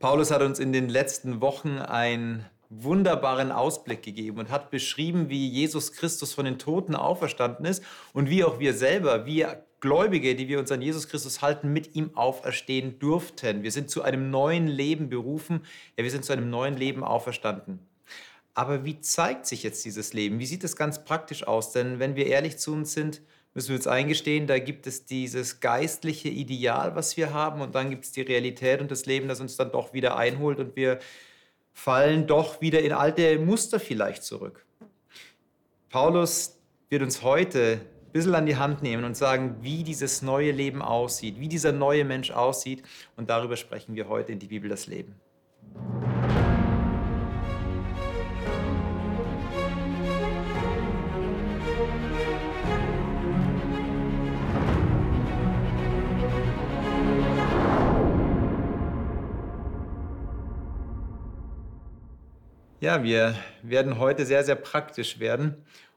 Paulus 0.00 0.30
hat 0.30 0.40
uns 0.40 0.58
in 0.58 0.72
den 0.72 0.88
letzten 0.88 1.42
Wochen 1.42 1.76
einen 1.76 2.46
wunderbaren 2.70 3.52
Ausblick 3.52 4.02
gegeben 4.02 4.38
und 4.38 4.50
hat 4.50 4.70
beschrieben, 4.70 5.28
wie 5.28 5.46
Jesus 5.46 5.92
Christus 5.92 6.32
von 6.32 6.46
den 6.46 6.58
Toten 6.58 6.94
auferstanden 6.94 7.66
ist 7.66 7.84
und 8.14 8.30
wie 8.30 8.42
auch 8.42 8.58
wir 8.58 8.72
selber, 8.72 9.26
wir 9.26 9.66
Gläubige, 9.80 10.34
die 10.34 10.48
wir 10.48 10.58
uns 10.58 10.72
an 10.72 10.80
Jesus 10.80 11.06
Christus 11.06 11.42
halten, 11.42 11.74
mit 11.74 11.94
ihm 11.94 12.16
auferstehen 12.16 12.98
durften. 12.98 13.62
Wir 13.62 13.70
sind 13.72 13.90
zu 13.90 14.00
einem 14.00 14.30
neuen 14.30 14.68
Leben 14.68 15.10
berufen, 15.10 15.66
ja, 15.98 16.04
wir 16.04 16.10
sind 16.10 16.24
zu 16.24 16.32
einem 16.32 16.48
neuen 16.48 16.78
Leben 16.78 17.04
auferstanden. 17.04 17.80
Aber 18.54 18.86
wie 18.86 19.00
zeigt 19.00 19.44
sich 19.44 19.62
jetzt 19.62 19.84
dieses 19.84 20.14
Leben? 20.14 20.38
Wie 20.38 20.46
sieht 20.46 20.64
es 20.64 20.76
ganz 20.76 21.04
praktisch 21.04 21.46
aus? 21.46 21.72
Denn 21.72 21.98
wenn 21.98 22.16
wir 22.16 22.26
ehrlich 22.26 22.56
zu 22.56 22.72
uns 22.72 22.94
sind, 22.94 23.20
müssen 23.54 23.70
wir 23.70 23.76
uns 23.76 23.86
eingestehen, 23.86 24.46
da 24.46 24.58
gibt 24.58 24.86
es 24.86 25.06
dieses 25.06 25.60
geistliche 25.60 26.28
Ideal, 26.28 26.94
was 26.94 27.16
wir 27.16 27.32
haben, 27.32 27.60
und 27.60 27.74
dann 27.74 27.90
gibt 27.90 28.04
es 28.04 28.12
die 28.12 28.22
Realität 28.22 28.80
und 28.80 28.90
das 28.90 29.06
Leben, 29.06 29.28
das 29.28 29.40
uns 29.40 29.56
dann 29.56 29.72
doch 29.72 29.92
wieder 29.92 30.16
einholt 30.16 30.60
und 30.60 30.76
wir 30.76 30.98
fallen 31.72 32.26
doch 32.26 32.60
wieder 32.60 32.80
in 32.80 32.92
alte 32.92 33.38
Muster 33.38 33.80
vielleicht 33.80 34.22
zurück. 34.22 34.64
Paulus 35.88 36.58
wird 36.88 37.02
uns 37.02 37.22
heute 37.22 37.80
ein 37.82 38.12
bisschen 38.12 38.34
an 38.34 38.46
die 38.46 38.56
Hand 38.56 38.82
nehmen 38.82 39.04
und 39.04 39.16
sagen, 39.16 39.56
wie 39.60 39.82
dieses 39.82 40.22
neue 40.22 40.52
Leben 40.52 40.82
aussieht, 40.82 41.40
wie 41.40 41.48
dieser 41.48 41.72
neue 41.72 42.04
Mensch 42.04 42.30
aussieht. 42.30 42.82
Und 43.16 43.30
darüber 43.30 43.56
sprechen 43.56 43.94
wir 43.94 44.08
heute 44.08 44.32
in 44.32 44.38
die 44.38 44.48
Bibel 44.48 44.68
das 44.68 44.86
Leben. 44.86 45.14
Ja, 62.80 63.02
wir 63.02 63.34
werden 63.62 63.98
heute 63.98 64.24
sehr, 64.24 64.42
sehr 64.42 64.54
praktisch 64.54 65.20
werden 65.20 65.54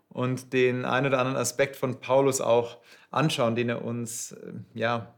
und 0.10 0.52
den 0.52 0.84
einen 0.84 1.08
oder 1.08 1.20
anderen 1.20 1.38
Aspekt 1.38 1.78
von 1.78 2.02
Paulus 2.02 2.42
auch 2.42 2.78
anschauen, 3.10 3.56
den 3.56 3.70
er 3.70 3.86
uns 3.86 4.34
äh, 4.34 4.52
ja 4.74 5.14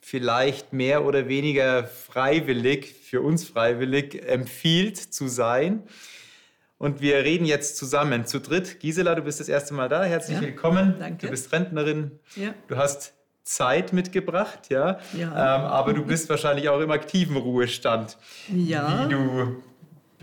vielleicht 0.00 0.72
mehr 0.72 1.04
oder 1.04 1.28
weniger 1.28 1.84
freiwillig, 1.84 2.92
für 2.92 3.20
uns 3.20 3.44
freiwillig 3.44 4.28
empfiehlt 4.28 4.96
zu 4.96 5.28
sein. 5.28 5.84
Und 6.76 7.00
wir 7.00 7.18
reden 7.18 7.44
jetzt 7.44 7.76
zusammen 7.76 8.26
zu 8.26 8.40
dritt. 8.40 8.80
Gisela, 8.80 9.14
du 9.14 9.22
bist 9.22 9.38
das 9.38 9.48
erste 9.48 9.74
Mal 9.74 9.88
da. 9.88 10.02
Herzlich 10.02 10.38
ja, 10.38 10.42
willkommen. 10.42 10.96
Danke. 10.98 11.26
Du 11.26 11.30
bist 11.30 11.52
Rentnerin. 11.52 12.18
Ja. 12.34 12.52
Du 12.66 12.76
hast 12.76 13.14
Zeit 13.44 13.92
mitgebracht, 13.92 14.70
ja. 14.70 14.98
ja. 15.16 15.28
Ähm, 15.28 15.64
aber 15.66 15.92
du 15.94 16.04
bist 16.04 16.28
wahrscheinlich 16.28 16.68
auch 16.68 16.80
im 16.80 16.90
aktiven 16.90 17.36
Ruhestand. 17.36 18.18
Ja. 18.48 19.04
Wie 19.04 19.12
du 19.12 19.62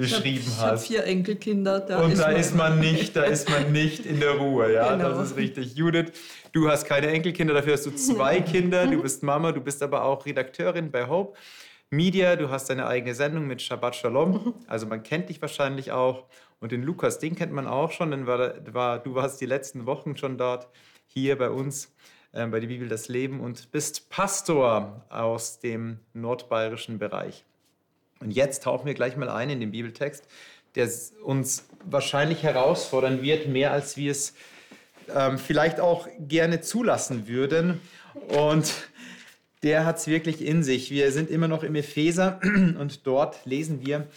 beschrieben 0.04 0.46
ich 0.48 0.58
hab, 0.58 0.72
hast. 0.72 0.90
Ich 0.90 0.98
habe 0.98 1.06
vier 1.06 1.12
Enkelkinder. 1.12 1.80
Da 1.80 2.02
und 2.02 2.12
ist 2.12 2.22
da 2.22 2.28
man 2.28 2.36
ist 2.40 2.56
man 2.56 2.80
nicht, 2.80 3.16
da 3.16 3.24
ist 3.24 3.50
man 3.50 3.72
nicht 3.72 4.06
in 4.06 4.20
der 4.20 4.32
Ruhe, 4.32 4.74
ja, 4.74 4.96
genau. 4.96 5.10
das 5.10 5.32
ist 5.32 5.38
richtig. 5.38 5.76
Judith, 5.76 6.12
du 6.52 6.70
hast 6.70 6.86
keine 6.86 7.08
Enkelkinder, 7.08 7.54
dafür 7.54 7.74
hast 7.74 7.86
du 7.86 7.92
zwei 7.92 8.42
Kinder. 8.42 8.88
Du 8.88 9.02
bist 9.02 9.24
Mama, 9.24 9.52
du 9.52 9.62
bist 9.62 9.82
aber 9.82 10.04
auch 10.04 10.26
Redakteurin 10.26 10.92
bei 10.92 11.08
Hope 11.08 11.38
Media. 11.90 12.36
Du 12.36 12.50
hast 12.50 12.70
deine 12.70 12.88
eigene 12.88 13.16
Sendung 13.16 13.48
mit 13.48 13.62
Shabbat 13.62 13.96
Shalom. 13.96 14.54
Also 14.68 14.86
man 14.86 15.04
kennt 15.04 15.30
dich 15.30 15.42
wahrscheinlich 15.42 15.92
auch. 15.92 16.26
Und 16.60 16.72
den 16.72 16.84
Lukas, 16.84 17.20
den 17.20 17.36
kennt 17.36 17.52
man 17.52 17.68
auch 17.68 17.92
schon, 17.92 18.12
denn 18.12 18.26
war, 18.26 18.54
war, 18.74 19.00
du 19.00 19.16
warst 19.16 19.42
die 19.42 19.46
letzten 19.46 19.86
Wochen 19.86 20.16
schon 20.16 20.38
dort 20.38 20.68
hier 21.08 21.38
bei 21.38 21.50
uns 21.50 21.94
äh, 22.32 22.48
bei 22.48 22.60
der 22.60 22.68
Bibel 22.68 22.88
das 22.88 23.08
Leben 23.08 23.40
und 23.40 23.72
bist 23.72 24.10
Pastor 24.10 25.06
aus 25.10 25.60
dem 25.60 26.00
nordbayerischen 26.14 27.00
Bereich. 27.00 27.46
Und 28.24 28.32
jetzt 28.32 28.64
tauchen 28.64 28.86
wir 28.86 28.94
gleich 28.94 29.18
mal 29.18 29.30
ein 29.30 29.50
in 29.50 29.60
den 29.60 29.72
Bibeltext, 29.72 30.26
der 30.76 30.90
uns 31.24 31.66
wahrscheinlich 31.86 32.44
herausfordern 32.44 33.22
wird, 33.22 33.48
mehr 33.48 33.72
als 33.72 33.98
wir 33.98 34.12
es 34.12 34.34
ähm, 35.14 35.38
vielleicht 35.38 35.80
auch 35.80 36.08
gerne 36.20 36.62
zulassen 36.62 37.28
würden. 37.28 37.82
Und 38.30 38.74
der 39.62 39.86
hat 39.86 39.98
es 39.98 40.08
wirklich 40.08 40.44
in 40.44 40.64
sich. 40.64 40.92
Wir 40.92 41.12
sind 41.12 41.30
immer 41.30 41.48
noch 41.48 41.64
im 41.64 41.76
Epheser 41.76 42.40
und 42.80 43.06
dort 43.06 43.46
lesen 43.46 43.86
wir 43.86 44.08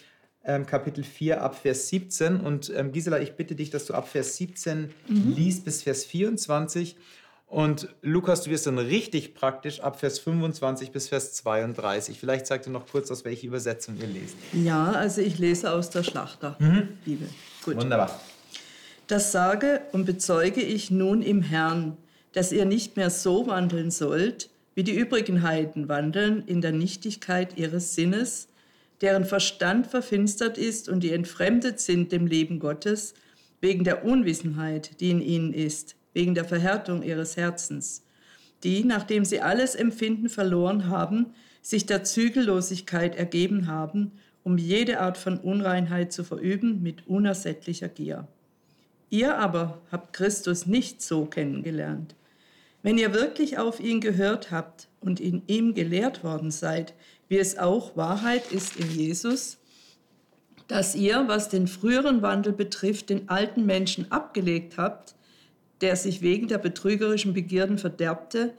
ähm, 0.44 0.66
Kapitel 0.66 1.04
4 1.04 1.42
ab 1.42 1.56
Vers 1.60 1.88
17. 1.88 2.40
Und 2.40 2.72
ähm, 2.74 2.92
Gisela, 2.92 3.20
ich 3.20 3.32
bitte 3.32 3.54
dich, 3.54 3.70
dass 3.70 3.86
du 3.86 3.94
ab 3.94 4.08
Vers 4.08 4.36
17 4.36 4.90
mhm. 5.08 5.34
liest 5.34 5.64
bis 5.64 5.82
Vers 5.82 6.04
24 6.04 6.96
und 7.48 7.88
Lukas, 8.02 8.42
du 8.42 8.50
wirst 8.50 8.66
dann 8.66 8.78
richtig 8.78 9.34
praktisch 9.34 9.80
ab 9.80 10.00
Vers 10.00 10.18
25 10.18 10.90
bis 10.90 11.08
Vers 11.08 11.32
32. 11.34 12.18
Vielleicht 12.18 12.46
sagt 12.46 12.66
ihr 12.66 12.72
noch 12.72 12.86
kurz, 12.90 13.10
aus 13.10 13.24
welcher 13.24 13.46
Übersetzung 13.46 13.96
ihr 13.98 14.08
lest. 14.08 14.36
Ja, 14.52 14.90
also 14.90 15.20
ich 15.20 15.38
lese 15.38 15.72
aus 15.72 15.90
der 15.90 16.02
Schlachterbibel. 16.02 17.28
Mhm. 17.28 17.76
Wunderbar. 17.78 18.20
Das 19.06 19.30
sage 19.30 19.82
und 19.92 20.04
bezeuge 20.06 20.60
ich 20.60 20.90
nun 20.90 21.22
im 21.22 21.40
Herrn, 21.40 21.96
dass 22.32 22.50
ihr 22.50 22.64
nicht 22.64 22.96
mehr 22.96 23.10
so 23.10 23.46
wandeln 23.46 23.92
sollt, 23.92 24.50
wie 24.74 24.82
die 24.82 24.94
übrigen 24.94 25.42
Heiden 25.42 25.88
wandeln 25.88 26.42
in 26.46 26.60
der 26.60 26.72
Nichtigkeit 26.72 27.56
ihres 27.56 27.94
Sinnes, 27.94 28.48
deren 29.00 29.24
Verstand 29.24 29.86
verfinstert 29.86 30.58
ist 30.58 30.88
und 30.88 31.00
die 31.00 31.12
entfremdet 31.12 31.78
sind 31.78 32.10
dem 32.10 32.26
Leben 32.26 32.58
Gottes, 32.58 33.14
wegen 33.60 33.84
der 33.84 34.04
Unwissenheit, 34.04 35.00
die 35.00 35.10
in 35.10 35.22
ihnen 35.22 35.54
ist 35.54 35.96
wegen 36.16 36.34
der 36.34 36.46
Verhärtung 36.46 37.02
ihres 37.02 37.36
Herzens, 37.36 38.02
die, 38.64 38.84
nachdem 38.84 39.26
sie 39.26 39.42
alles 39.42 39.74
Empfinden 39.74 40.30
verloren 40.30 40.88
haben, 40.88 41.26
sich 41.60 41.84
der 41.84 42.04
Zügellosigkeit 42.04 43.14
ergeben 43.16 43.66
haben, 43.66 44.12
um 44.42 44.56
jede 44.56 45.00
Art 45.00 45.18
von 45.18 45.36
Unreinheit 45.36 46.14
zu 46.14 46.24
verüben 46.24 46.82
mit 46.82 47.06
unersättlicher 47.06 47.90
Gier. 47.90 48.26
Ihr 49.10 49.36
aber 49.36 49.82
habt 49.92 50.14
Christus 50.14 50.64
nicht 50.64 51.02
so 51.02 51.26
kennengelernt. 51.26 52.14
Wenn 52.82 52.96
ihr 52.96 53.12
wirklich 53.12 53.58
auf 53.58 53.78
ihn 53.78 54.00
gehört 54.00 54.50
habt 54.50 54.88
und 55.00 55.20
in 55.20 55.42
ihm 55.48 55.74
gelehrt 55.74 56.24
worden 56.24 56.50
seid, 56.50 56.94
wie 57.28 57.36
es 57.36 57.58
auch 57.58 57.94
Wahrheit 57.94 58.52
ist 58.52 58.76
in 58.76 58.90
Jesus, 58.90 59.58
dass 60.66 60.94
ihr, 60.94 61.24
was 61.26 61.50
den 61.50 61.68
früheren 61.68 62.22
Wandel 62.22 62.54
betrifft, 62.54 63.10
den 63.10 63.28
alten 63.28 63.66
Menschen 63.66 64.10
abgelegt 64.10 64.78
habt, 64.78 65.14
der 65.80 65.96
sich 65.96 66.22
wegen 66.22 66.48
der 66.48 66.58
betrügerischen 66.58 67.34
Begierden 67.34 67.78
verderbte, 67.78 68.54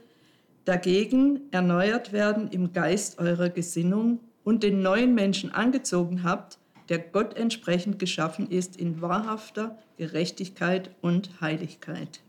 dagegen 0.64 1.40
erneuert 1.50 2.12
werden 2.12 2.48
im 2.48 2.72
Geist 2.72 3.18
eurer 3.18 3.48
Gesinnung 3.48 4.20
und 4.44 4.62
den 4.62 4.82
neuen 4.82 5.14
Menschen 5.14 5.52
angezogen 5.52 6.22
habt, 6.22 6.58
der 6.88 6.98
Gott 6.98 7.36
entsprechend 7.36 7.98
geschaffen 7.98 8.50
ist 8.50 8.76
in 8.76 9.00
wahrhafter 9.00 9.78
Gerechtigkeit 9.96 10.90
und 11.00 11.40
Heiligkeit. 11.40 12.20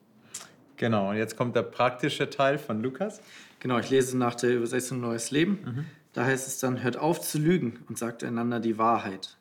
Genau, 0.76 1.12
und 1.12 1.18
jetzt 1.18 1.36
kommt 1.36 1.56
der 1.56 1.64
praktische 1.64 2.30
Teil 2.30 2.58
von 2.58 2.82
Lukas. 2.82 3.22
Genau, 3.60 3.80
ich 3.80 3.90
lese 3.90 4.18
nach 4.18 4.36
der 4.36 4.56
Übersetzung 4.56 5.02
Neues 5.02 5.32
Leben. 5.32 5.60
Mhm. 5.64 5.86
Da 6.14 6.26
heißt 6.26 6.48
es 6.48 6.60
dann, 6.60 6.82
hört 6.82 6.98
auf 6.98 7.22
zu 7.22 7.38
lügen 7.38 7.80
und 7.88 7.98
sagt 7.98 8.24
einander 8.24 8.60
die 8.60 8.78
Wahrheit, 8.78 9.38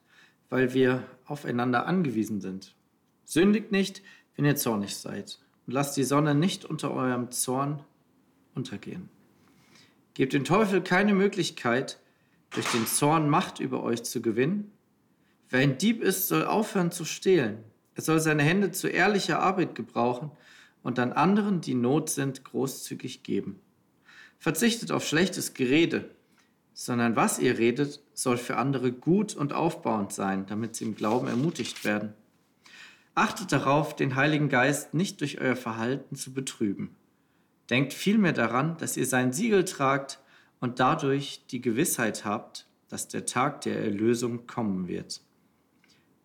weil 0.51 0.75
wir 0.75 1.05
aufeinander 1.27 1.87
angewiesen 1.87 2.41
sind. 2.41 2.75
Sündigt 3.25 3.73
nicht, 3.73 4.03
wenn 4.39 4.45
ihr 4.45 4.57
zornig 4.57 4.97
seid. 4.97 5.41
Und 5.67 5.75
lasst 5.75 5.97
die 5.97 6.05
Sonne 6.05 6.35
nicht 6.35 6.65
unter 6.65 6.93
eurem 6.93 7.33
Zorn 7.33 7.83
untergehen. 8.55 9.11
Gebt 10.15 10.33
dem 10.33 10.45
Teufel 10.45 10.81
keine 10.81 11.13
Möglichkeit, 11.13 11.99
durch 12.51 12.71
den 12.71 12.87
Zorn 12.87 13.29
Macht 13.29 13.59
über 13.59 13.83
euch 13.83 14.05
zu 14.05 14.23
gewinnen. 14.23 14.71
Wer 15.51 15.61
ein 15.61 15.77
Dieb 15.77 16.03
ist, 16.03 16.29
soll 16.29 16.45
aufhören 16.45 16.93
zu 16.93 17.05
stehlen. 17.05 17.65
Er 17.97 18.03
soll 18.03 18.21
seine 18.21 18.45
Hände 18.45 18.71
zu 18.71 18.87
ehrlicher 18.87 19.41
Arbeit 19.41 19.75
gebrauchen 19.75 20.31
und 20.85 21.01
an 21.01 21.13
anderen, 21.13 21.61
die 21.61 21.75
Not 21.75 22.09
sind, 22.09 22.45
großzügig 22.45 23.25
geben. 23.25 23.59
Verzichtet 24.39 24.93
auf 24.93 25.05
schlechtes 25.05 25.53
Gerede, 25.53 26.09
sondern 26.75 27.17
was 27.17 27.41
ihr 27.41 27.59
redet, 27.59 28.01
soll 28.15 28.37
für 28.37 28.57
andere 28.57 28.93
gut 28.93 29.35
und 29.35 29.53
aufbauend 29.53 30.13
sein, 30.13 30.47
damit 30.47 30.77
sie 30.77 30.85
im 30.85 30.95
Glauben 30.95 31.27
ermutigt 31.27 31.85
werden. 31.85 32.15
Achtet 33.19 33.51
darauf, 33.51 33.97
den 33.97 34.15
Heiligen 34.15 34.49
Geist 34.49 34.95
nicht 34.95 35.21
durch 35.21 35.41
euer 35.41 35.57
Verhalten 35.57 36.15
zu 36.15 36.33
betrüben. 36.33 36.95
Denkt 37.69 37.93
vielmehr 37.93 38.33
daran, 38.33 38.77
dass 38.77 38.97
ihr 38.97 39.07
sein 39.07 39.33
Siegel 39.33 39.65
tragt 39.65 40.21
und 40.61 40.79
dadurch 40.79 41.45
die 41.51 41.61
Gewissheit 41.61 42.25
habt, 42.25 42.69
dass 42.87 43.09
der 43.09 43.27
Tag 43.27 43.63
der 43.63 43.83
Erlösung 43.83 44.47
kommen 44.47 44.87
wird. 44.87 45.21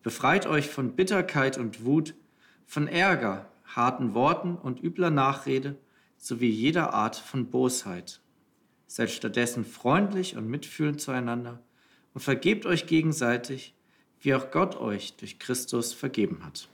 Befreit 0.04 0.46
euch 0.46 0.68
von 0.68 0.94
Bitterkeit 0.94 1.58
und 1.58 1.84
Wut, 1.84 2.14
von 2.64 2.86
Ärger, 2.86 3.50
harten 3.64 4.14
Worten 4.14 4.54
und 4.54 4.80
übler 4.80 5.10
Nachrede 5.10 5.76
sowie 6.16 6.50
jeder 6.50 6.94
Art 6.94 7.16
von 7.16 7.50
Bosheit. 7.50 8.20
Seid 8.86 9.10
stattdessen 9.10 9.64
freundlich 9.64 10.36
und 10.36 10.46
mitfühlend 10.46 11.00
zueinander 11.00 11.60
und 12.12 12.20
vergebt 12.20 12.66
euch 12.66 12.86
gegenseitig, 12.86 13.74
wie 14.20 14.32
auch 14.32 14.52
Gott 14.52 14.76
euch 14.76 15.16
durch 15.16 15.40
Christus 15.40 15.92
vergeben 15.92 16.44
hat. 16.44 16.68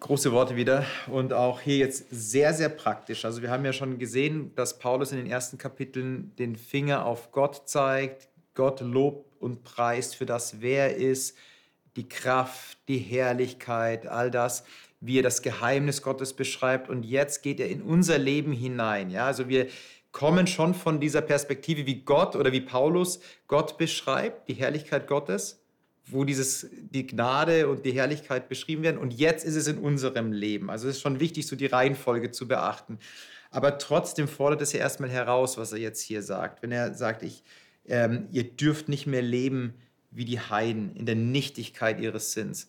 Große 0.00 0.32
Worte 0.32 0.56
wieder 0.56 0.86
und 1.08 1.34
auch 1.34 1.60
hier 1.60 1.76
jetzt 1.76 2.06
sehr, 2.10 2.54
sehr 2.54 2.70
praktisch. 2.70 3.26
Also 3.26 3.42
wir 3.42 3.50
haben 3.50 3.64
ja 3.66 3.74
schon 3.74 3.98
gesehen, 3.98 4.54
dass 4.54 4.78
Paulus 4.78 5.12
in 5.12 5.18
den 5.18 5.26
ersten 5.26 5.58
Kapiteln 5.58 6.34
den 6.36 6.56
Finger 6.56 7.04
auf 7.04 7.30
Gott 7.30 7.68
zeigt, 7.68 8.28
Gott 8.54 8.80
lobt 8.80 9.28
und 9.38 9.64
preist 9.64 10.16
für 10.16 10.24
das, 10.24 10.62
wer 10.62 10.90
er 10.92 10.96
ist, 10.96 11.36
die 11.96 12.08
Kraft, 12.08 12.78
die 12.88 12.98
Herrlichkeit, 12.98 14.06
all 14.06 14.30
das, 14.30 14.64
wie 15.00 15.18
er 15.18 15.22
das 15.22 15.42
Geheimnis 15.42 16.00
Gottes 16.00 16.32
beschreibt. 16.32 16.88
Und 16.88 17.02
jetzt 17.04 17.42
geht 17.42 17.60
er 17.60 17.68
in 17.68 17.82
unser 17.82 18.18
Leben 18.18 18.52
hinein. 18.52 19.10
Ja, 19.10 19.26
also 19.26 19.48
wir 19.48 19.66
kommen 20.12 20.46
schon 20.46 20.74
von 20.74 21.00
dieser 21.00 21.20
Perspektive, 21.20 21.86
wie 21.86 22.02
Gott 22.02 22.34
oder 22.34 22.52
wie 22.52 22.60
Paulus 22.60 23.20
Gott 23.46 23.76
beschreibt, 23.78 24.48
die 24.48 24.54
Herrlichkeit 24.54 25.06
Gottes 25.06 25.60
wo 26.10 26.24
dieses, 26.24 26.68
die 26.72 27.06
Gnade 27.06 27.68
und 27.68 27.84
die 27.84 27.92
Herrlichkeit 27.92 28.48
beschrieben 28.48 28.82
werden. 28.82 28.98
Und 28.98 29.12
jetzt 29.12 29.44
ist 29.44 29.56
es 29.56 29.66
in 29.66 29.78
unserem 29.78 30.32
Leben. 30.32 30.70
Also 30.70 30.88
es 30.88 30.96
ist 30.96 31.02
schon 31.02 31.20
wichtig, 31.20 31.46
so 31.46 31.56
die 31.56 31.66
Reihenfolge 31.66 32.30
zu 32.30 32.48
beachten. 32.48 32.98
Aber 33.50 33.78
trotzdem 33.78 34.28
fordert 34.28 34.62
es 34.62 34.72
ja 34.72 34.80
erstmal 34.80 35.10
heraus, 35.10 35.56
was 35.58 35.72
er 35.72 35.78
jetzt 35.78 36.02
hier 36.02 36.22
sagt. 36.22 36.62
Wenn 36.62 36.72
er 36.72 36.94
sagt, 36.94 37.22
ich, 37.22 37.42
ähm, 37.86 38.28
ihr 38.30 38.44
dürft 38.44 38.88
nicht 38.88 39.06
mehr 39.06 39.22
leben 39.22 39.74
wie 40.10 40.24
die 40.24 40.40
Heiden 40.40 40.94
in 40.96 41.06
der 41.06 41.14
Nichtigkeit 41.14 42.00
ihres 42.00 42.32
Sinns. 42.32 42.68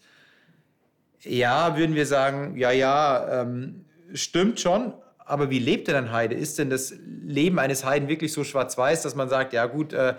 Ja, 1.21 1.77
würden 1.77 1.95
wir 1.95 2.05
sagen, 2.05 2.57
ja, 2.57 2.71
ja, 2.71 3.41
ähm, 3.41 3.85
stimmt 4.13 4.59
schon, 4.59 4.93
aber 5.17 5.49
wie 5.49 5.59
lebt 5.59 5.87
denn 5.87 5.95
ein 5.95 6.11
Heide? 6.11 6.35
Ist 6.35 6.57
denn 6.59 6.69
das 6.69 6.93
Leben 7.23 7.59
eines 7.59 7.85
Heiden 7.85 8.07
wirklich 8.07 8.33
so 8.33 8.43
schwarz-weiß, 8.43 9.03
dass 9.03 9.15
man 9.15 9.29
sagt, 9.29 9.53
ja 9.53 9.65
gut, 9.65 9.93
äh, 9.93 10.15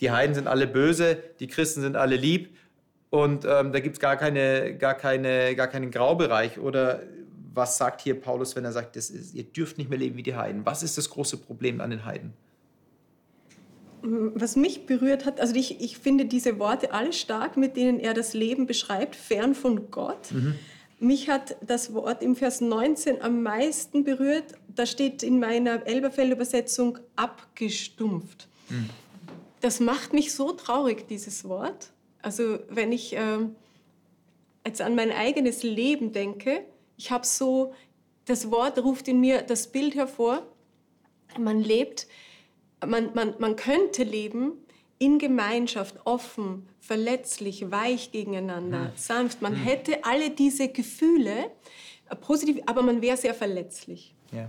die 0.00 0.10
Heiden 0.10 0.34
sind 0.34 0.46
alle 0.46 0.66
böse, 0.66 1.18
die 1.40 1.48
Christen 1.48 1.80
sind 1.80 1.96
alle 1.96 2.16
lieb 2.16 2.56
und 3.10 3.44
ähm, 3.44 3.72
da 3.72 3.80
gibt 3.80 3.96
es 3.96 4.00
gar, 4.00 4.16
keine, 4.16 4.76
gar, 4.76 4.94
keine, 4.94 5.54
gar 5.56 5.68
keinen 5.68 5.90
Graubereich. 5.90 6.58
Oder 6.58 7.02
was 7.54 7.78
sagt 7.78 8.02
hier 8.02 8.20
Paulus, 8.20 8.54
wenn 8.54 8.64
er 8.64 8.72
sagt, 8.72 8.96
das 8.96 9.10
ist, 9.10 9.34
ihr 9.34 9.44
dürft 9.44 9.78
nicht 9.78 9.88
mehr 9.88 9.98
leben 9.98 10.16
wie 10.16 10.22
die 10.22 10.36
Heiden? 10.36 10.64
Was 10.66 10.82
ist 10.82 10.98
das 10.98 11.10
große 11.10 11.38
Problem 11.38 11.80
an 11.80 11.90
den 11.90 12.04
Heiden? 12.04 12.32
Was 14.02 14.54
mich 14.54 14.86
berührt 14.86 15.24
hat, 15.24 15.40
also 15.40 15.56
ich, 15.56 15.80
ich 15.80 15.98
finde 15.98 16.26
diese 16.26 16.58
Worte 16.60 16.92
alle 16.92 17.12
stark, 17.12 17.56
mit 17.56 17.76
denen 17.76 17.98
er 17.98 18.14
das 18.14 18.32
Leben 18.32 18.66
beschreibt, 18.66 19.16
fern 19.16 19.54
von 19.56 19.90
Gott. 19.90 20.30
Mhm. 20.30 20.54
Mich 21.00 21.28
hat 21.28 21.56
das 21.66 21.94
Wort 21.94 22.22
im 22.22 22.36
Vers 22.36 22.60
19 22.60 23.22
am 23.22 23.42
meisten 23.42 24.04
berührt. 24.04 24.54
Da 24.74 24.86
steht 24.86 25.22
in 25.22 25.40
meiner 25.40 25.86
Elberfeld-Übersetzung 25.86 26.98
abgestumpft. 27.16 28.48
Mhm 28.68 28.90
das 29.60 29.80
macht 29.80 30.12
mich 30.12 30.32
so 30.32 30.52
traurig, 30.52 31.08
dieses 31.08 31.48
Wort. 31.48 31.92
Also 32.22 32.58
wenn 32.68 32.92
ich 32.92 33.16
äh, 33.16 33.38
jetzt 34.66 34.80
an 34.80 34.94
mein 34.94 35.10
eigenes 35.10 35.62
Leben 35.62 36.12
denke, 36.12 36.64
ich 36.96 37.10
habe 37.10 37.26
so, 37.26 37.74
das 38.24 38.50
Wort 38.50 38.78
ruft 38.82 39.08
in 39.08 39.20
mir 39.20 39.42
das 39.42 39.68
Bild 39.68 39.94
hervor, 39.94 40.46
man 41.38 41.62
lebt, 41.62 42.06
man, 42.86 43.12
man, 43.14 43.34
man 43.38 43.56
könnte 43.56 44.02
leben 44.02 44.52
in 44.98 45.18
Gemeinschaft, 45.18 45.94
offen, 46.04 46.68
verletzlich, 46.80 47.70
weich 47.70 48.10
gegeneinander, 48.10 48.86
hm. 48.86 48.92
sanft. 48.96 49.42
Man 49.42 49.54
hm. 49.54 49.62
hätte 49.62 50.04
alle 50.04 50.30
diese 50.30 50.68
Gefühle, 50.68 51.50
äh, 52.08 52.16
positiv, 52.16 52.60
aber 52.66 52.82
man 52.82 53.00
wäre 53.00 53.16
sehr 53.16 53.34
verletzlich. 53.34 54.14
Ja. 54.32 54.48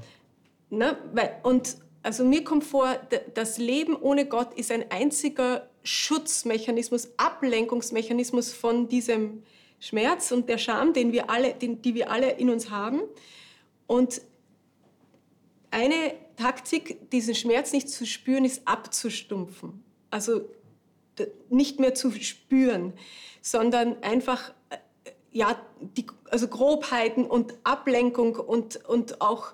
Na, 0.70 0.98
weil, 1.14 1.36
und, 1.44 1.78
also 2.10 2.24
mir 2.24 2.44
kommt 2.44 2.64
vor, 2.64 3.00
das 3.36 3.60
Leben 3.60 3.96
ohne 3.96 4.26
Gott 4.26 4.56
ist 4.56 4.72
ein 4.72 4.90
einziger 4.90 5.70
Schutzmechanismus, 5.84 7.10
Ablenkungsmechanismus 7.18 8.52
von 8.52 8.88
diesem 8.90 9.44
Schmerz 9.80 10.32
und 10.32 10.50
der 10.50 10.58
Scham, 10.58 10.94
den 10.94 11.12
wir 11.12 11.30
alle, 11.30 11.54
den, 11.54 11.84
die 11.84 11.94
wir 11.94 12.10
alle 12.10 12.32
in 12.32 12.50
uns 12.50 12.72
haben. 12.72 13.02
Und 13.86 14.24
eine 15.70 16.16
Taktik, 16.36 17.12
diesen 17.12 17.36
Schmerz 17.36 17.74
nicht 17.74 17.88
zu 17.88 18.08
spüren, 18.08 18.44
ist 18.44 18.68
abzustumpfen. 18.68 19.84
Also 20.10 20.50
nicht 21.50 21.80
mehr 21.80 21.94
zu 21.94 22.12
spüren, 22.14 22.94
sondern 23.40 24.02
einfach 24.02 24.52
äh, 24.72 24.78
ja, 25.32 25.64
die, 25.80 26.08
also 26.32 26.48
Grobheiten 26.48 27.26
und 27.26 27.54
Ablenkung 27.64 28.36
und, 28.36 28.84
und 28.88 29.22
auch 29.22 29.54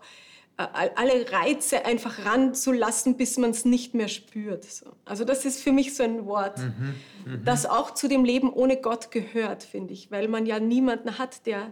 alle 0.58 1.32
Reize 1.32 1.86
einfach 1.86 2.26
ranzulassen, 2.26 3.18
bis 3.18 3.38
man 3.38 3.52
es 3.52 3.66
nicht 3.66 3.94
mehr 3.94 4.08
spürt. 4.08 4.64
So. 4.64 4.86
Also 5.04 5.26
das 5.26 5.44
ist 5.44 5.62
für 5.62 5.74
mich 5.74 5.96
so 5.96 6.04
ein 6.04 6.26
Wort, 6.26 6.60
mhm, 6.60 6.96
mh. 7.26 7.38
das 7.44 7.66
auch 7.66 7.94
zu 7.94 8.08
dem 8.08 8.24
Leben 8.24 8.52
ohne 8.52 8.78
Gott 8.78 9.12
gehört, 9.12 9.64
finde 9.64 9.94
ich, 9.94 10.12
weil 10.12 10.28
man 10.28 10.46
ja 10.46 10.60
niemanden 10.60 11.18
hat, 11.18 11.46
der 11.46 11.72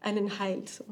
einen 0.00 0.38
heilt. 0.40 0.68
So. 0.68 0.84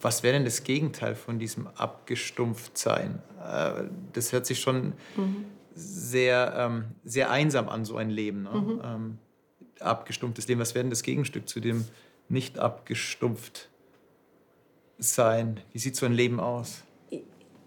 Was 0.00 0.22
wäre 0.22 0.34
denn 0.34 0.44
das 0.44 0.64
Gegenteil 0.64 1.14
von 1.14 1.38
diesem 1.38 1.66
Abgestumpftsein? 1.66 3.22
Äh, 3.40 3.84
das 4.14 4.32
hört 4.32 4.46
sich 4.46 4.60
schon 4.60 4.94
mhm. 5.16 5.44
sehr, 5.74 6.54
ähm, 6.56 6.84
sehr 7.04 7.30
einsam 7.30 7.68
an, 7.68 7.84
so 7.84 7.96
ein 7.96 8.08
Leben. 8.08 8.44
Ne? 8.44 8.50
Mhm. 8.50 8.80
Ähm, 8.82 9.18
abgestumpftes 9.78 10.48
Leben. 10.48 10.60
Was 10.60 10.74
wäre 10.74 10.84
denn 10.84 10.90
das 10.90 11.02
Gegenstück 11.02 11.48
zu 11.48 11.60
dem 11.60 11.84
nicht 12.28 12.58
abgestumpft 12.58 13.68
sein? 15.02 15.60
Wie 15.72 15.78
sieht 15.78 15.96
so 15.96 16.06
ein 16.06 16.12
Leben 16.12 16.40
aus? 16.40 16.82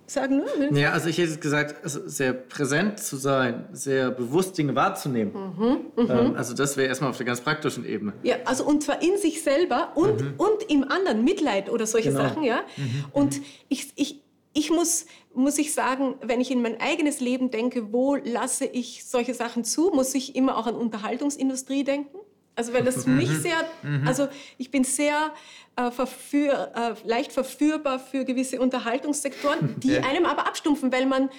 Sagen 0.08 0.38
nur. 0.38 0.78
Ja, 0.78 0.92
also 0.92 1.10
ich 1.10 1.18
hätte 1.18 1.38
gesagt, 1.38 1.84
also 1.84 2.08
sehr 2.08 2.34
präsent 2.34 3.00
zu 3.00 3.18
sein, 3.18 3.68
sehr 3.72 4.12
bewusst 4.12 4.56
Dinge 4.56 4.76
wahrzunehmen. 4.76 5.34
Mhm, 5.34 6.04
mhm. 6.04 6.12
ähm, 6.12 6.36
also 6.36 6.54
das 6.54 6.78
wäre 6.78 6.88
erstmal 6.88 7.10
auf 7.10 7.18
der 7.18 7.26
ganz 7.26 7.42
praktischen 7.42 7.86
Ebene. 7.86 8.14
Ja, 8.22 8.36
also 8.46 8.66
und 8.66 8.84
zwar 8.84 9.02
in 9.02 9.18
sich 9.18 9.42
selber 9.42 9.94
und, 9.96 10.22
mhm. 10.22 10.34
und 10.38 10.70
im 10.70 10.84
anderen, 10.84 11.24
Mitleid 11.24 11.72
oder 11.72 11.88
solche 11.88 12.10
genau. 12.10 12.22
Sachen, 12.22 12.44
ja. 12.44 12.62
Mhm, 12.78 13.06
und 13.14 13.40
mhm. 13.40 13.46
ich, 13.68 13.94
ich, 13.96 14.22
ich 14.54 14.70
muss, 14.70 15.08
muss 15.34 15.58
ich 15.58 15.74
sagen, 15.74 16.16
wenn 16.22 16.40
ich 16.40 16.52
in 16.52 16.62
mein 16.62 16.80
eigenes 16.80 17.20
Leben 17.20 17.50
denke, 17.50 17.92
wo 17.92 18.16
lasse 18.16 18.66
ich 18.66 19.06
solche 19.06 19.34
Sachen 19.34 19.64
zu, 19.64 19.90
muss 19.92 20.14
ich 20.14 20.36
immer 20.36 20.58
auch 20.58 20.68
an 20.68 20.76
Unterhaltungsindustrie 20.76 21.84
denken. 21.84 22.18
Also 22.56 22.74
weil 22.74 22.84
das 22.84 23.06
mich 23.06 23.30
mhm. 23.30 23.42
sehr, 23.42 23.58
mhm. 23.84 24.08
also 24.08 24.30
ich 24.58 24.72
bin 24.72 24.84
sehr 24.84 25.34
äh, 25.76 25.92
verführ, 25.92 26.72
äh, 26.74 27.08
leicht 27.08 27.34
verführbar 27.34 28.00
für 28.00 28.24
gewisse 28.24 28.62
Unterhaltungssektoren, 28.62 29.76
die 29.84 29.94
ja. 29.94 30.04
einem 30.04 30.26
aber 30.26 30.48
abstumpfen, 30.48 30.92
weil 30.92 31.06
man 31.06 31.30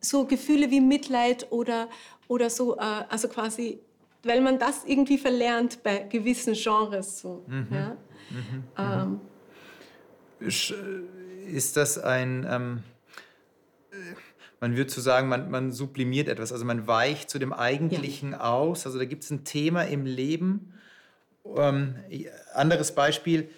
so 0.00 0.26
Gefühle 0.26 0.70
wie 0.70 0.80
Mitleid 0.80 1.48
oder, 1.50 1.88
oder 2.28 2.50
so, 2.50 2.76
äh, 2.76 2.80
also 3.08 3.28
quasi, 3.28 3.80
weil 4.22 4.40
man 4.40 4.58
das 4.58 4.84
irgendwie 4.84 5.18
verlernt 5.18 5.82
bei 5.82 6.06
gewissen 6.08 6.54
Genres. 6.54 7.20
So, 7.20 7.44
mhm. 7.48 7.66
ja? 7.72 7.96
Mhm. 8.30 8.64
Ähm. 8.78 9.20
Äh, 10.40 11.56
ist 11.56 11.76
das 11.76 11.98
ein... 11.98 12.46
Ähm 12.48 12.82
man 14.60 14.76
würde 14.76 14.90
so 14.90 15.00
sagen, 15.00 15.28
man, 15.28 15.50
man 15.50 15.72
sublimiert 15.72 16.28
etwas, 16.28 16.52
also 16.52 16.64
man 16.64 16.86
weicht 16.86 17.30
zu 17.30 17.38
dem 17.38 17.52
Eigentlichen 17.52 18.32
ja. 18.32 18.40
aus. 18.40 18.86
Also 18.86 18.98
da 18.98 19.06
gibt 19.06 19.24
es 19.24 19.30
ein 19.30 19.44
Thema 19.44 19.82
im 19.82 20.04
Leben. 20.04 20.74
Ähm, 21.56 21.96
anderes 22.52 22.94
Beispiel, 22.94 23.48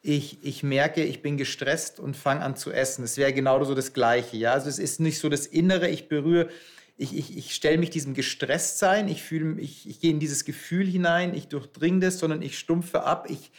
ich, 0.00 0.44
ich 0.44 0.62
merke, 0.62 1.02
ich 1.02 1.22
bin 1.22 1.36
gestresst 1.36 1.98
und 1.98 2.16
fange 2.16 2.42
an 2.42 2.56
zu 2.56 2.70
essen. 2.70 3.04
Es 3.04 3.16
wäre 3.16 3.32
genau 3.32 3.62
so 3.64 3.74
das 3.74 3.92
Gleiche. 3.92 4.36
Ja? 4.36 4.52
Also 4.52 4.68
es 4.68 4.78
ist 4.78 5.00
nicht 5.00 5.18
so 5.18 5.28
das 5.28 5.46
Innere, 5.46 5.88
ich 5.88 6.08
berühre, 6.08 6.48
ich, 6.96 7.16
ich, 7.16 7.36
ich 7.36 7.54
stelle 7.54 7.78
mich 7.78 7.90
diesem 7.90 8.14
Gestresstsein, 8.14 9.08
ich, 9.08 9.22
fühle, 9.22 9.60
ich, 9.60 9.88
ich 9.88 9.98
gehe 9.98 10.12
in 10.12 10.20
dieses 10.20 10.44
Gefühl 10.44 10.86
hinein, 10.86 11.34
ich 11.34 11.48
durchdringe 11.48 11.98
das, 11.98 12.20
sondern 12.20 12.42
ich 12.42 12.56
stumpfe 12.56 13.02
ab, 13.02 13.26
ich 13.28 13.50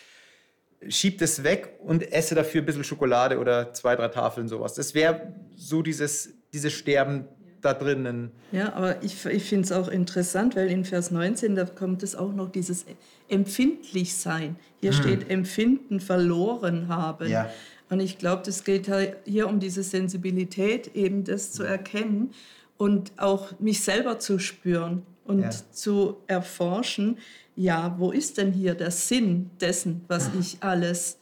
schiebe 0.88 1.18
das 1.18 1.44
weg 1.44 1.74
und 1.80 2.12
esse 2.14 2.36
dafür 2.36 2.62
ein 2.62 2.66
bisschen 2.66 2.84
Schokolade 2.86 3.40
oder 3.40 3.74
zwei, 3.74 3.96
drei 3.96 4.08
Tafeln 4.08 4.48
sowas. 4.48 4.74
Das 4.76 4.94
wäre 4.94 5.34
so 5.56 5.82
dieses 5.82 6.30
dieses 6.56 6.74
Sterben 6.74 7.26
da 7.62 7.74
drinnen. 7.74 8.32
Ja, 8.52 8.74
aber 8.74 9.04
ich, 9.04 9.26
ich 9.26 9.44
finde 9.44 9.66
es 9.66 9.72
auch 9.72 9.88
interessant, 9.88 10.56
weil 10.56 10.70
in 10.70 10.86
Vers 10.86 11.12
19, 11.12 11.56
da 11.56 11.66
kommt 11.66 12.04
es 12.04 12.16
auch 12.16 12.34
noch 12.34 12.50
dieses 12.50 12.86
Empfindlichsein. 13.28 14.56
Hier 14.80 14.92
hm. 14.92 15.02
steht 15.02 15.30
Empfinden 15.30 16.00
verloren 16.00 16.88
haben. 16.88 17.30
Ja. 17.30 17.50
Und 17.90 18.00
ich 18.00 18.18
glaube, 18.18 18.44
das 18.46 18.64
geht 18.64 18.90
hier 19.26 19.48
um 19.48 19.60
diese 19.60 19.84
Sensibilität, 19.84 20.96
eben 20.96 21.24
das 21.24 21.52
zu 21.52 21.64
erkennen 21.64 22.32
und 22.78 23.12
auch 23.18 23.60
mich 23.60 23.84
selber 23.84 24.20
zu 24.20 24.40
spüren 24.40 25.04
und 25.24 25.42
ja. 25.42 25.50
zu 25.72 26.18
erforschen, 26.28 27.18
ja, 27.56 27.96
wo 27.98 28.12
ist 28.12 28.38
denn 28.38 28.52
hier 28.52 28.76
der 28.76 28.92
Sinn 28.92 29.50
dessen, 29.62 30.04
was 30.08 30.30
ich 30.40 30.58
alles 30.60 31.18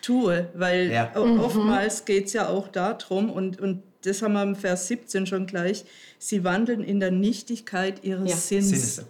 tue? 0.00 0.48
Weil 0.54 0.90
ja. 0.90 1.14
oftmals 1.16 2.04
geht 2.04 2.26
es 2.26 2.34
ja 2.34 2.48
auch 2.48 2.68
darum, 2.68 3.30
und, 3.30 3.60
und 3.60 3.82
das 4.06 4.22
haben 4.22 4.34
wir 4.34 4.42
im 4.42 4.56
Vers 4.56 4.88
17 4.88 5.26
schon 5.26 5.46
gleich, 5.46 5.84
sie 6.18 6.44
wandeln 6.44 6.82
in 6.82 7.00
der 7.00 7.10
Nichtigkeit 7.10 8.04
ihres 8.04 8.30
ja. 8.30 8.36
Sinns. 8.36 9.04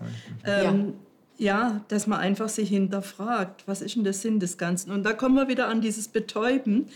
Ähm, 0.44 0.94
ja. 1.38 1.70
ja, 1.70 1.84
dass 1.88 2.06
man 2.06 2.20
einfach 2.20 2.48
sich 2.48 2.68
hinterfragt, 2.68 3.64
was 3.66 3.82
ist 3.82 3.96
denn 3.96 4.04
der 4.04 4.12
Sinn 4.12 4.40
des 4.40 4.58
Ganzen? 4.58 4.90
Und 4.90 5.04
da 5.04 5.12
kommen 5.12 5.34
wir 5.34 5.48
wieder 5.48 5.68
an 5.68 5.80
dieses 5.80 6.08
Betäuben, 6.08 6.86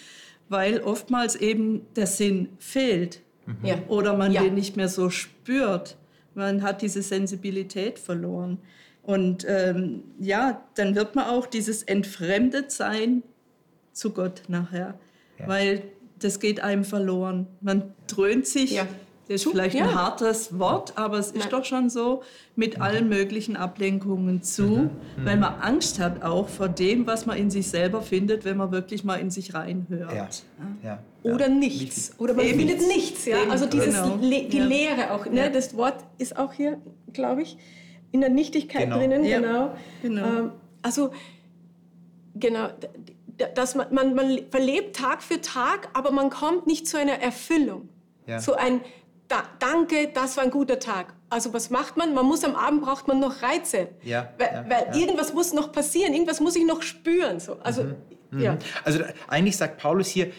weil 0.48 0.80
oftmals 0.80 1.36
eben 1.36 1.86
der 1.96 2.06
Sinn 2.06 2.48
fehlt 2.58 3.20
mhm. 3.46 3.66
ja. 3.66 3.78
oder 3.88 4.16
man 4.16 4.32
den 4.32 4.54
nicht 4.54 4.76
mehr 4.76 4.88
so 4.88 5.10
spürt. 5.10 5.96
Man 6.34 6.62
hat 6.62 6.82
diese 6.82 7.02
Sensibilität 7.02 7.98
verloren. 7.98 8.58
Und 9.02 9.46
ähm, 9.48 10.02
ja, 10.18 10.62
dann 10.74 10.94
wird 10.94 11.14
man 11.14 11.26
auch 11.26 11.46
dieses 11.46 11.82
Entfremdetsein 11.82 13.22
zu 13.92 14.10
Gott 14.10 14.42
nachher. 14.48 14.98
Ja. 15.38 15.48
Weil 15.48 15.82
das 16.20 16.40
geht 16.40 16.60
einem 16.62 16.84
verloren. 16.84 17.46
Man 17.60 17.94
dröhnt 18.06 18.46
sich 18.46 18.72
ja. 18.72 18.86
Das 19.30 19.44
ist 19.44 19.50
vielleicht 19.52 19.76
ja. 19.76 19.84
ein 19.84 19.94
hartes 19.94 20.58
Wort, 20.58 20.98
aber 20.98 21.16
es 21.16 21.28
ist 21.28 21.36
Nein. 21.36 21.50
doch 21.50 21.64
schon 21.64 21.88
so 21.88 22.24
mit 22.56 22.80
allen 22.80 23.08
möglichen 23.08 23.56
Ablenkungen 23.56 24.42
zu, 24.42 24.64
mhm. 24.64 24.78
Mhm. 24.78 24.90
weil 25.24 25.36
man 25.36 25.54
Angst 25.60 26.00
hat 26.00 26.24
auch 26.24 26.48
vor 26.48 26.68
dem, 26.68 27.06
was 27.06 27.26
man 27.26 27.38
in 27.38 27.48
sich 27.48 27.68
selber 27.68 28.02
findet, 28.02 28.44
wenn 28.44 28.56
man 28.56 28.72
wirklich 28.72 29.04
mal 29.04 29.20
in 29.20 29.30
sich 29.30 29.54
reinhört. 29.54 30.42
Ja. 30.82 30.98
Ja. 31.22 31.32
Oder 31.32 31.48
nichts. 31.48 32.10
Oder 32.18 32.34
man 32.34 32.44
Eben. 32.44 32.58
findet 32.58 32.88
nichts. 32.88 33.24
Ja? 33.24 33.36
Also 33.48 33.66
dieses 33.66 34.02
genau. 34.02 34.16
Le 34.20 34.48
die 34.48 34.58
Leere 34.58 35.12
auch. 35.12 35.24
Ne? 35.26 35.48
Das 35.52 35.76
Wort 35.76 36.02
ist 36.18 36.36
auch 36.36 36.52
hier, 36.52 36.78
glaube 37.12 37.42
ich, 37.42 37.56
in 38.10 38.22
der 38.22 38.30
Nichtigkeit 38.30 38.86
genau. 38.86 38.96
drinnen. 38.98 39.22
Genau. 39.22 39.76
genau. 40.02 40.26
Ähm, 40.26 40.52
also 40.82 41.12
genau 42.34 42.66
dass 43.54 43.74
man, 43.74 43.92
man, 43.92 44.14
man 44.14 44.38
verlebt 44.50 44.96
Tag 44.96 45.22
für 45.22 45.40
Tag, 45.40 45.88
aber 45.92 46.10
man 46.10 46.30
kommt 46.30 46.66
nicht 46.66 46.86
zu 46.86 46.98
einer 46.98 47.20
Erfüllung. 47.20 47.88
Ja. 48.26 48.40
So 48.40 48.54
ein, 48.54 48.80
da, 49.28 49.42
danke, 49.58 50.10
das 50.12 50.36
war 50.36 50.44
ein 50.44 50.50
guter 50.50 50.78
Tag. 50.78 51.14
Also 51.28 51.52
was 51.52 51.70
macht 51.70 51.96
man? 51.96 52.14
Man 52.14 52.26
muss 52.26 52.44
am 52.44 52.56
Abend 52.56 52.82
braucht 52.82 53.06
man 53.06 53.20
noch 53.20 53.42
Reize, 53.42 53.88
ja, 54.02 54.32
weil, 54.38 54.48
ja, 54.52 54.64
weil 54.68 54.94
ja. 54.94 55.00
irgendwas 55.00 55.32
muss 55.32 55.52
noch 55.52 55.70
passieren, 55.72 56.12
irgendwas 56.12 56.40
muss 56.40 56.56
ich 56.56 56.64
noch 56.64 56.82
spüren. 56.82 57.38
So. 57.38 57.58
Also 57.60 57.84
mhm. 57.84 57.96
Mhm. 58.30 58.40
ja. 58.40 58.58
Also 58.84 59.00
eigentlich 59.28 59.56
sagt 59.56 59.78
Paulus 59.78 60.08
hier, 60.08 60.32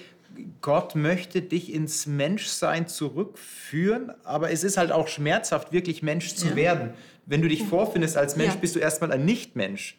Gott 0.62 0.96
möchte 0.96 1.42
dich 1.42 1.74
ins 1.74 2.06
Menschsein 2.06 2.88
zurückführen, 2.88 4.12
aber 4.24 4.52
es 4.52 4.64
ist 4.64 4.78
halt 4.78 4.92
auch 4.92 5.08
schmerzhaft, 5.08 5.72
wirklich 5.72 6.04
Mensch 6.04 6.36
zu 6.36 6.56
werden. 6.56 6.94
Wenn 7.26 7.42
du 7.42 7.48
dich 7.48 7.64
vorfindest 7.64 8.18
als 8.18 8.36
Mensch, 8.36 8.56
bist 8.56 8.76
du 8.76 8.80
erstmal 8.80 9.12
ein 9.12 9.26
Nichtmensch. 9.26 9.98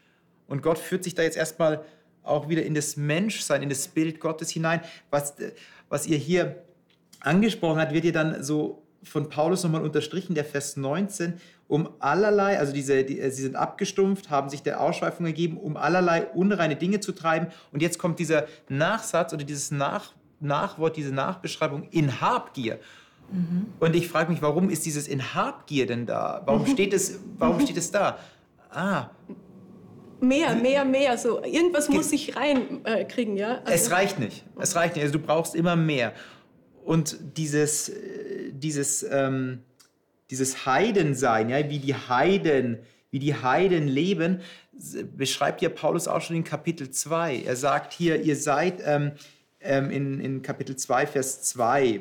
Und 0.49 0.63
Gott 0.63 0.79
führt 0.79 1.05
sich 1.05 1.15
da 1.15 1.23
jetzt 1.23 1.37
erstmal 1.37 1.85
auch 2.23 2.49
wieder 2.49 2.63
in 2.63 2.75
das 2.75 2.97
Menschsein, 2.97 3.63
in 3.63 3.69
das 3.69 3.89
Bild 3.89 4.21
Gottes 4.21 4.51
hinein. 4.51 4.81
Was, 5.11 5.35
was 5.89 6.07
ihr 6.07 6.19
hier 6.19 6.63
angesprochen 7.21 7.81
habt, 7.81 7.93
wird 7.93 8.05
ihr 8.05 8.13
dann 8.13 8.43
so 8.43 8.83
von 9.03 9.29
Paulus 9.29 9.65
nochmal 9.65 9.83
unterstrichen, 9.83 10.35
der 10.35 10.45
Vers 10.45 10.77
19, 10.77 11.41
um 11.69 11.89
allerlei, 11.99 12.59
also 12.59 12.73
diese, 12.73 13.05
die, 13.05 13.19
äh, 13.19 13.31
sie 13.31 13.43
sind 13.43 13.57
abgestumpft, 13.57 14.31
haben 14.31 14.49
sich 14.49 14.63
der 14.63 14.81
Ausschweifung 14.81 15.27
gegeben, 15.27 15.57
um 15.57 15.77
allerlei 15.77 16.27
unreine 16.27 16.77
Dinge 16.77 17.01
zu 17.01 17.13
treiben. 17.13 17.49
Und 17.73 17.83
jetzt 17.83 17.99
kommt 17.99 18.19
dieser 18.19 18.47
Nachsatz 18.69 19.33
oder 19.33 19.45
dieses 19.45 19.71
Nach, 19.71 20.13
Nachwort, 20.39 20.97
diese 20.97 21.15
Nachbeschreibung 21.15 21.89
in 21.91 22.21
Habgier. 22.21 22.79
Mhm. 23.31 23.67
Und 23.81 23.97
ich 23.97 24.09
frage 24.09 24.31
mich, 24.31 24.43
warum 24.43 24.71
ist 24.71 24.85
dieses 24.85 25.09
in 25.09 25.35
Habgier 25.35 25.87
denn 25.87 26.07
da? 26.07 26.43
Warum 26.45 26.67
steht 26.73 26.93
es, 26.93 27.19
warum 27.39 27.61
steht 27.61 27.77
es 27.77 27.91
da? 27.91 28.19
Ah, 28.71 29.11
mehr, 30.23 30.55
mehr, 30.55 30.85
mehr. 30.85 31.19
So 31.19 31.43
irgendwas 31.43 31.89
muss 31.89 32.13
ich 32.13 32.37
reinkriegen, 32.37 33.37
äh, 33.37 33.41
ja. 33.41 33.61
Also 33.65 33.73
es 33.73 33.91
reicht 33.91 34.19
nicht. 34.19 34.45
Es 34.59 34.75
reicht 34.77 34.97
nicht. 34.97 35.05
Also 35.05 35.19
du 35.19 35.25
brauchst 35.25 35.55
immer 35.55 35.77
mehr. 35.77 36.13
Und 36.85 37.17
dieses, 37.37 37.93
dieses, 38.51 39.03
ähm, 39.03 39.63
dieses 40.31 40.67
Heidensein, 40.67 41.49
ja, 41.49 41.69
wie 41.69 41.79
die 41.79 41.95
Heiden, 41.95 42.79
wie 43.11 43.19
die 43.19 43.35
Heiden 43.35 43.87
leben, 43.87 44.41
beschreibt 45.17 45.63
ja 45.63 45.69
Paulus 45.69 46.09
auch 46.09 46.21
schon 46.21 46.37
in 46.37 46.45
Kapitel 46.45 46.91
2. 46.91 47.43
Er 47.43 47.57
sagt 47.57 47.93
hier, 47.93 48.23
ihr 48.23 48.37
seid 48.37 48.83
ähm, 48.85 49.13
ähm, 49.61 49.91
in, 49.91 50.21
in 50.21 50.43
Kapitel 50.43 50.77
2, 50.77 51.07
Vers 51.07 51.43
2 51.43 52.01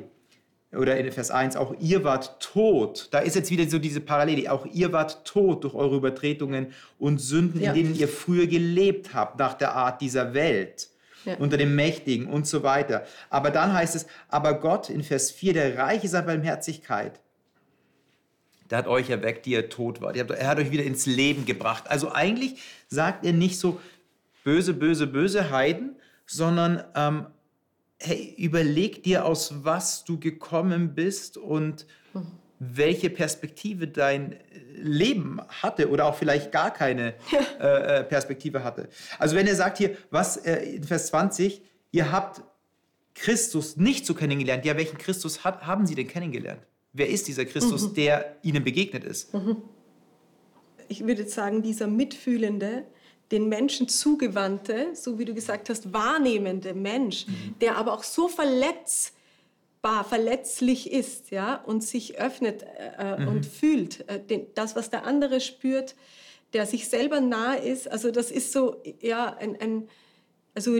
oder 0.73 0.97
in 0.97 1.11
Vers 1.11 1.31
1, 1.31 1.55
auch 1.57 1.75
ihr 1.79 2.03
wart 2.03 2.39
tot. 2.39 3.09
Da 3.11 3.19
ist 3.19 3.35
jetzt 3.35 3.51
wieder 3.51 3.69
so 3.69 3.77
diese 3.77 3.99
Parallele, 3.99 4.51
auch 4.51 4.65
ihr 4.65 4.93
wart 4.93 5.25
tot 5.25 5.63
durch 5.63 5.73
eure 5.73 5.97
Übertretungen 5.97 6.67
und 6.97 7.19
Sünden, 7.19 7.61
ja. 7.61 7.73
in 7.73 7.83
denen 7.83 7.95
ihr 7.95 8.07
früher 8.07 8.47
gelebt 8.47 9.13
habt, 9.13 9.37
nach 9.37 9.53
der 9.53 9.75
Art 9.75 10.01
dieser 10.01 10.33
Welt 10.33 10.87
ja. 11.25 11.35
unter 11.35 11.57
dem 11.57 11.75
Mächtigen 11.75 12.27
und 12.27 12.47
so 12.47 12.63
weiter. 12.63 13.05
Aber 13.29 13.51
dann 13.51 13.73
heißt 13.73 13.95
es, 13.95 14.05
aber 14.29 14.53
Gott 14.59 14.89
in 14.89 15.03
Vers 15.03 15.31
4, 15.31 15.53
der 15.53 15.77
reich 15.77 16.03
ist 16.03 16.15
an 16.15 16.25
Barmherzigkeit, 16.25 17.19
der 18.69 18.77
hat 18.77 18.87
euch 18.87 19.09
erweckt, 19.09 19.45
die 19.45 19.51
ihr 19.51 19.69
tot 19.69 20.01
wart. 20.01 20.15
Er 20.15 20.47
hat 20.47 20.57
euch 20.57 20.71
wieder 20.71 20.85
ins 20.85 21.05
Leben 21.05 21.45
gebracht. 21.45 21.83
Also 21.89 22.13
eigentlich 22.13 22.61
sagt 22.87 23.25
er 23.25 23.33
nicht 23.33 23.59
so 23.59 23.81
böse, 24.45 24.73
böse, 24.73 25.07
böse 25.07 25.51
Heiden, 25.51 25.97
sondern 26.25 26.81
ähm, 26.95 27.25
hey, 28.01 28.33
überleg 28.37 29.03
dir, 29.03 29.25
aus 29.25 29.63
was 29.63 30.03
du 30.03 30.19
gekommen 30.19 30.95
bist 30.95 31.37
und 31.37 31.85
mhm. 32.13 32.27
welche 32.59 33.09
Perspektive 33.09 33.87
dein 33.87 34.37
Leben 34.75 35.39
hatte 35.47 35.89
oder 35.89 36.05
auch 36.05 36.15
vielleicht 36.15 36.51
gar 36.51 36.71
keine 36.71 37.13
äh, 37.59 37.99
äh, 37.99 38.03
Perspektive 38.03 38.63
hatte. 38.63 38.89
Also 39.19 39.35
wenn 39.35 39.47
er 39.47 39.55
sagt 39.55 39.77
hier, 39.77 39.95
was 40.09 40.37
äh, 40.37 40.63
in 40.63 40.83
Vers 40.83 41.07
20, 41.07 41.61
ihr 41.91 42.11
habt 42.11 42.41
Christus 43.13 43.77
nicht 43.77 44.05
so 44.05 44.15
kennengelernt, 44.15 44.65
ja, 44.65 44.75
welchen 44.77 44.97
Christus 44.97 45.43
hat, 45.43 45.67
haben 45.67 45.85
sie 45.85 45.95
denn 45.95 46.07
kennengelernt? 46.07 46.61
Wer 46.93 47.09
ist 47.09 47.27
dieser 47.27 47.45
Christus, 47.45 47.89
mhm. 47.89 47.93
der 47.93 48.37
ihnen 48.41 48.63
begegnet 48.63 49.03
ist? 49.03 49.33
Mhm. 49.33 49.57
Ich 50.87 51.05
würde 51.05 51.27
sagen, 51.27 51.61
dieser 51.61 51.87
mitfühlende, 51.87 52.83
den 53.31 53.47
Menschen 53.47 53.87
zugewandte, 53.87 54.89
so 54.93 55.17
wie 55.17 55.25
du 55.25 55.33
gesagt 55.33 55.69
hast, 55.69 55.93
wahrnehmende 55.93 56.73
Mensch, 56.73 57.27
mhm. 57.27 57.55
der 57.61 57.77
aber 57.77 57.93
auch 57.93 58.03
so 58.03 58.27
verletzt 58.27 59.13
verletzlich 59.81 60.91
ist 60.91 61.31
ja, 61.31 61.55
und 61.55 61.83
sich 61.83 62.19
öffnet 62.19 62.63
äh, 62.99 63.19
mhm. 63.19 63.27
und 63.27 63.45
fühlt, 63.45 64.07
äh, 64.07 64.19
den, 64.19 64.45
das, 64.53 64.75
was 64.75 64.91
der 64.91 65.05
andere 65.05 65.41
spürt, 65.41 65.95
der 66.53 66.65
sich 66.65 66.87
selber 66.87 67.19
nahe 67.19 67.57
ist. 67.57 67.89
Also 67.89 68.11
das 68.11 68.29
ist 68.29 68.51
so, 68.51 68.81
ja, 68.99 69.35
ein, 69.37 69.59
ein 69.59 69.89
also 70.53 70.77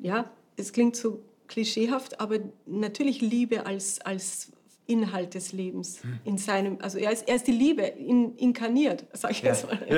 ja, 0.00 0.30
es 0.56 0.72
klingt 0.72 0.94
so 0.94 1.22
klischeehaft, 1.48 2.20
aber 2.20 2.38
natürlich 2.66 3.20
Liebe 3.20 3.66
als, 3.66 4.00
als 4.02 4.52
Inhalt 4.88 5.34
des 5.34 5.52
Lebens 5.52 6.02
mhm. 6.02 6.20
in 6.24 6.38
seinem, 6.38 6.78
also 6.80 6.98
er 6.98 7.12
ist, 7.12 7.28
er 7.28 7.36
ist 7.36 7.46
die 7.46 7.52
Liebe 7.52 7.82
in, 7.82 8.34
inkarniert, 8.36 9.04
sage 9.12 9.34
ich 9.34 9.42
ja. 9.42 9.48
jetzt 9.50 9.66
mal. 9.66 9.78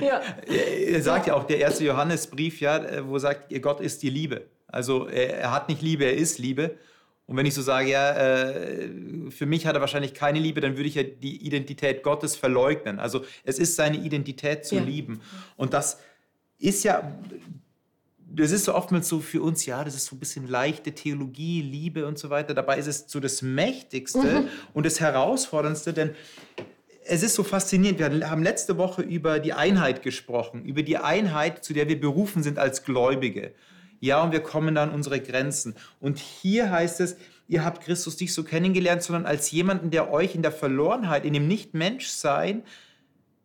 Ja. 0.00 0.06
ja. 0.06 0.20
Er 0.48 1.02
sagt 1.02 1.26
ja 1.26 1.34
auch, 1.34 1.44
der 1.44 1.58
erste 1.58 1.84
Johannesbrief, 1.84 2.60
ja, 2.60 3.06
wo 3.06 3.18
sagt, 3.18 3.52
Gott 3.60 3.80
ist 3.80 4.02
die 4.02 4.10
Liebe. 4.10 4.46
Also 4.66 5.06
er, 5.06 5.38
er 5.38 5.52
hat 5.52 5.68
nicht 5.68 5.82
Liebe, 5.82 6.04
er 6.04 6.16
ist 6.16 6.38
Liebe. 6.38 6.76
Und 7.26 7.36
wenn 7.36 7.46
ich 7.46 7.54
so 7.54 7.62
sage, 7.62 7.90
ja, 7.90 8.10
äh, 8.12 8.88
für 9.30 9.46
mich 9.46 9.66
hat 9.66 9.76
er 9.76 9.80
wahrscheinlich 9.80 10.14
keine 10.14 10.40
Liebe, 10.40 10.60
dann 10.60 10.76
würde 10.76 10.88
ich 10.88 10.96
ja 10.96 11.04
die 11.04 11.46
Identität 11.46 12.02
Gottes 12.02 12.34
verleugnen. 12.34 12.98
Also 12.98 13.24
es 13.44 13.58
ist 13.58 13.76
seine 13.76 13.98
Identität 13.98 14.64
zu 14.64 14.76
ja. 14.76 14.82
lieben. 14.82 15.20
Und 15.56 15.74
das 15.74 16.00
ist 16.58 16.82
ja, 16.82 17.12
das 18.32 18.52
ist 18.52 18.64
so 18.64 18.74
oftmals 18.74 19.08
so 19.08 19.20
für 19.20 19.42
uns, 19.42 19.66
ja, 19.66 19.82
das 19.84 19.94
ist 19.94 20.06
so 20.06 20.16
ein 20.16 20.18
bisschen 20.18 20.46
leichte 20.46 20.92
Theologie, 20.92 21.62
Liebe 21.62 22.06
und 22.06 22.18
so 22.18 22.30
weiter. 22.30 22.54
Dabei 22.54 22.78
ist 22.78 22.86
es 22.86 23.04
so 23.06 23.20
das 23.20 23.42
Mächtigste 23.42 24.18
mhm. 24.18 24.48
und 24.72 24.86
das 24.86 25.00
Herausforderndste, 25.00 25.92
denn 25.92 26.14
es 27.04 27.22
ist 27.22 27.34
so 27.34 27.42
faszinierend. 27.42 27.98
Wir 27.98 28.30
haben 28.30 28.42
letzte 28.42 28.78
Woche 28.78 29.02
über 29.02 29.40
die 29.40 29.52
Einheit 29.52 30.02
gesprochen, 30.02 30.64
über 30.64 30.82
die 30.82 30.96
Einheit, 30.96 31.64
zu 31.64 31.72
der 31.72 31.88
wir 31.88 31.98
berufen 31.98 32.42
sind 32.42 32.58
als 32.58 32.84
Gläubige. 32.84 33.52
Ja, 33.98 34.22
und 34.22 34.32
wir 34.32 34.40
kommen 34.40 34.76
an 34.76 34.90
unsere 34.90 35.20
Grenzen. 35.20 35.74
Und 35.98 36.18
hier 36.18 36.70
heißt 36.70 37.00
es, 37.00 37.16
ihr 37.48 37.64
habt 37.64 37.82
Christus 37.82 38.18
nicht 38.20 38.32
so 38.32 38.44
kennengelernt, 38.44 39.02
sondern 39.02 39.26
als 39.26 39.50
jemanden, 39.50 39.90
der 39.90 40.12
euch 40.12 40.34
in 40.34 40.42
der 40.42 40.52
Verlorenheit, 40.52 41.24
in 41.24 41.32
dem 41.32 41.48
Nicht-Menschsein 41.48 42.62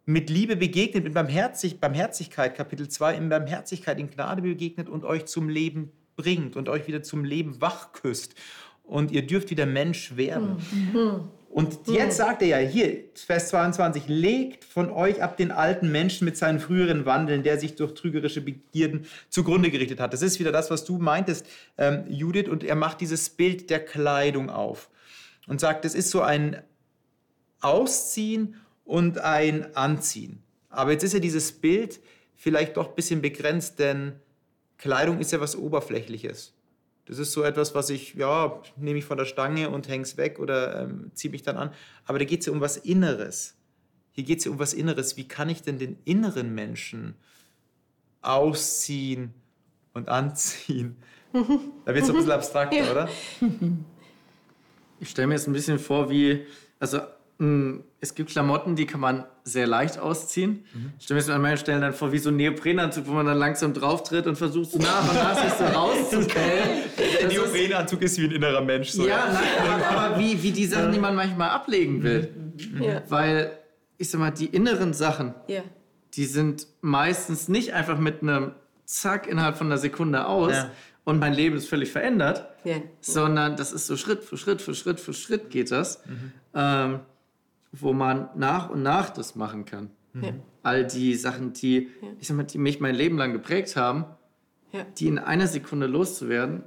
mit 0.06 0.30
Liebe 0.30 0.56
begegnet, 0.56 1.04
mit 1.04 1.14
Barmherzig, 1.14 1.80
Barmherzigkeit, 1.80 2.56
Kapitel 2.56 2.88
2, 2.88 3.16
in 3.16 3.30
Barmherzigkeit, 3.30 4.00
in 4.00 4.10
Gnade 4.10 4.42
begegnet 4.42 4.88
und 4.88 5.04
euch 5.04 5.26
zum 5.26 5.50
Leben 5.50 5.92
bringt 6.16 6.56
und 6.56 6.70
euch 6.70 6.88
wieder 6.88 7.04
zum 7.04 7.26
Leben 7.26 7.60
wachküsst. 7.60 8.36
Und 8.84 9.12
ihr 9.12 9.26
dürft 9.26 9.50
wieder 9.50 9.66
Mensch 9.66 10.16
werden. 10.16 10.58
Mhm. 10.72 11.30
Und 11.50 11.88
jetzt 11.88 12.18
sagt 12.18 12.42
er 12.42 12.48
ja 12.50 12.58
hier, 12.58 13.06
Vers 13.16 13.48
22, 13.48 14.08
legt 14.08 14.66
von 14.66 14.92
euch 14.92 15.24
ab 15.24 15.38
den 15.38 15.52
alten 15.52 15.90
Menschen 15.90 16.26
mit 16.26 16.38
seinen 16.38 16.60
früheren 16.60 17.06
Wandeln, 17.06 17.44
der 17.44 17.58
sich 17.58 17.76
durch 17.76 17.94
trügerische 17.94 18.42
Begierden 18.42 19.06
zugrunde 19.30 19.72
gerichtet 19.72 20.02
hat. 20.02 20.14
Das 20.14 20.22
ist 20.22 20.40
wieder 20.40 20.52
das, 20.52 20.70
was 20.70 20.84
du 20.84 20.98
meintest, 20.98 21.48
ähm, 21.78 22.04
Judith. 22.10 22.50
Und 22.50 22.64
er 22.64 22.76
macht 22.76 23.00
dieses 23.00 23.30
Bild 23.30 23.70
der 23.70 23.84
Kleidung 23.84 24.50
auf 24.50 24.90
und 25.48 25.62
sagt, 25.62 25.86
es 25.86 25.96
ist 25.96 26.12
so 26.12 26.22
ein 26.22 26.62
Ausziehen 27.62 28.56
und 28.86 29.18
ein 29.18 29.76
Anziehen. 29.76 30.42
Aber 30.70 30.92
jetzt 30.92 31.04
ist 31.04 31.14
ja 31.14 31.20
dieses 31.20 31.52
Bild 31.52 32.00
vielleicht 32.36 32.78
doch 32.78 32.90
ein 32.90 32.96
bisschen 32.96 33.22
begrenzt, 33.22 33.80
denn 33.80 34.14
Kleidung 34.78 35.20
ist 35.20 35.32
ja 35.32 35.42
was 35.42 35.56
Oberflächliches. 35.56 36.54
Das 37.06 37.20
ist 37.20 37.34
so 37.34 37.44
etwas, 37.44 37.76
was 37.76 37.90
ich, 37.90 38.16
ja, 38.16 38.62
nehme 38.78 39.00
ich 39.00 39.06
von 39.06 39.18
der 39.18 39.26
Stange 39.26 39.70
und 39.70 39.88
hänge 39.88 40.04
es 40.04 40.18
weg 40.18 40.40
oder 40.40 40.82
ähm, 40.82 41.12
ziehe 41.14 41.32
mich 41.32 41.44
dann 41.44 41.58
an. 41.58 41.72
Aber 42.06 42.20
da 42.20 42.26
geht 42.26 42.40
es 42.42 42.48
ja 42.48 42.52
um 42.52 42.62
was 42.62 42.78
Inneres. 42.78 43.56
Hier 44.12 44.24
geht 44.24 44.40
es 44.40 44.46
ja 44.46 44.52
um 44.52 44.60
was 44.60 44.74
Inneres. 44.74 45.16
Wie 45.16 45.28
kann 45.28 45.50
ich 45.50 45.62
denn 45.62 45.78
den 45.78 45.98
inneren 46.06 46.56
Menschen 46.56 47.16
ausziehen 48.22 49.34
und 49.94 50.10
anziehen? 50.10 50.98
Da 51.32 51.94
wird 51.94 52.04
es 52.04 52.10
ein 52.10 52.16
bisschen 52.16 52.32
abstrakter, 52.32 52.78
ja. 52.78 52.92
oder? 52.92 53.10
Ich 55.00 55.10
stelle 55.10 55.28
mir 55.28 55.36
jetzt 55.36 55.48
ein 55.48 55.54
bisschen 55.54 55.78
vor, 55.78 56.10
wie, 56.10 56.46
also 56.80 57.02
es 57.38 58.16
gibt 58.16 58.30
Klamotten, 58.30 58.78
die 58.78 58.86
kann 58.86 59.02
man 59.02 59.26
sehr 59.44 59.68
leicht 59.68 60.00
ausziehen. 60.00 60.64
Mhm. 60.74 60.94
Ich 60.98 61.06
stelle 61.06 61.22
mir 61.22 61.34
an 61.34 61.42
manchen 61.42 61.58
Stellen 61.58 61.82
dann 61.82 61.94
vor, 61.94 62.14
wie 62.14 62.18
so 62.18 62.30
ein 62.30 62.38
Neoprenanzug, 62.38 63.08
wo 63.08 63.12
man 63.12 63.26
dann 63.26 63.38
langsam 63.38 63.74
drauf 63.74 64.04
tritt 64.04 64.26
und 64.26 64.38
versucht, 64.38 64.72
so 64.72 64.80
nach 64.80 65.10
und 65.10 65.16
nach 65.16 65.36
sich 65.36 65.54
so 65.54 65.64
rauszukellen. 65.78 66.70
Der 66.98 67.28
Neoprenanzug 67.28 68.02
ist 68.02 68.18
wie 68.18 68.26
ein 68.26 68.32
innerer 68.32 68.62
Mensch. 68.62 68.92
So. 68.92 69.06
Ja, 69.06 69.28
nein, 69.34 69.44
aber, 69.70 70.00
aber, 70.00 70.20
wie, 70.20 70.42
wie 70.42 70.52
die 70.52 70.66
Sachen, 70.66 70.94
die 70.94 71.00
man 71.00 71.14
manchmal 71.16 71.50
ablegen 71.50 72.04
will. 72.04 72.34
Mhm. 72.72 72.82
Ja. 72.82 73.02
Weil, 73.10 73.60
ich 73.98 74.10
sag 74.10 74.20
mal, 74.20 74.32
die 74.32 74.46
inneren 74.46 74.94
Sachen, 74.94 75.34
ja. 75.48 75.62
die 76.14 76.26
sind 76.26 76.68
meistens 76.80 77.50
nicht 77.50 77.74
einfach 77.74 77.98
mit 77.98 78.22
einem 78.22 78.52
Zack 78.86 79.28
innerhalb 79.28 79.58
von 79.58 79.68
einer 79.68 79.78
Sekunde 79.78 80.26
aus 80.26 80.54
ja. 80.54 80.72
und 81.04 81.20
mein 81.20 81.34
Leben 81.34 81.58
ist 81.58 81.68
völlig 81.68 81.92
verändert, 81.92 82.48
sondern 83.02 83.58
das 83.58 83.74
ist 83.74 83.88
so 83.88 83.98
Schritt 83.98 84.24
für 84.24 84.38
Schritt 84.38 84.62
für 84.62 84.74
Schritt 84.74 85.00
für 85.00 85.14
Schritt 85.14 85.50
geht 85.50 85.72
das. 85.72 86.02
Mhm. 86.06 86.32
Ähm, 86.54 87.00
wo 87.82 87.94
man 87.94 88.30
nach 88.36 88.70
und 88.70 88.84
nach 88.84 89.10
das 89.10 89.36
machen 89.36 89.66
kann. 89.66 89.90
Ja. 90.14 90.34
All 90.64 90.86
die 90.86 91.16
Sachen, 91.16 91.54
die, 91.54 91.90
ja. 92.02 92.08
ich 92.20 92.28
sag 92.28 92.38
mal, 92.38 92.44
die 92.44 92.58
mich 92.58 92.80
mein 92.80 92.96
Leben 92.96 93.18
lang 93.18 93.34
geprägt 93.34 93.76
haben, 93.76 94.06
ja. 94.72 94.86
die 94.98 95.08
in 95.08 95.20
einer 95.20 95.48
Sekunde 95.48 95.88
loszuwerden, 95.88 96.64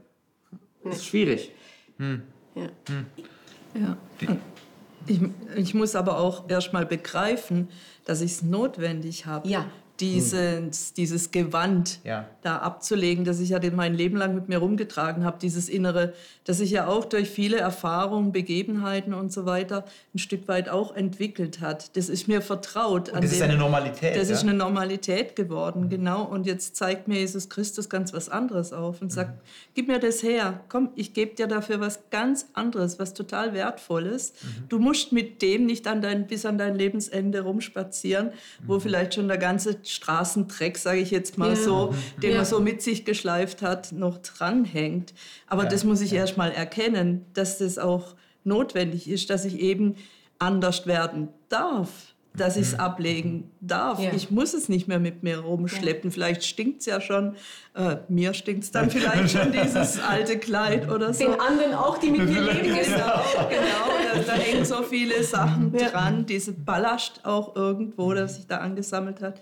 ist 0.85 1.07
schwierig. 1.07 1.53
Hm. 1.99 2.23
Ja. 2.55 2.69
Hm. 2.89 3.07
ja. 3.75 3.97
Ich, 5.07 5.21
ich 5.57 5.75
muss 5.75 5.95
aber 5.95 6.19
auch 6.19 6.49
erstmal 6.51 6.85
begreifen, 6.85 7.69
dass 8.05 8.21
ich 8.21 8.33
es 8.33 8.43
notwendig 8.43 9.27
habe. 9.27 9.49
Ja 10.01 10.07
dieses, 10.07 10.95
dieses 10.95 11.31
Gewand 11.31 11.99
ja. 12.05 12.27
da 12.43 12.59
abzulegen, 12.59 13.25
das 13.25 13.41
ich 13.41 13.51
ja 13.51 13.61
mein 13.75 13.95
Leben 13.95 14.17
lang 14.17 14.35
mit 14.35 14.49
mir 14.49 14.59
rumgetragen 14.59 15.25
habe, 15.25 15.39
dieses 15.41 15.69
Innere, 15.69 16.15
das 16.45 16.59
sich 16.59 16.71
ja 16.71 16.87
auch 16.87 17.05
durch 17.05 17.29
viele 17.29 17.59
Erfahrungen, 17.59 18.33
Begebenheiten 18.33 19.13
und 19.13 19.33
so 19.33 19.45
weiter 19.45 19.85
ein 20.15 20.19
Stück 20.19 20.47
weit 20.47 20.69
auch 20.69 20.95
entwickelt 20.95 21.61
hat. 21.61 21.97
Das 21.97 22.09
ist 22.09 22.29
mir 22.29 22.41
vertraut. 22.43 23.13
Das 23.13 23.33
ist 23.33 23.43
eine 23.43 23.57
Normalität. 23.57 24.17
Das 24.17 24.29
ja? 24.29 24.35
ist 24.35 24.43
eine 24.43 24.55
Normalität 24.55 25.35
geworden, 25.35 25.85
mhm. 25.85 25.89
genau. 25.91 26.23
Und 26.25 26.47
jetzt 26.47 26.77
zeigt 26.77 27.09
mir 27.09 27.19
Jesus 27.19 27.49
Christus 27.49 27.89
ganz 27.89 28.13
was 28.13 28.29
anderes 28.29 28.73
auf 28.73 29.03
und 29.03 29.13
sagt, 29.13 29.31
mhm. 29.31 29.49
gib 29.75 29.89
mir 29.89 29.99
das 29.99 30.23
her, 30.23 30.61
komm, 30.69 30.91
ich 30.95 31.13
gebe 31.13 31.35
dir 31.35 31.49
dafür 31.49 31.81
was 31.81 32.11
ganz 32.11 32.47
anderes, 32.55 32.99
was 32.99 33.15
total 33.15 33.53
wertvolles. 33.53 34.33
Mhm. 34.33 34.69
Du 34.69 34.79
musst 34.79 35.13
mit 35.13 35.43
dem 35.43 35.67
nicht 35.67 35.87
an 35.89 36.03
dein, 36.03 36.27
bis 36.27 36.47
an 36.47 36.57
dein 36.57 36.77
Lebensende 36.77 37.41
rumspazieren, 37.41 38.31
wo 38.65 38.77
mhm. 38.77 38.81
vielleicht 38.81 39.15
schon 39.15 39.29
der 39.29 39.39
ganze 39.39 39.83
Straßendreck, 39.89 40.79
sage 40.79 41.01
ich 41.01 41.11
jetzt 41.11 41.39
mal 41.39 41.51
ja. 41.51 41.57
so, 41.57 41.95
den 42.23 42.31
ja. 42.31 42.37
man 42.39 42.47
so 42.47 42.61
mit 42.61 42.83
sich 42.83 43.05
geschleift 43.05 43.63
hat, 43.63 43.93
noch 43.93 44.19
dranhängt. 44.19 45.15
Aber 45.47 45.65
ja. 45.65 45.69
das 45.69 45.85
muss 45.85 46.01
ich 46.01 46.13
erst 46.13 46.37
mal 46.37 46.51
erkennen, 46.51 47.25
dass 47.35 47.59
das 47.59 47.79
auch 47.79 48.15
notwendig 48.45 49.09
ist, 49.09 49.31
dass 49.31 49.45
ich 49.45 49.59
eben 49.59 49.97
anders 50.39 50.87
werden 50.87 51.29
darf 51.49 51.89
dass 52.39 52.57
ich 52.57 52.63
es 52.63 52.73
mhm. 52.73 52.81
ablegen 52.81 53.51
darf. 53.61 54.01
Ja. 54.01 54.11
Ich 54.15 54.31
muss 54.31 54.55
es 54.55 54.69
nicht 54.69 54.89
mehr 54.89 54.99
mit 54.99 55.23
mir 55.23 55.41
rumschleppen. 55.41 56.11
Ja. 56.11 56.15
Vielleicht 56.15 56.45
stinkt 56.45 56.81
es 56.81 56.87
ja 56.87 57.01
schon. 57.01 57.37
Äh, 57.75 57.97
mir 58.09 58.35
stinkt 58.35 58.65
es 58.65 58.71
dann 58.71 58.91
vielleicht 58.91 59.31
schon, 59.31 59.53
dieses 59.63 60.01
alte 60.01 60.39
Kleid 60.39 60.91
oder 60.91 61.13
so. 61.13 61.25
Den 61.25 61.41
anderen 61.41 61.75
auch, 61.75 61.99
die 61.99 62.11
mit 62.11 62.29
mir 62.29 62.41
leben. 62.41 62.63
Genau, 62.63 63.23
genau 63.49 63.89
da, 64.15 64.21
da, 64.27 64.33
hängen 64.35 64.65
so 64.65 64.83
viele 64.83 65.23
Sachen 65.25 65.75
ja. 65.77 65.89
dran. 65.89 66.27
Diese 66.27 66.53
Ballast 66.53 67.25
auch 67.25 67.57
irgendwo, 67.57 68.13
das 68.15 68.37
sich 68.37 68.47
da 68.47 68.59
angesammelt 68.59 69.21
hat 69.21 69.41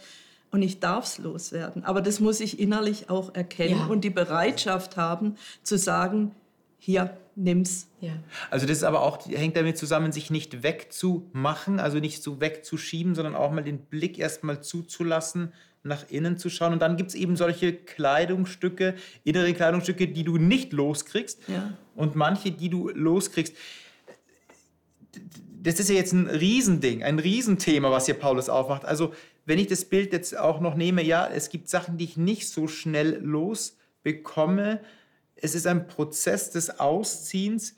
und 0.51 0.63
ich 0.63 0.81
darf 0.81 1.05
es 1.05 1.19
loswerden. 1.19 1.85
Aber 1.85 2.01
das 2.01 2.21
muss 2.21 2.41
ich 2.41 2.59
innerlich 2.59 3.11
auch 3.11 3.35
erkennen 3.35 3.81
ja. 3.81 3.87
und 3.87 4.03
die 4.03 4.11
Bereitschaft 4.11 4.97
haben 4.97 5.37
zu 5.63 5.77
sagen, 5.77 6.35
hier, 6.79 7.17
nimm's. 7.35 7.89
Ja. 8.01 8.13
Also 8.51 8.67
das 8.67 8.79
ist 8.79 8.85
aber 8.85 9.03
auch, 9.03 9.27
hängt 9.29 9.57
damit 9.57 9.77
zusammen, 9.77 10.13
sich 10.13 10.31
nicht 10.31 10.63
wegzumachen, 10.63 11.81
also 11.81 11.99
nicht 11.99 12.23
so 12.23 12.41
wegzuschieben, 12.41 13.15
sondern 13.15 13.35
auch 13.35 13.51
mal 13.51 13.63
den 13.63 13.79
Blick 13.79 14.19
erstmal 14.19 14.63
zuzulassen, 14.63 15.53
nach 15.83 16.09
innen 16.11 16.39
zu 16.39 16.51
schauen. 16.51 16.73
Und 16.73 16.81
dann 16.81 16.97
gibt 16.97 17.11
es 17.11 17.15
eben 17.15 17.37
solche 17.37 17.73
Kleidungsstücke, 17.73 18.95
innere 19.25 19.53
Kleidungsstücke, 19.53 20.09
die 20.09 20.25
du 20.25 20.37
nicht 20.39 20.73
loskriegst 20.73 21.41
ja. 21.49 21.73
und 21.95 22.17
manche, 22.17 22.51
die 22.51 22.69
du 22.69 22.89
loskriegst. 22.91 23.55
Das 25.63 25.81
ist 25.81 25.89
ja 25.89 25.97
jetzt 25.97 26.13
ein 26.13 26.29
Riesending, 26.29 27.03
ein 27.03 27.19
Riesenthema, 27.19 27.91
was 27.91 28.07
hier 28.07 28.15
Paulus 28.15 28.49
aufmacht. 28.49 28.85
Also 28.85 29.13
wenn 29.47 29.61
ich 29.61 29.69
das 29.69 29.85
Bild 29.85 30.13
jetzt 30.13 30.37
auch 30.37 30.61
noch 30.61 30.75
nehme, 30.75 31.03
ja, 31.03 31.27
es 31.27 31.49
gibt 31.49 31.69
Sachen, 31.69 31.97
die 31.97 32.05
ich 32.05 32.17
nicht 32.17 32.49
so 32.49 32.67
schnell 32.67 33.21
losbekomme. 33.23 34.81
Es 35.37 35.55
ist 35.55 35.69
ein 35.69 35.87
Prozess 35.87 36.51
des 36.51 36.81
Ausziehens. 36.81 37.77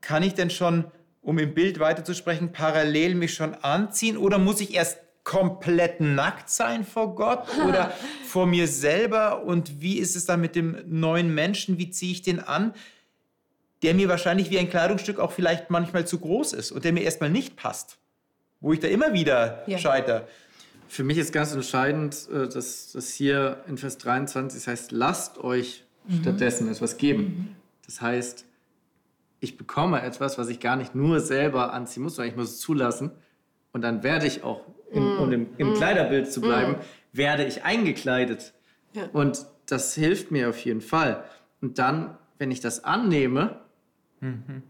Kann 0.00 0.22
ich 0.22 0.34
denn 0.34 0.48
schon, 0.48 0.84
um 1.20 1.38
im 1.38 1.54
Bild 1.54 1.80
weiterzusprechen, 1.80 2.52
parallel 2.52 3.16
mich 3.16 3.34
schon 3.34 3.54
anziehen 3.54 4.16
oder 4.16 4.38
muss 4.38 4.60
ich 4.60 4.74
erst 4.74 4.98
komplett 5.24 6.00
nackt 6.00 6.50
sein 6.50 6.84
vor 6.84 7.14
Gott 7.16 7.46
oder 7.68 7.92
vor 8.24 8.46
mir 8.46 8.68
selber? 8.68 9.42
Und 9.42 9.80
wie 9.80 9.98
ist 9.98 10.14
es 10.14 10.24
dann 10.24 10.40
mit 10.40 10.54
dem 10.54 10.78
neuen 10.86 11.34
Menschen? 11.34 11.78
Wie 11.78 11.90
ziehe 11.90 12.12
ich 12.12 12.22
den 12.22 12.38
an? 12.38 12.74
Der 13.82 13.94
mir 13.94 14.08
wahrscheinlich 14.08 14.50
wie 14.50 14.58
ein 14.60 14.70
Kleidungsstück 14.70 15.18
auch 15.18 15.32
vielleicht 15.32 15.68
manchmal 15.68 16.06
zu 16.06 16.20
groß 16.20 16.52
ist 16.52 16.70
und 16.70 16.84
der 16.84 16.92
mir 16.92 17.02
erstmal 17.02 17.30
nicht 17.30 17.56
passt. 17.56 17.98
Wo 18.60 18.72
ich 18.72 18.78
da 18.78 18.86
immer 18.86 19.12
wieder 19.12 19.64
ja. 19.66 19.78
scheitere. 19.78 20.28
Für 20.92 21.04
mich 21.04 21.16
ist 21.16 21.32
ganz 21.32 21.54
entscheidend, 21.54 22.28
äh, 22.30 22.46
dass 22.46 22.92
das 22.92 23.14
hier 23.14 23.64
in 23.66 23.78
Vers 23.78 23.96
23 23.96 24.60
das 24.60 24.66
heißt, 24.66 24.92
lasst 24.92 25.38
euch 25.38 25.86
mhm. 26.06 26.20
stattdessen 26.20 26.70
etwas 26.70 26.98
geben. 26.98 27.22
Mhm. 27.22 27.56
Das 27.86 28.02
heißt, 28.02 28.44
ich 29.40 29.56
bekomme 29.56 30.02
etwas, 30.02 30.36
was 30.36 30.50
ich 30.50 30.60
gar 30.60 30.76
nicht 30.76 30.94
nur 30.94 31.20
selber 31.20 31.72
anziehen 31.72 32.02
muss, 32.02 32.16
sondern 32.16 32.32
ich 32.32 32.36
muss 32.36 32.50
es 32.50 32.60
zulassen. 32.60 33.10
Und 33.72 33.80
dann 33.80 34.02
werde 34.02 34.26
ich 34.26 34.44
auch, 34.44 34.66
in, 34.90 35.02
mhm. 35.02 35.18
um 35.18 35.32
im, 35.32 35.46
im, 35.56 35.70
mhm. 35.70 35.74
Kleiderbild 35.76 36.30
zu 36.30 36.42
bleiben, 36.42 36.72
mhm. 36.72 36.78
werde 37.14 37.46
ich 37.46 37.64
eingekleidet. 37.64 38.52
Ja. 38.92 39.04
Und 39.14 39.46
das 39.64 39.94
hilft 39.94 40.30
mir 40.30 40.50
auf 40.50 40.58
jeden 40.62 40.82
Fall. 40.82 41.24
Und 41.62 41.78
dann, 41.78 42.18
wenn 42.36 42.50
ich 42.50 42.60
das 42.60 42.84
annehme, 42.84 43.62
mhm. 44.20 44.62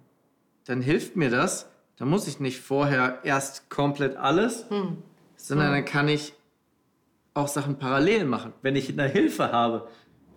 dann 0.66 0.82
hilft 0.82 1.16
mir 1.16 1.30
das. 1.30 1.68
Dann 1.96 2.08
muss 2.08 2.28
ich 2.28 2.38
nicht 2.38 2.60
vorher 2.60 3.18
erst 3.24 3.70
komplett 3.70 4.14
alles, 4.14 4.70
mhm 4.70 4.98
sondern 5.42 5.70
mhm. 5.70 5.74
dann 5.74 5.84
kann 5.84 6.08
ich 6.08 6.34
auch 7.34 7.48
Sachen 7.48 7.78
parallel 7.78 8.24
machen. 8.24 8.52
Wenn 8.62 8.76
ich 8.76 8.88
eine 8.90 9.08
Hilfe 9.08 9.52
habe, 9.52 9.88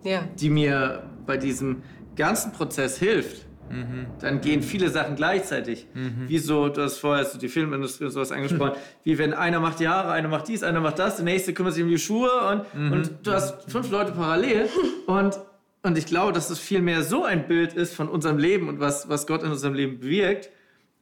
ja. 0.02 0.22
die 0.38 0.50
mir 0.50 1.04
bei 1.26 1.36
diesem 1.36 1.82
ganzen 2.16 2.52
Prozess 2.52 2.98
hilft, 2.98 3.46
mhm. 3.70 4.06
dann 4.20 4.40
gehen 4.40 4.62
viele 4.62 4.90
Sachen 4.90 5.14
gleichzeitig. 5.14 5.86
Mhm. 5.94 6.28
Wie 6.28 6.38
so, 6.38 6.68
du 6.68 6.82
hast 6.82 6.98
vorher 6.98 7.24
so 7.24 7.38
die 7.38 7.48
Filmindustrie 7.48 8.06
und 8.06 8.10
sowas 8.10 8.32
angesprochen, 8.32 8.72
wie 9.04 9.16
wenn 9.18 9.32
einer 9.32 9.60
macht 9.60 9.78
die 9.78 9.88
Haare, 9.88 10.10
einer 10.12 10.28
macht 10.28 10.48
dies, 10.48 10.62
einer 10.62 10.80
macht 10.80 10.98
das, 10.98 11.16
der 11.16 11.24
nächste 11.24 11.54
kümmert 11.54 11.74
sich 11.74 11.84
um 11.84 11.90
die 11.90 11.98
Schuhe 11.98 12.30
und, 12.50 12.74
mhm. 12.74 12.92
und 12.92 13.10
du 13.22 13.32
hast 13.32 13.70
fünf 13.70 13.90
Leute 13.90 14.12
parallel 14.12 14.68
und 15.06 15.38
und 15.82 15.96
ich 15.96 16.06
glaube, 16.06 16.32
dass 16.32 16.50
es 16.50 16.58
viel 16.58 16.82
mehr 16.82 17.04
so 17.04 17.22
ein 17.22 17.46
Bild 17.46 17.72
ist 17.74 17.94
von 17.94 18.08
unserem 18.08 18.38
Leben 18.38 18.68
und 18.68 18.80
was, 18.80 19.08
was 19.08 19.24
Gott 19.28 19.44
in 19.44 19.52
unserem 19.52 19.72
Leben 19.72 20.00
bewirkt, 20.00 20.50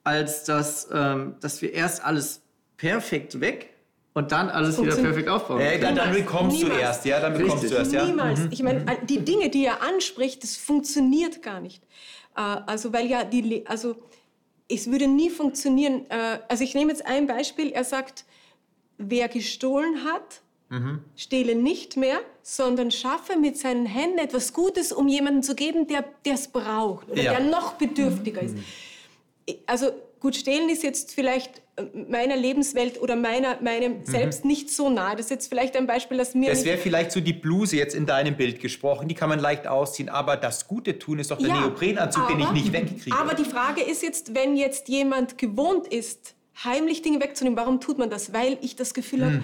als 0.03 0.45
dass, 0.45 0.91
ähm, 0.93 1.37
dass 1.41 1.63
wir 1.63 1.73
erst 1.73 2.05
alles 2.05 2.43
perfekt 2.77 3.41
weg 3.41 3.74
und 4.15 4.31
dann 4.31 4.49
alles 4.49 4.81
wieder 4.81 4.97
perfekt 4.97 5.29
aufbauen. 5.29 5.61
Ja, 5.61 5.77
dann, 5.77 5.97
dann 5.97 6.13
bekommst 6.13 6.57
Niemals. 6.57 6.77
du 6.77 6.81
erst, 6.81 7.05
ja, 7.05 7.21
dann 7.21 7.33
bekommst 7.33 7.65
Richtig. 7.65 7.71
du 7.71 7.77
erst, 7.77 7.93
ja. 7.93 8.05
Niemals. 8.05 8.41
Mhm. 8.41 8.49
Ich 8.53 8.63
meine, 8.63 8.81
mhm. 8.81 9.07
die 9.07 9.19
Dinge, 9.25 9.51
die 9.51 9.67
er 9.67 9.83
anspricht, 9.83 10.43
das 10.43 10.57
funktioniert 10.57 11.43
gar 11.43 11.61
nicht. 11.61 11.83
Äh, 12.37 12.41
also, 12.41 12.93
weil 12.93 13.07
ja 13.07 13.25
die, 13.25 13.67
also 13.67 13.97
es 14.71 14.91
würde 14.91 15.09
nie 15.09 15.31
funktionieren. 15.31 16.07
Äh, 16.09 16.39
also 16.49 16.63
ich 16.63 16.75
nehme 16.75 16.93
jetzt 16.93 17.05
ein 17.05 17.27
Beispiel. 17.27 17.73
Er 17.73 17.83
sagt, 17.83 18.25
wer 18.99 19.29
gestohlen 19.29 20.05
hat, 20.05 20.43
mhm. 20.69 21.01
stehle 21.17 21.57
nicht 21.57 21.97
mehr, 21.97 22.21
sondern 22.43 22.93
schaffe 22.93 23.37
mit 23.37 23.59
seinen 23.59 23.85
Händen 23.85 24.19
etwas 24.19 24.53
Gutes, 24.53 24.93
um 24.93 25.09
jemanden 25.09 25.43
zu 25.43 25.57
geben, 25.57 25.89
der 25.89 26.05
es 26.25 26.47
braucht 26.47 27.11
oder 27.11 27.21
ja. 27.21 27.33
der 27.33 27.41
noch 27.41 27.73
bedürftiger 27.73 28.43
mhm. 28.43 28.59
ist. 29.47 29.61
Also 29.67 29.91
gut, 30.25 30.37
stehlen 30.37 30.71
ist 30.71 30.83
jetzt 30.83 31.13
vielleicht 31.13 31.61
meiner 32.09 32.35
Lebenswelt 32.35 32.99
oder 33.03 33.15
meiner, 33.15 33.61
meinem 33.61 33.99
mhm. 33.99 34.07
Selbst 34.07 34.47
nicht 34.47 34.71
so 34.71 34.89
nah. 34.89 35.13
Das 35.15 35.27
ist 35.27 35.31
jetzt 35.31 35.49
vielleicht 35.49 35.77
ein 35.77 35.87
Beispiel, 35.87 36.17
das 36.17 36.35
mir. 36.35 36.49
Das 36.49 36.65
wäre 36.65 36.79
vielleicht 36.79 37.13
so 37.13 37.21
die 37.21 37.35
Bluse 37.35 37.77
jetzt 37.77 37.95
in 37.95 38.07
deinem 38.07 38.35
Bild 38.35 38.59
gesprochen, 38.59 39.07
die 39.07 39.15
kann 39.15 39.29
man 39.29 39.39
leicht 39.39 39.67
ausziehen, 39.67 40.09
aber 40.09 40.39
das 40.39 40.67
Gute 40.67 40.99
tun 40.99 41.19
ist 41.19 41.31
doch 41.31 41.37
der 41.37 41.49
ja, 41.49 41.61
Neoprenanzug, 41.61 42.23
aber, 42.23 42.33
den 42.33 42.41
ich 42.41 42.51
nicht 42.53 42.73
wegkriege. 42.73 43.15
Aber 43.15 43.35
die 43.35 43.45
Frage 43.45 43.83
ist 43.83 44.03
jetzt, 44.03 44.35
wenn 44.35 44.57
jetzt 44.57 44.89
jemand 44.89 45.37
gewohnt 45.37 45.87
ist, 45.89 46.35
heimlich 46.65 47.03
Dinge 47.03 47.21
wegzunehmen, 47.21 47.59
warum 47.59 47.81
tut 47.81 47.99
man 47.99 48.09
das? 48.09 48.33
Weil 48.33 48.57
ich 48.63 48.77
das 48.77 48.95
Gefühl 48.95 49.21
hm. 49.21 49.27
habe, 49.27 49.43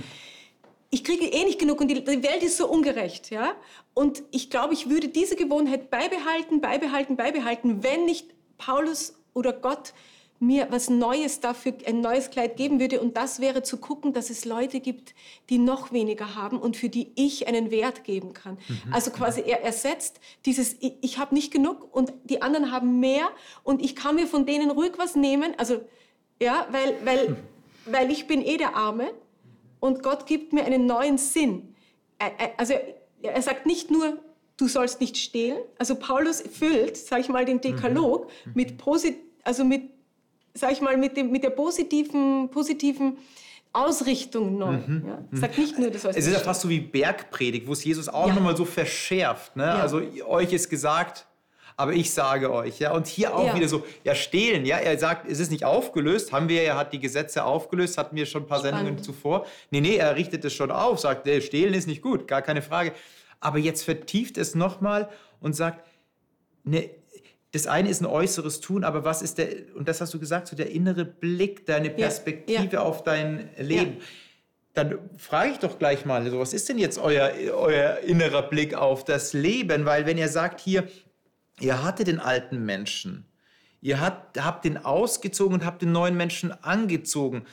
ich 0.88 1.04
kriege 1.04 1.26
eh 1.26 1.44
nicht 1.44 1.58
genug 1.58 1.82
und 1.82 1.88
die, 1.88 2.02
die 2.02 2.22
Welt 2.22 2.42
ist 2.42 2.56
so 2.56 2.66
ungerecht, 2.66 3.30
ja. 3.30 3.52
Und 3.92 4.22
ich 4.30 4.48
glaube, 4.48 4.72
ich 4.72 4.88
würde 4.88 5.08
diese 5.08 5.36
Gewohnheit 5.36 5.90
beibehalten, 5.90 6.62
beibehalten, 6.62 7.16
beibehalten, 7.16 7.82
wenn 7.82 8.06
nicht 8.06 8.28
Paulus 8.56 9.14
oder 9.34 9.52
Gott 9.52 9.92
mir 10.40 10.68
was 10.70 10.90
Neues 10.90 11.40
dafür, 11.40 11.74
ein 11.86 12.00
neues 12.00 12.30
Kleid 12.30 12.56
geben 12.56 12.80
würde. 12.80 13.00
Und 13.00 13.16
das 13.16 13.40
wäre 13.40 13.62
zu 13.62 13.76
gucken, 13.76 14.12
dass 14.12 14.30
es 14.30 14.44
Leute 14.44 14.80
gibt, 14.80 15.14
die 15.50 15.58
noch 15.58 15.92
weniger 15.92 16.34
haben 16.34 16.58
und 16.58 16.76
für 16.76 16.88
die 16.88 17.12
ich 17.14 17.46
einen 17.46 17.70
Wert 17.70 18.04
geben 18.04 18.32
kann. 18.32 18.58
Mhm. 18.66 18.92
Also 18.92 19.10
quasi 19.10 19.42
er 19.42 19.62
ersetzt 19.62 20.18
dieses, 20.46 20.76
ich, 20.80 20.94
ich 21.02 21.18
habe 21.18 21.34
nicht 21.34 21.52
genug 21.52 21.94
und 21.94 22.12
die 22.24 22.40
anderen 22.42 22.72
haben 22.72 23.00
mehr 23.00 23.28
und 23.62 23.82
ich 23.82 23.94
kann 23.94 24.14
mir 24.16 24.26
von 24.26 24.46
denen 24.46 24.70
ruhig 24.70 24.92
was 24.96 25.14
nehmen. 25.14 25.52
Also 25.58 25.82
Ja, 26.40 26.66
weil, 26.70 26.94
weil, 27.04 27.36
weil 27.84 28.10
ich 28.10 28.26
bin 28.26 28.42
eh 28.42 28.56
der 28.56 28.74
Arme 28.74 29.12
und 29.78 30.02
Gott 30.02 30.26
gibt 30.26 30.52
mir 30.54 30.64
einen 30.64 30.86
neuen 30.86 31.18
Sinn. 31.18 31.74
Also 32.56 32.74
er 33.22 33.42
sagt 33.42 33.66
nicht 33.66 33.90
nur, 33.90 34.18
du 34.56 34.68
sollst 34.68 35.00
nicht 35.00 35.18
stehlen. 35.18 35.58
Also 35.78 35.94
Paulus 35.94 36.40
füllt, 36.40 36.96
sag 36.96 37.20
ich 37.20 37.28
mal, 37.28 37.44
den 37.44 37.60
Dekalog 37.60 38.30
mhm. 38.46 38.52
mit, 38.54 38.78
posit 38.78 39.16
also 39.42 39.64
mit, 39.64 39.90
sag 40.54 40.72
ich 40.72 40.80
mal, 40.80 40.96
mit, 40.96 41.16
dem, 41.16 41.30
mit 41.30 41.44
der 41.44 41.50
positiven, 41.50 42.48
positiven 42.50 43.18
Ausrichtung 43.72 44.58
neu. 44.58 44.72
Mhm. 44.72 45.04
Ja. 45.06 45.18
Sagt 45.32 45.58
nicht 45.58 45.78
nur, 45.78 45.90
das 45.90 46.04
Es 46.04 46.26
ist 46.26 46.32
ja 46.32 46.40
fast 46.40 46.62
so 46.62 46.68
wie 46.68 46.80
Bergpredigt, 46.80 47.66
wo 47.66 47.72
es 47.72 47.84
Jesus 47.84 48.08
auch 48.08 48.28
ja. 48.28 48.34
nochmal 48.34 48.56
so 48.56 48.64
verschärft. 48.64 49.54
Ne? 49.56 49.64
Ja. 49.64 49.80
Also 49.80 50.02
euch 50.26 50.52
ist 50.52 50.68
gesagt, 50.68 51.26
aber 51.76 51.92
ich 51.92 52.10
sage 52.10 52.52
euch. 52.52 52.80
Ja? 52.80 52.92
Und 52.92 53.06
hier 53.06 53.34
auch 53.34 53.46
ja. 53.46 53.54
wieder 53.54 53.68
so, 53.68 53.84
ja, 54.02 54.14
stehlen. 54.14 54.66
Ja? 54.66 54.78
Er 54.78 54.98
sagt, 54.98 55.30
es 55.30 55.38
ist 55.38 55.52
nicht 55.52 55.64
aufgelöst. 55.64 56.32
Haben 56.32 56.48
wir, 56.48 56.62
er 56.62 56.76
hat 56.76 56.92
die 56.92 56.98
Gesetze 56.98 57.44
aufgelöst, 57.44 57.96
hatten 57.96 58.16
wir 58.16 58.26
schon 58.26 58.42
ein 58.42 58.46
paar 58.48 58.58
Spannend. 58.58 58.78
Sendungen 58.78 59.02
zuvor. 59.04 59.46
Nee, 59.70 59.80
nee, 59.80 59.96
er 59.96 60.16
richtet 60.16 60.44
es 60.44 60.52
schon 60.52 60.72
auf, 60.72 60.98
sagt, 60.98 61.28
stehlen 61.42 61.72
ist 61.74 61.86
nicht 61.86 62.02
gut, 62.02 62.26
gar 62.26 62.42
keine 62.42 62.62
Frage. 62.62 62.92
Aber 63.38 63.58
jetzt 63.58 63.84
vertieft 63.84 64.36
es 64.36 64.54
nochmal 64.54 65.08
und 65.40 65.54
sagt, 65.54 65.86
ne, 66.64 66.90
das 67.52 67.66
eine 67.66 67.88
ist 67.88 68.00
ein 68.00 68.06
äußeres 68.06 68.60
Tun, 68.60 68.84
aber 68.84 69.04
was 69.04 69.22
ist 69.22 69.38
der, 69.38 69.48
und 69.74 69.88
das 69.88 70.00
hast 70.00 70.14
du 70.14 70.20
gesagt, 70.20 70.48
so 70.48 70.56
der 70.56 70.70
innere 70.70 71.04
Blick, 71.04 71.66
deine 71.66 71.90
Perspektive 71.90 72.64
ja, 72.64 72.72
ja. 72.72 72.80
auf 72.82 73.02
dein 73.02 73.50
Leben. 73.58 73.96
Ja. 73.98 74.04
Dann 74.74 74.98
frage 75.16 75.50
ich 75.50 75.58
doch 75.58 75.78
gleich 75.78 76.04
mal, 76.04 76.30
so, 76.30 76.38
was 76.38 76.52
ist 76.52 76.68
denn 76.68 76.78
jetzt 76.78 76.98
euer, 76.98 77.32
euer 77.52 77.98
innerer 77.98 78.42
Blick 78.42 78.74
auf 78.74 79.04
das 79.04 79.32
Leben? 79.32 79.84
Weil 79.84 80.06
wenn 80.06 80.16
ihr 80.16 80.28
sagt 80.28 80.60
hier, 80.60 80.86
Ihr 81.60 81.84
hattet 81.84 82.08
den 82.08 82.18
alten 82.18 82.64
Menschen. 82.64 83.26
Ihr 83.82 84.00
habt, 84.00 84.42
habt 84.42 84.64
den 84.64 84.78
ausgezogen 84.78 85.54
und 85.54 85.64
habt 85.64 85.82
den 85.82 85.92
neuen 85.92 86.16
Menschen 86.16 86.52
angezogen. 86.52 87.44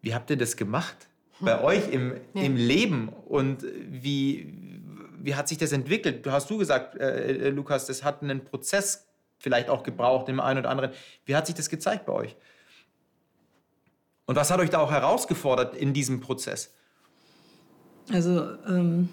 Wie 0.00 0.14
habt 0.14 0.30
ihr 0.30 0.36
das 0.36 0.56
gemacht? 0.56 0.96
Bei 1.40 1.58
hm. 1.58 1.64
euch 1.64 1.88
im, 1.92 2.14
im 2.34 2.56
Leben 2.56 3.08
und 3.08 3.64
wie, 3.88 4.67
wie 5.22 5.34
hat 5.34 5.48
sich 5.48 5.58
das 5.58 5.72
entwickelt? 5.72 6.24
Du 6.24 6.32
hast 6.32 6.48
du 6.50 6.58
gesagt, 6.58 6.96
äh, 6.96 7.32
äh, 7.32 7.48
Lukas, 7.50 7.86
das 7.86 8.04
hat 8.04 8.22
einen 8.22 8.44
Prozess 8.44 9.06
vielleicht 9.38 9.68
auch 9.68 9.82
gebraucht, 9.82 10.28
dem 10.28 10.40
einen 10.40 10.60
oder 10.60 10.70
anderen. 10.70 10.90
Wie 11.24 11.36
hat 11.36 11.46
sich 11.46 11.54
das 11.54 11.68
gezeigt 11.68 12.06
bei 12.06 12.12
euch? 12.12 12.36
Und 14.26 14.36
was 14.36 14.50
hat 14.50 14.60
euch 14.60 14.70
da 14.70 14.78
auch 14.78 14.90
herausgefordert 14.90 15.74
in 15.74 15.94
diesem 15.94 16.20
Prozess? 16.20 16.74
Also 18.12 18.52
ähm, 18.66 19.08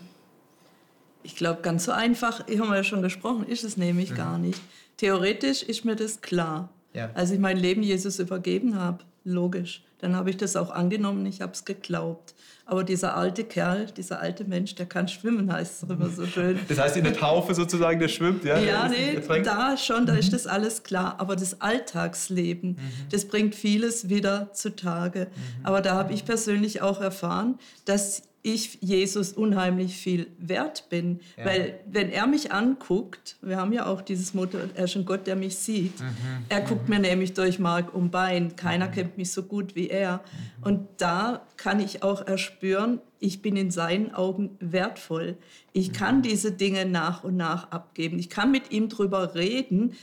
ich 1.24 1.36
glaube, 1.36 1.62
ganz 1.62 1.86
so 1.86 1.92
einfach, 1.92 2.48
ich 2.48 2.60
habe 2.60 2.76
ja 2.76 2.84
schon 2.84 3.02
gesprochen, 3.02 3.46
ist 3.48 3.64
es 3.64 3.78
nämlich 3.78 4.12
mhm. 4.12 4.16
gar 4.16 4.38
nicht. 4.38 4.62
Theoretisch 4.98 5.64
ist 5.64 5.86
mir 5.86 5.96
das 5.96 6.22
klar. 6.22 6.70
Ja. 6.94 7.12
Als 7.14 7.32
ich 7.32 7.40
mein 7.40 7.58
Leben 7.58 7.84
Jesus 7.84 8.20
übergeben 8.20 8.80
habe, 8.80 9.04
logisch, 9.26 9.84
dann 10.00 10.16
habe 10.16 10.30
ich 10.30 10.38
das 10.38 10.56
auch 10.56 10.70
angenommen, 10.70 11.26
ich 11.26 11.42
habe 11.42 11.52
es 11.52 11.66
geglaubt. 11.66 12.34
Aber 12.68 12.84
dieser 12.84 13.16
alte 13.16 13.44
Kerl, 13.44 13.88
dieser 13.88 14.20
alte 14.22 14.44
Mensch, 14.44 14.74
der 14.76 14.86
kann 14.86 15.08
schwimmen, 15.08 15.52
heißt 15.52 15.84
es 15.84 15.90
immer 15.90 16.10
so 16.10 16.26
schön. 16.26 16.60
Das 16.68 16.80
heißt, 16.80 16.98
in 16.98 17.04
der 17.04 17.16
Taufe 17.16 17.54
sozusagen, 17.54 18.00
der 18.00 18.08
schwimmt, 18.08 18.44
ja? 18.44 18.58
Ja, 18.58 18.88
nee, 18.88 19.20
da 19.44 19.78
schon, 19.78 20.06
da 20.06 20.16
ist 20.16 20.34
das 20.34 20.48
alles 20.48 20.82
klar. 20.84 21.16
Aber 21.20 21.36
das 21.36 21.62
Alltagsleben, 21.62 22.72
mhm. 22.72 22.80
das 23.12 23.26
bringt 23.26 23.54
vieles 23.54 24.10
wieder 24.10 24.52
zutage. 24.54 25.28
Mhm. 25.28 25.66
Aber 25.66 25.82
da 25.82 25.94
habe 25.94 26.14
ich 26.14 26.26
persönlich 26.26 26.82
auch 26.82 27.02
erfahren, 27.02 27.60
dass 27.86 28.24
ich 28.46 28.78
Jesus 28.80 29.34
unheimlich 29.34 29.98
viel 29.98 30.28
wert 30.38 30.88
bin. 30.90 31.20
Ja. 31.36 31.46
Weil 31.46 31.80
wenn 31.88 32.12
er 32.12 32.28
mich 32.28 32.52
anguckt, 32.52 33.38
wir 33.42 33.58
haben 33.58 33.74
ja 33.74 33.88
auch 33.88 34.02
dieses 34.02 34.36
Motto, 34.36 34.60
er 34.76 34.86
ist 34.86 34.96
ein 34.96 35.04
Gott, 35.04 35.26
der 35.26 35.36
mich 35.36 35.58
sieht. 35.58 36.00
Mhm. 36.00 36.46
Er 36.48 36.62
guckt 36.62 36.88
mir 36.88 37.00
nämlich 37.00 37.34
durch 37.34 37.58
Mark 37.58 37.96
und 37.96 38.12
Bein. 38.12 38.56
Keiner 38.56 38.88
mhm. 38.88 38.92
kennt 38.92 39.18
mich 39.18 39.32
so 39.32 39.42
gut 39.42 39.76
wie 39.76 39.90
er. 39.90 40.18
Mhm. 40.18 40.64
Und 40.64 40.88
da 40.98 41.42
kann 41.58 41.80
ich 41.80 42.04
auch 42.04 42.28
erspüren, 42.28 43.02
ich 43.20 43.42
bin 43.42 43.58
in 43.58 43.72
seinen 43.72 44.14
Augen 44.14 44.52
wertvoll. 44.60 45.38
Ich 45.74 45.92
kann 45.92 46.22
diese 46.22 46.52
Dinge 46.52 46.86
nach 46.86 47.24
und 47.24 47.36
nach 47.38 47.72
abgeben. 47.72 48.20
Ich 48.20 48.30
kann 48.30 48.52
mit 48.52 48.72
ihm 48.72 48.90
drüber 48.90 49.34
reden. 49.34 49.94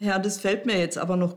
Herr, 0.00 0.18
das 0.18 0.40
fällt 0.40 0.66
mir 0.66 0.76
jetzt 0.76 0.98
aber 0.98 1.16
noch 1.16 1.36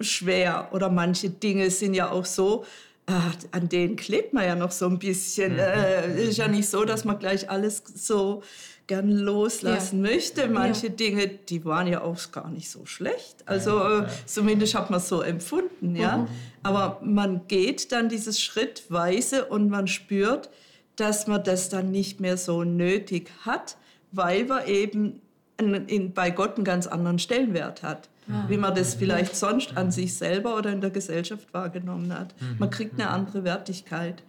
schwer. 0.00 0.68
Oder 0.70 0.88
manche 0.88 1.30
Dinge 1.30 1.68
sind 1.70 1.94
ja 1.94 2.12
auch 2.12 2.26
so, 2.26 2.64
ach, 3.06 3.36
an 3.52 3.68
denen 3.68 3.96
klebt 3.96 4.32
man 4.32 4.44
ja 4.44 4.54
noch 4.54 4.72
so 4.72 4.86
ein 4.86 4.98
bisschen. 4.98 5.54
Mhm. 5.54 5.58
Äh, 5.60 6.24
ist 6.24 6.38
ja 6.38 6.48
nicht 6.48 6.68
so, 6.68 6.84
dass 6.84 7.04
man 7.04 7.18
gleich 7.18 7.48
alles 7.48 7.82
so 7.94 8.42
gern 8.86 9.10
loslassen 9.10 10.04
ja. 10.04 10.10
möchte. 10.10 10.48
Manche 10.48 10.88
ja. 10.88 10.92
Dinge, 10.92 11.28
die 11.28 11.64
waren 11.64 11.86
ja 11.86 12.02
auch 12.02 12.30
gar 12.32 12.50
nicht 12.50 12.70
so 12.70 12.86
schlecht. 12.86 13.44
Also 13.46 13.78
ja. 13.78 14.00
äh, 14.02 14.08
zumindest 14.26 14.74
hat 14.74 14.90
man 14.90 14.98
es 14.98 15.08
so 15.08 15.22
empfunden, 15.22 15.96
ja. 15.96 16.18
Mhm. 16.18 16.28
Aber 16.62 17.00
man 17.02 17.46
geht 17.48 17.92
dann 17.92 18.08
dieses 18.08 18.40
schrittweise 18.40 19.46
und 19.46 19.70
man 19.70 19.86
spürt, 19.86 20.50
dass 20.96 21.26
man 21.26 21.42
das 21.44 21.68
dann 21.68 21.90
nicht 21.90 22.20
mehr 22.20 22.36
so 22.36 22.64
nötig 22.64 23.30
hat, 23.44 23.76
weil 24.12 24.44
man 24.46 24.66
eben 24.66 25.20
in, 25.58 25.74
in, 25.86 26.12
bei 26.12 26.30
Gott 26.30 26.56
einen 26.56 26.64
ganz 26.64 26.86
anderen 26.86 27.18
Stellenwert 27.18 27.82
hat 27.82 28.08
wie 28.48 28.56
man 28.56 28.74
das 28.74 28.94
vielleicht 28.94 29.36
sonst 29.36 29.76
an 29.76 29.90
sich 29.90 30.14
selber 30.14 30.56
oder 30.56 30.72
in 30.72 30.80
der 30.80 30.90
Gesellschaft 30.90 31.52
wahrgenommen 31.54 32.12
hat. 32.12 32.34
Mhm. 32.40 32.56
Man 32.58 32.70
kriegt 32.70 32.94
eine 32.94 33.10
andere 33.10 33.44
Wertigkeit. 33.44 34.22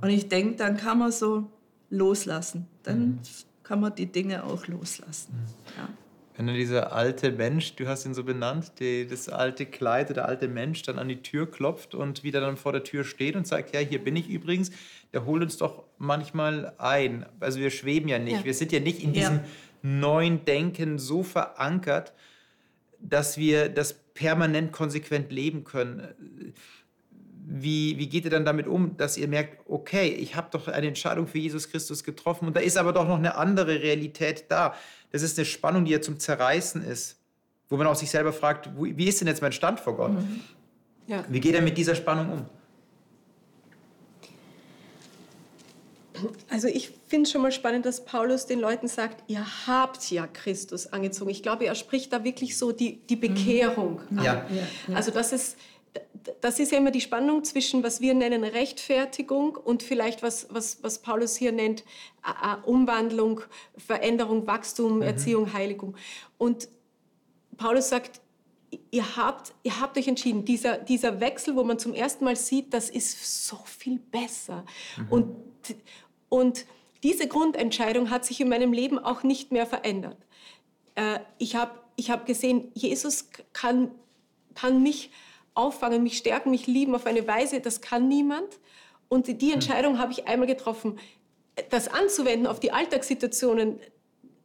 Und 0.00 0.10
ich 0.10 0.28
denke, 0.28 0.56
dann 0.56 0.76
kann 0.76 0.98
man 0.98 1.12
so 1.12 1.50
loslassen. 1.90 2.66
Dann 2.82 3.00
mhm. 3.00 3.18
kann 3.62 3.80
man 3.80 3.94
die 3.94 4.06
Dinge 4.06 4.44
auch 4.44 4.66
loslassen. 4.66 5.32
Mhm. 5.32 5.78
Ja. 5.78 5.88
Wenn 6.36 6.46
dann 6.46 6.54
dieser 6.54 6.92
alte 6.92 7.32
Mensch, 7.32 7.74
du 7.74 7.88
hast 7.88 8.06
ihn 8.06 8.14
so 8.14 8.22
benannt, 8.22 8.74
die, 8.78 9.08
das 9.08 9.28
alte 9.28 9.66
Kleid, 9.66 10.14
der 10.14 10.28
alte 10.28 10.46
Mensch 10.46 10.82
dann 10.82 10.96
an 10.96 11.08
die 11.08 11.20
Tür 11.20 11.50
klopft 11.50 11.96
und 11.96 12.22
wieder 12.22 12.40
dann 12.40 12.56
vor 12.56 12.70
der 12.70 12.84
Tür 12.84 13.02
steht 13.02 13.34
und 13.34 13.44
sagt, 13.44 13.74
ja, 13.74 13.80
hier 13.80 13.98
bin 13.98 14.14
ich 14.14 14.28
übrigens, 14.28 14.70
der 15.12 15.24
holt 15.24 15.42
uns 15.42 15.56
doch 15.56 15.82
manchmal 15.98 16.74
ein. 16.78 17.26
Also 17.40 17.58
wir 17.58 17.70
schweben 17.70 18.08
ja 18.08 18.20
nicht, 18.20 18.36
ja. 18.36 18.44
wir 18.44 18.54
sind 18.54 18.70
ja 18.70 18.78
nicht 18.78 19.02
in 19.02 19.12
diesem 19.12 19.38
ja. 19.38 19.44
neuen 19.82 20.44
Denken 20.44 21.00
so 21.00 21.24
verankert, 21.24 22.12
dass 23.00 23.38
wir 23.38 23.68
das 23.68 23.94
permanent 24.14 24.72
konsequent 24.72 25.30
leben 25.32 25.64
können. 25.64 26.08
Wie, 27.50 27.96
wie 27.98 28.08
geht 28.08 28.24
ihr 28.24 28.30
dann 28.30 28.44
damit 28.44 28.66
um, 28.66 28.96
dass 28.96 29.16
ihr 29.16 29.28
merkt, 29.28 29.68
okay, 29.68 30.08
ich 30.08 30.36
habe 30.36 30.48
doch 30.50 30.68
eine 30.68 30.86
Entscheidung 30.86 31.26
für 31.26 31.38
Jesus 31.38 31.70
Christus 31.70 32.04
getroffen 32.04 32.46
und 32.46 32.56
da 32.56 32.60
ist 32.60 32.76
aber 32.76 32.92
doch 32.92 33.08
noch 33.08 33.16
eine 33.16 33.36
andere 33.36 33.80
Realität 33.80 34.46
da. 34.48 34.74
Das 35.12 35.22
ist 35.22 35.38
eine 35.38 35.46
Spannung, 35.46 35.84
die 35.86 35.92
ja 35.92 36.00
zum 36.00 36.18
Zerreißen 36.18 36.84
ist, 36.84 37.18
wo 37.70 37.76
man 37.76 37.86
auch 37.86 37.94
sich 37.94 38.10
selber 38.10 38.32
fragt, 38.32 38.70
wie 38.76 39.08
ist 39.08 39.20
denn 39.20 39.28
jetzt 39.28 39.40
mein 39.40 39.52
Stand 39.52 39.80
vor 39.80 39.96
Gott? 39.96 40.12
Mhm. 40.12 40.40
Ja. 41.06 41.24
Wie 41.28 41.40
geht 41.40 41.54
er 41.54 41.62
mit 41.62 41.78
dieser 41.78 41.94
Spannung 41.94 42.30
um? 42.30 42.46
Also 46.48 46.68
ich 46.68 46.92
finde 47.06 47.28
schon 47.28 47.42
mal 47.42 47.52
spannend, 47.52 47.86
dass 47.86 48.04
Paulus 48.04 48.46
den 48.46 48.60
Leuten 48.60 48.88
sagt, 48.88 49.22
ihr 49.28 49.44
habt 49.66 50.10
ja 50.10 50.26
Christus 50.26 50.86
angezogen. 50.88 51.30
Ich 51.30 51.42
glaube, 51.42 51.66
er 51.66 51.74
spricht 51.74 52.12
da 52.12 52.24
wirklich 52.24 52.58
so 52.58 52.72
die, 52.72 52.98
die 53.06 53.16
Bekehrung 53.16 54.00
mhm. 54.10 54.18
an. 54.18 54.24
Ja. 54.24 54.46
Ja. 54.88 54.94
Also 54.94 55.10
das 55.10 55.32
ist, 55.32 55.56
das 56.40 56.58
ist 56.60 56.72
ja 56.72 56.78
immer 56.78 56.90
die 56.90 57.00
Spannung 57.00 57.44
zwischen, 57.44 57.82
was 57.82 58.00
wir 58.00 58.14
nennen 58.14 58.44
Rechtfertigung 58.44 59.56
und 59.56 59.82
vielleicht 59.82 60.22
was, 60.22 60.48
was, 60.50 60.82
was 60.82 61.00
Paulus 61.00 61.36
hier 61.36 61.52
nennt, 61.52 61.84
Umwandlung, 62.64 63.40
Veränderung, 63.76 64.46
Wachstum, 64.46 64.96
mhm. 64.96 65.02
Erziehung, 65.02 65.52
Heiligung. 65.52 65.96
Und 66.36 66.68
Paulus 67.56 67.88
sagt, 67.88 68.20
ihr 68.90 69.16
habt, 69.16 69.54
ihr 69.62 69.80
habt 69.80 69.96
euch 69.96 70.08
entschieden, 70.08 70.44
dieser, 70.44 70.78
dieser 70.78 71.20
Wechsel, 71.20 71.56
wo 71.56 71.64
man 71.64 71.78
zum 71.78 71.94
ersten 71.94 72.24
Mal 72.24 72.36
sieht, 72.36 72.72
das 72.74 72.90
ist 72.90 73.46
so 73.46 73.58
viel 73.64 73.98
besser. 73.98 74.64
Mhm. 74.96 75.06
Und, 75.10 75.36
und 76.28 76.66
diese 77.02 77.28
Grundentscheidung 77.28 78.10
hat 78.10 78.24
sich 78.24 78.40
in 78.40 78.48
meinem 78.48 78.72
Leben 78.72 78.98
auch 78.98 79.22
nicht 79.22 79.52
mehr 79.52 79.66
verändert. 79.66 80.18
Äh, 80.94 81.20
ich 81.38 81.56
habe 81.56 81.72
ich 81.96 82.10
hab 82.10 82.26
gesehen, 82.26 82.70
Jesus 82.74 83.28
kann, 83.52 83.90
kann 84.54 84.82
mich 84.82 85.10
auffangen, 85.54 86.04
mich 86.04 86.18
stärken, 86.18 86.50
mich 86.50 86.66
lieben 86.66 86.94
auf 86.94 87.06
eine 87.06 87.26
Weise, 87.26 87.60
das 87.60 87.80
kann 87.80 88.06
niemand. 88.06 88.60
Und 89.08 89.26
die 89.26 89.46
hm. 89.48 89.54
Entscheidung 89.54 89.98
habe 89.98 90.12
ich 90.12 90.28
einmal 90.28 90.46
getroffen, 90.46 90.98
das 91.70 91.88
anzuwenden 91.88 92.46
auf 92.46 92.60
die 92.60 92.70
Alltagssituationen, 92.70 93.80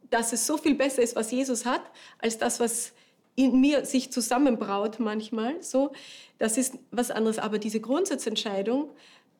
dass 0.10 0.34
es 0.34 0.48
so 0.48 0.58
viel 0.58 0.76
besser 0.76 1.02
ist, 1.02 1.16
was 1.16 1.32
Jesus 1.32 1.66
hat, 1.66 1.82
als 2.20 2.38
das, 2.38 2.60
was 2.60 2.94
in 3.36 3.60
mir 3.60 3.86
sich 3.86 4.12
zusammenbraut 4.12 5.00
manchmal. 5.00 5.62
So, 5.62 5.92
das 6.38 6.58
ist 6.58 6.76
was 6.92 7.12
anderes. 7.12 7.40
Aber 7.40 7.60
diese 7.60 7.80
Grundsatzentscheidung, 7.80 8.92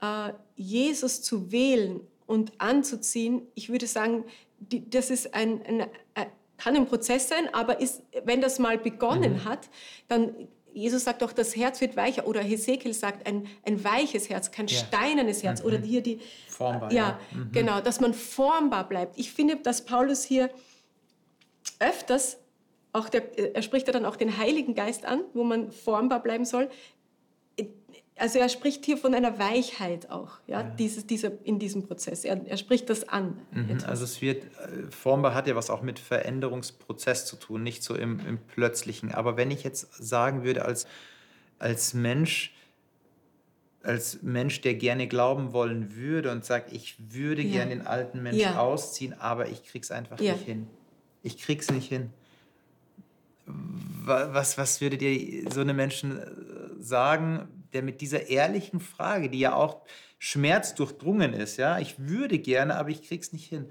äh, 0.02 0.34
Jesus 0.56 1.22
zu 1.22 1.52
wählen 1.52 2.02
und 2.34 2.52
anzuziehen, 2.58 3.44
ich 3.56 3.70
würde 3.70 3.88
sagen, 3.88 4.26
die, 4.60 4.90
das 4.90 5.10
ist 5.10 5.34
ein, 5.34 5.62
ein, 5.66 5.82
ein, 6.16 6.26
kann 6.58 6.76
ein 6.76 6.86
Prozess 6.86 7.30
sein, 7.30 7.54
aber 7.54 7.80
ist, 7.80 8.02
wenn 8.26 8.42
das 8.42 8.60
mal 8.60 8.78
begonnen 8.78 9.34
mhm. 9.34 9.46
hat, 9.46 9.70
dann 10.08 10.34
Jesus 10.76 11.04
sagt 11.04 11.22
doch, 11.22 11.34
das 11.34 11.56
Herz 11.56 11.82
wird 11.82 11.96
weicher 11.96 12.26
oder 12.26 12.42
Hesekiel 12.42 12.94
sagt 12.94 13.28
ein, 13.28 13.46
ein 13.64 13.84
weiches 13.84 14.30
Herz, 14.30 14.50
kein 14.50 14.66
ja. 14.66 14.80
steinernes 14.80 15.44
Herz 15.44 15.62
mhm. 15.62 15.68
oder 15.68 15.78
hier 15.78 16.02
die 16.02 16.20
formbar. 16.50 16.92
Ja, 16.92 17.20
ja. 17.32 17.38
Mhm. 17.38 17.52
genau, 17.52 17.80
dass 17.80 18.00
man 18.00 18.16
formbar 18.16 18.88
bleibt. 18.90 19.20
Ich 19.20 19.32
finde, 19.32 19.58
dass 19.58 19.86
Paulus 19.86 20.24
hier 20.24 20.50
öfters 21.80 22.38
auch 22.92 23.10
der, 23.10 23.56
er 23.56 23.62
spricht 23.62 23.88
ja 23.88 23.94
dann 23.94 24.06
auch 24.06 24.16
den 24.16 24.38
Heiligen 24.38 24.76
Geist 24.76 25.06
an, 25.06 25.22
wo 25.34 25.44
man 25.44 25.72
formbar 25.72 26.22
bleiben 26.22 26.46
soll. 26.46 26.70
Also 28.16 28.40
er 28.40 28.50
spricht 28.50 28.86
hier 28.86 28.98
von 28.98 29.16
einer 29.16 29.40
Weichheit 29.40 30.10
auch, 30.12 30.38
ja, 30.46 30.62
ja. 30.62 30.70
Dieses, 30.70 31.08
dieser, 31.08 31.32
in 31.44 31.58
diesem 31.58 31.84
Prozess. 31.84 32.24
Er, 32.24 32.46
er 32.46 32.58
spricht 32.58 32.90
das 32.90 33.08
an. 33.10 33.40
Mhm, 33.52 33.80
also 33.88 34.04
es 34.04 34.22
wird, 34.22 34.44
äh, 34.44 34.92
formbar 34.92 35.34
hat 35.34 35.48
ja 35.48 35.56
was 35.56 35.70
auch 35.70 35.82
mit 35.82 35.98
Veränderungsprozess 35.98 37.26
zu 37.26 37.38
tun, 37.38 37.64
nicht 37.64 37.84
so 37.84 37.96
im, 37.96 38.20
im 38.28 38.38
Plötzlichen. 38.38 39.12
Aber 39.12 39.36
wenn 39.36 39.50
ich 39.50 39.64
jetzt 39.64 39.96
sagen 39.96 40.44
würde, 40.44 40.64
als, 40.64 40.86
als 41.58 41.96
Mensch, 41.96 42.54
als 43.82 44.22
Mensch, 44.22 44.62
der 44.62 44.76
gerne 44.76 45.08
glauben 45.08 45.52
wollen 45.52 45.96
würde 45.96 46.32
und 46.32 46.46
sagt, 46.46 46.72
ich 46.72 46.96
würde 47.14 47.42
ja. 47.42 47.52
gerne 47.52 47.72
den 47.72 47.88
alten 47.88 48.22
Menschen 48.22 48.42
ja. 48.42 48.60
ausziehen, 48.60 49.14
aber 49.20 49.50
ich 49.50 49.64
krieg's 49.64 49.92
einfach 49.92 50.20
nicht 50.20 50.46
hin. 50.46 50.68
Ich 51.24 51.40
krieg's 51.40 51.72
nicht 51.72 51.90
hin. 51.90 52.12
Was, 53.46 54.58
was 54.58 54.82
würde 54.82 54.98
dir 54.98 55.52
so 55.52 55.62
eine 55.62 55.74
Menschen 55.74 56.20
äh, 56.20 56.26
sagen, 56.80 57.48
der 57.74 57.82
mit 57.82 58.02
dieser 58.02 58.28
ehrlichen 58.28 58.80
Frage, 58.80 59.30
die 59.30 59.40
ja 59.40 59.56
auch 59.56 59.82
schmerzdurchdrungen 60.20 61.34
ist, 61.34 61.58
ja, 61.58 61.80
ich 61.80 61.96
würde 61.98 62.40
gerne, 62.40 62.76
aber 62.76 62.90
ich 62.90 63.04
krieg's 63.04 63.34
nicht 63.34 63.46
hin. 63.46 63.68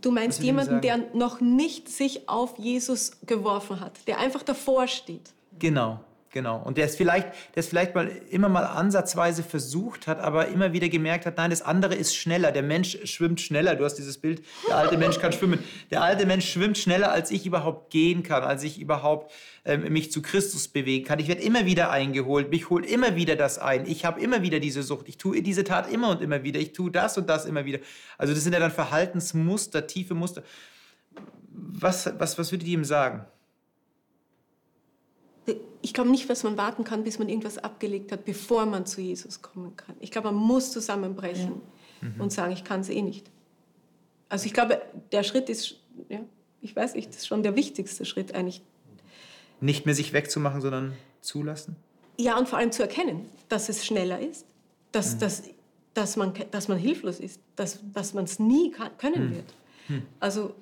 Du 0.00 0.10
meinst 0.10 0.42
jemanden, 0.42 0.80
der 0.80 0.98
noch 1.14 1.40
nicht 1.40 1.88
sich 1.88 2.28
auf 2.28 2.58
Jesus 2.58 3.20
geworfen 3.24 3.78
hat, 3.78 4.08
der 4.08 4.18
einfach 4.18 4.42
davor 4.42 4.88
steht. 4.88 5.32
Genau, 5.60 6.00
Genau. 6.32 6.62
Und 6.62 6.78
der 6.78 6.86
es 6.86 6.96
vielleicht, 6.96 7.26
der 7.54 7.60
es 7.60 7.68
vielleicht 7.68 7.94
mal 7.94 8.08
immer 8.30 8.48
mal 8.48 8.64
ansatzweise 8.64 9.42
versucht 9.42 10.06
hat, 10.06 10.18
aber 10.18 10.48
immer 10.48 10.72
wieder 10.72 10.88
gemerkt 10.88 11.26
hat, 11.26 11.36
nein, 11.36 11.50
das 11.50 11.60
andere 11.60 11.94
ist 11.94 12.16
schneller. 12.16 12.52
Der 12.52 12.62
Mensch 12.62 12.98
schwimmt 13.04 13.38
schneller. 13.38 13.76
Du 13.76 13.84
hast 13.84 13.96
dieses 13.96 14.16
Bild, 14.16 14.42
der 14.66 14.78
alte 14.78 14.96
Mensch 14.96 15.18
kann 15.18 15.32
schwimmen. 15.32 15.62
Der 15.90 16.02
alte 16.02 16.24
Mensch 16.24 16.50
schwimmt 16.50 16.78
schneller, 16.78 17.12
als 17.12 17.30
ich 17.30 17.44
überhaupt 17.44 17.90
gehen 17.90 18.22
kann, 18.22 18.42
als 18.44 18.62
ich 18.62 18.80
überhaupt 18.80 19.30
ähm, 19.66 19.92
mich 19.92 20.10
zu 20.10 20.22
Christus 20.22 20.68
bewegen 20.68 21.04
kann. 21.04 21.18
Ich 21.18 21.28
werde 21.28 21.42
immer 21.42 21.66
wieder 21.66 21.90
eingeholt. 21.90 22.50
Mich 22.50 22.70
holt 22.70 22.86
immer 22.86 23.14
wieder 23.14 23.36
das 23.36 23.58
ein. 23.58 23.84
Ich 23.86 24.06
habe 24.06 24.18
immer 24.18 24.40
wieder 24.40 24.58
diese 24.58 24.82
Sucht. 24.82 25.10
Ich 25.10 25.18
tue 25.18 25.42
diese 25.42 25.64
Tat 25.64 25.92
immer 25.92 26.08
und 26.08 26.22
immer 26.22 26.44
wieder. 26.44 26.60
Ich 26.60 26.72
tue 26.72 26.90
das 26.90 27.18
und 27.18 27.28
das 27.28 27.44
immer 27.44 27.66
wieder. 27.66 27.78
Also 28.16 28.32
das 28.32 28.42
sind 28.42 28.54
ja 28.54 28.58
dann 28.58 28.72
Verhaltensmuster, 28.72 29.86
tiefe 29.86 30.14
Muster. 30.14 30.42
Was, 31.50 32.10
was, 32.18 32.38
was 32.38 32.50
würdet 32.50 32.66
ihr 32.66 32.78
ihm 32.78 32.84
sagen? 32.84 33.26
Ich 35.82 35.92
glaube 35.92 36.10
nicht, 36.10 36.30
dass 36.30 36.44
man 36.44 36.56
warten 36.56 36.84
kann, 36.84 37.04
bis 37.04 37.18
man 37.18 37.28
irgendwas 37.28 37.58
abgelegt 37.58 38.12
hat, 38.12 38.24
bevor 38.24 38.66
man 38.66 38.86
zu 38.86 39.00
Jesus 39.00 39.42
kommen 39.42 39.76
kann. 39.76 39.96
Ich 40.00 40.10
glaube, 40.12 40.30
man 40.30 40.40
muss 40.40 40.70
zusammenbrechen 40.70 41.60
ja. 42.00 42.08
mhm. 42.08 42.20
und 42.20 42.32
sagen, 42.32 42.52
ich 42.52 42.64
kann 42.64 42.80
es 42.80 42.88
eh 42.88 43.02
nicht. 43.02 43.28
Also 44.28 44.46
ich 44.46 44.54
glaube, 44.54 44.80
der 45.10 45.24
Schritt 45.24 45.48
ist, 45.48 45.76
ja, 46.08 46.20
ich 46.60 46.74
weiß 46.74 46.94
nicht, 46.94 47.08
das 47.08 47.16
ist 47.18 47.26
schon 47.26 47.42
der 47.42 47.56
wichtigste 47.56 48.04
Schritt 48.04 48.34
eigentlich. 48.34 48.62
Nicht 49.60 49.84
mehr 49.84 49.94
sich 49.94 50.12
wegzumachen, 50.12 50.60
sondern 50.60 50.92
zulassen? 51.20 51.76
Ja, 52.16 52.38
und 52.38 52.48
vor 52.48 52.58
allem 52.58 52.72
zu 52.72 52.82
erkennen, 52.82 53.28
dass 53.48 53.68
es 53.68 53.84
schneller 53.84 54.20
ist, 54.20 54.46
dass, 54.92 55.16
mhm. 55.16 55.18
dass, 55.18 55.42
dass, 55.94 56.16
man, 56.16 56.32
dass 56.52 56.68
man 56.68 56.78
hilflos 56.78 57.18
ist, 57.18 57.40
dass, 57.56 57.80
dass 57.92 58.14
man 58.14 58.24
es 58.24 58.38
nie 58.38 58.70
kann, 58.70 58.96
können 58.98 59.30
mhm. 59.30 59.34
wird. 59.34 59.54
Mhm. 59.88 60.02
Also, 60.20 60.54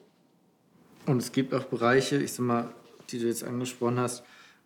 und 1.07 1.19
es 1.19 1.31
gibt 1.31 1.53
auch 1.53 1.65
Bereiche, 1.65 2.17
ich 2.17 2.33
sag 2.33 2.45
mal, 2.47 2.75
die 3.11 3.19
du 3.19 3.27
jetzt 3.27 3.45
angesprochen 3.45 3.99
hast, 3.99 4.23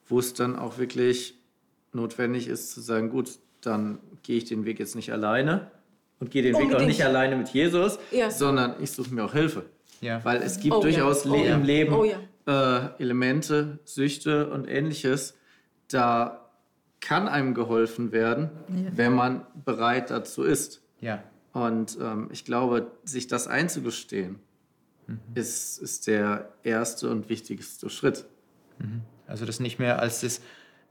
wo 0.06 0.18
es 0.18 0.34
dann 0.34 0.56
auch 0.58 0.78
wirklich 0.78 1.34
notwendig 1.92 2.48
ist 2.48 2.72
zu 2.72 2.80
sagen, 2.80 3.10
gut, 3.10 3.38
dann 3.60 3.98
gehe 4.22 4.36
ich 4.36 4.44
den 4.44 4.64
Weg 4.64 4.78
jetzt 4.78 4.96
nicht 4.96 5.12
alleine 5.12 5.70
und 6.20 6.30
gehe 6.30 6.42
den 6.42 6.54
Unbedingt. 6.54 6.74
Weg 6.74 6.82
auch 6.82 6.86
nicht 6.86 7.04
alleine 7.04 7.36
mit 7.36 7.48
Jesus, 7.50 7.98
ja. 8.10 8.30
sondern 8.30 8.74
ich 8.82 8.90
suche 8.90 9.14
mir 9.14 9.24
auch 9.24 9.32
Hilfe. 9.32 9.64
Ja. 10.00 10.24
Weil 10.24 10.42
es 10.42 10.60
gibt 10.60 10.74
oh, 10.74 10.80
durchaus 10.80 11.24
ja. 11.24 11.30
oh, 11.30 11.34
im 11.34 11.62
Leben 11.62 11.94
oh, 11.94 12.04
äh, 12.46 13.00
Elemente, 13.00 13.78
Süchte 13.84 14.50
und 14.50 14.66
ähnliches, 14.66 15.34
da 15.88 16.50
kann 17.00 17.28
einem 17.28 17.54
geholfen 17.54 18.12
werden, 18.12 18.50
wenn 18.68 19.14
man 19.14 19.46
bereit 19.64 20.10
dazu 20.10 20.42
ist. 20.42 20.82
Ja. 21.00 21.22
Und 21.52 21.98
ähm, 22.00 22.28
ich 22.32 22.44
glaube, 22.44 22.90
sich 23.04 23.26
das 23.26 23.46
einzugestehen, 23.46 24.40
mhm. 25.06 25.18
ist, 25.34 25.78
ist 25.78 26.06
der 26.06 26.48
erste 26.62 27.10
und 27.10 27.28
wichtigste 27.28 27.90
Schritt. 27.90 28.24
Mhm. 28.78 29.02
Also 29.34 29.46
das 29.46 29.58
nicht 29.58 29.80
mehr 29.80 29.98
als 29.98 30.20
das 30.20 30.40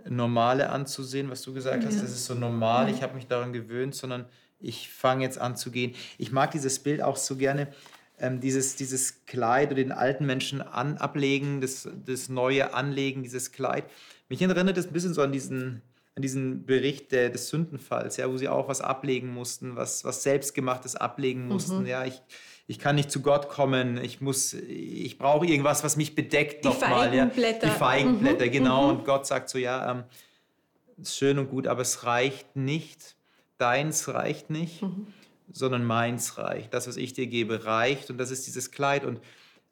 Normale 0.05 0.69
anzusehen, 0.69 1.29
was 1.29 1.43
du 1.43 1.53
gesagt 1.53 1.85
hast, 1.85 2.03
das 2.03 2.11
ist 2.11 2.25
so 2.25 2.33
normal, 2.33 2.89
ich 2.89 3.01
habe 3.01 3.15
mich 3.15 3.25
daran 3.25 3.53
gewöhnt, 3.53 3.95
sondern 3.95 4.25
ich 4.59 4.89
fange 4.89 5.23
jetzt 5.23 5.37
an 5.37 5.55
zu 5.55 5.71
gehen. 5.71 5.95
Ich 6.17 6.33
mag 6.33 6.51
dieses 6.51 6.79
Bild 6.79 7.01
auch 7.01 7.15
so 7.15 7.37
gerne, 7.37 7.69
ähm, 8.19 8.41
dieses, 8.41 8.75
dieses 8.75 9.23
Kleid 9.27 9.67
oder 9.67 9.75
den 9.75 9.93
alten 9.93 10.25
Menschen 10.25 10.61
an, 10.61 10.97
ablegen, 10.97 11.61
das, 11.61 11.87
das 12.05 12.27
Neue 12.27 12.73
anlegen, 12.73 13.23
dieses 13.23 13.53
Kleid. 13.53 13.85
Mich 14.27 14.41
erinnert 14.41 14.75
das 14.75 14.87
ein 14.87 14.93
bisschen 14.93 15.13
so 15.13 15.21
an 15.21 15.31
diesen, 15.31 15.81
an 16.15 16.21
diesen 16.21 16.65
Bericht 16.65 17.13
der, 17.13 17.29
des 17.29 17.47
Sündenfalls, 17.47 18.17
ja, 18.17 18.29
wo 18.29 18.35
sie 18.35 18.49
auch 18.49 18.67
was 18.67 18.81
ablegen 18.81 19.33
mussten, 19.33 19.77
was, 19.77 20.03
was 20.03 20.21
Selbstgemachtes 20.21 20.97
ablegen 20.97 21.47
mussten. 21.47 21.83
Mhm. 21.83 21.85
Ja, 21.85 22.03
ich, 22.03 22.21
ich 22.65 22.79
kann 22.79 22.95
nicht 22.95 23.11
zu 23.11 23.21
Gott 23.21 23.49
kommen, 23.49 23.97
ich 23.97 24.21
muss, 24.21 24.53
ich 24.53 25.17
brauche 25.17 25.45
irgendwas, 25.45 25.83
was 25.83 25.97
mich 25.97 26.15
bedeckt 26.15 26.63
nochmal. 26.63 27.11
Die 27.11 27.17
Feigenblätter. 27.17 27.67
Ja. 27.67 27.73
Die 27.73 27.79
Feigenblätter, 27.79 28.45
mhm. 28.45 28.51
genau. 28.51 28.83
Mhm. 28.83 28.97
Und 28.97 29.05
Gott 29.05 29.27
sagt 29.27 29.49
so, 29.49 29.57
ja, 29.57 29.91
ähm, 29.91 30.03
schön 31.03 31.39
und 31.39 31.49
gut, 31.49 31.67
aber 31.67 31.81
es 31.81 32.05
reicht 32.05 32.55
nicht. 32.55 33.15
Deins 33.57 34.07
reicht 34.07 34.49
nicht, 34.49 34.81
mhm. 34.81 35.07
sondern 35.51 35.83
meins 35.83 36.37
reicht. 36.37 36.73
Das, 36.73 36.87
was 36.87 36.97
ich 36.97 37.13
dir 37.13 37.27
gebe, 37.27 37.65
reicht. 37.65 38.09
Und 38.09 38.17
das 38.17 38.31
ist 38.31 38.47
dieses 38.47 38.71
Kleid. 38.71 39.03
Und 39.03 39.19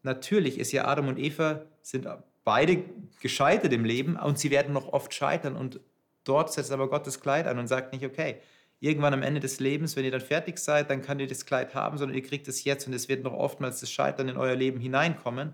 natürlich 0.04 0.60
ist 0.60 0.72
ja 0.72 0.86
Adam 0.86 1.08
und 1.08 1.18
Eva 1.18 1.62
sind 1.82 2.08
beide 2.44 2.84
gescheitert 3.22 3.72
im 3.72 3.86
Leben 3.86 4.18
und 4.18 4.38
sie 4.38 4.52
werden 4.52 4.74
noch 4.74 4.92
oft 4.92 5.14
scheitern. 5.14 5.56
Und 5.56 5.80
dort 6.26 6.52
setzt 6.52 6.72
aber 6.72 6.90
Gott 6.90 7.08
das 7.08 7.22
Kleid 7.22 7.48
an 7.48 7.58
und 7.58 7.68
sagt 7.68 7.94
nicht, 7.94 8.06
okay, 8.06 8.38
irgendwann 8.82 9.13
am 9.13 9.22
Ende 9.22 9.39
des 9.39 9.60
Lebens, 9.60 9.96
wenn 9.96 10.04
ihr 10.04 10.12
dann 10.12 10.22
fertig 10.22 10.58
seid, 10.58 10.89
dann 10.89 11.04
könnt 11.04 11.22
ihr 11.22 11.28
das 11.28 11.46
Kleid 11.46 11.76
haben, 11.76 11.98
sondern 12.00 12.17
ihr 12.17 12.24
kriegt 12.24 12.48
es 12.48 12.63
jetzt 12.63 12.88
und 12.88 12.94
es 12.94 13.08
wird 13.08 13.24
noch 13.24 13.34
oftmals 13.34 13.80
das 13.80 13.91
Scheitern 13.91 14.28
in 14.28 14.38
euer 14.38 14.56
Leben 14.56 14.80
hineinkommen. 14.80 15.54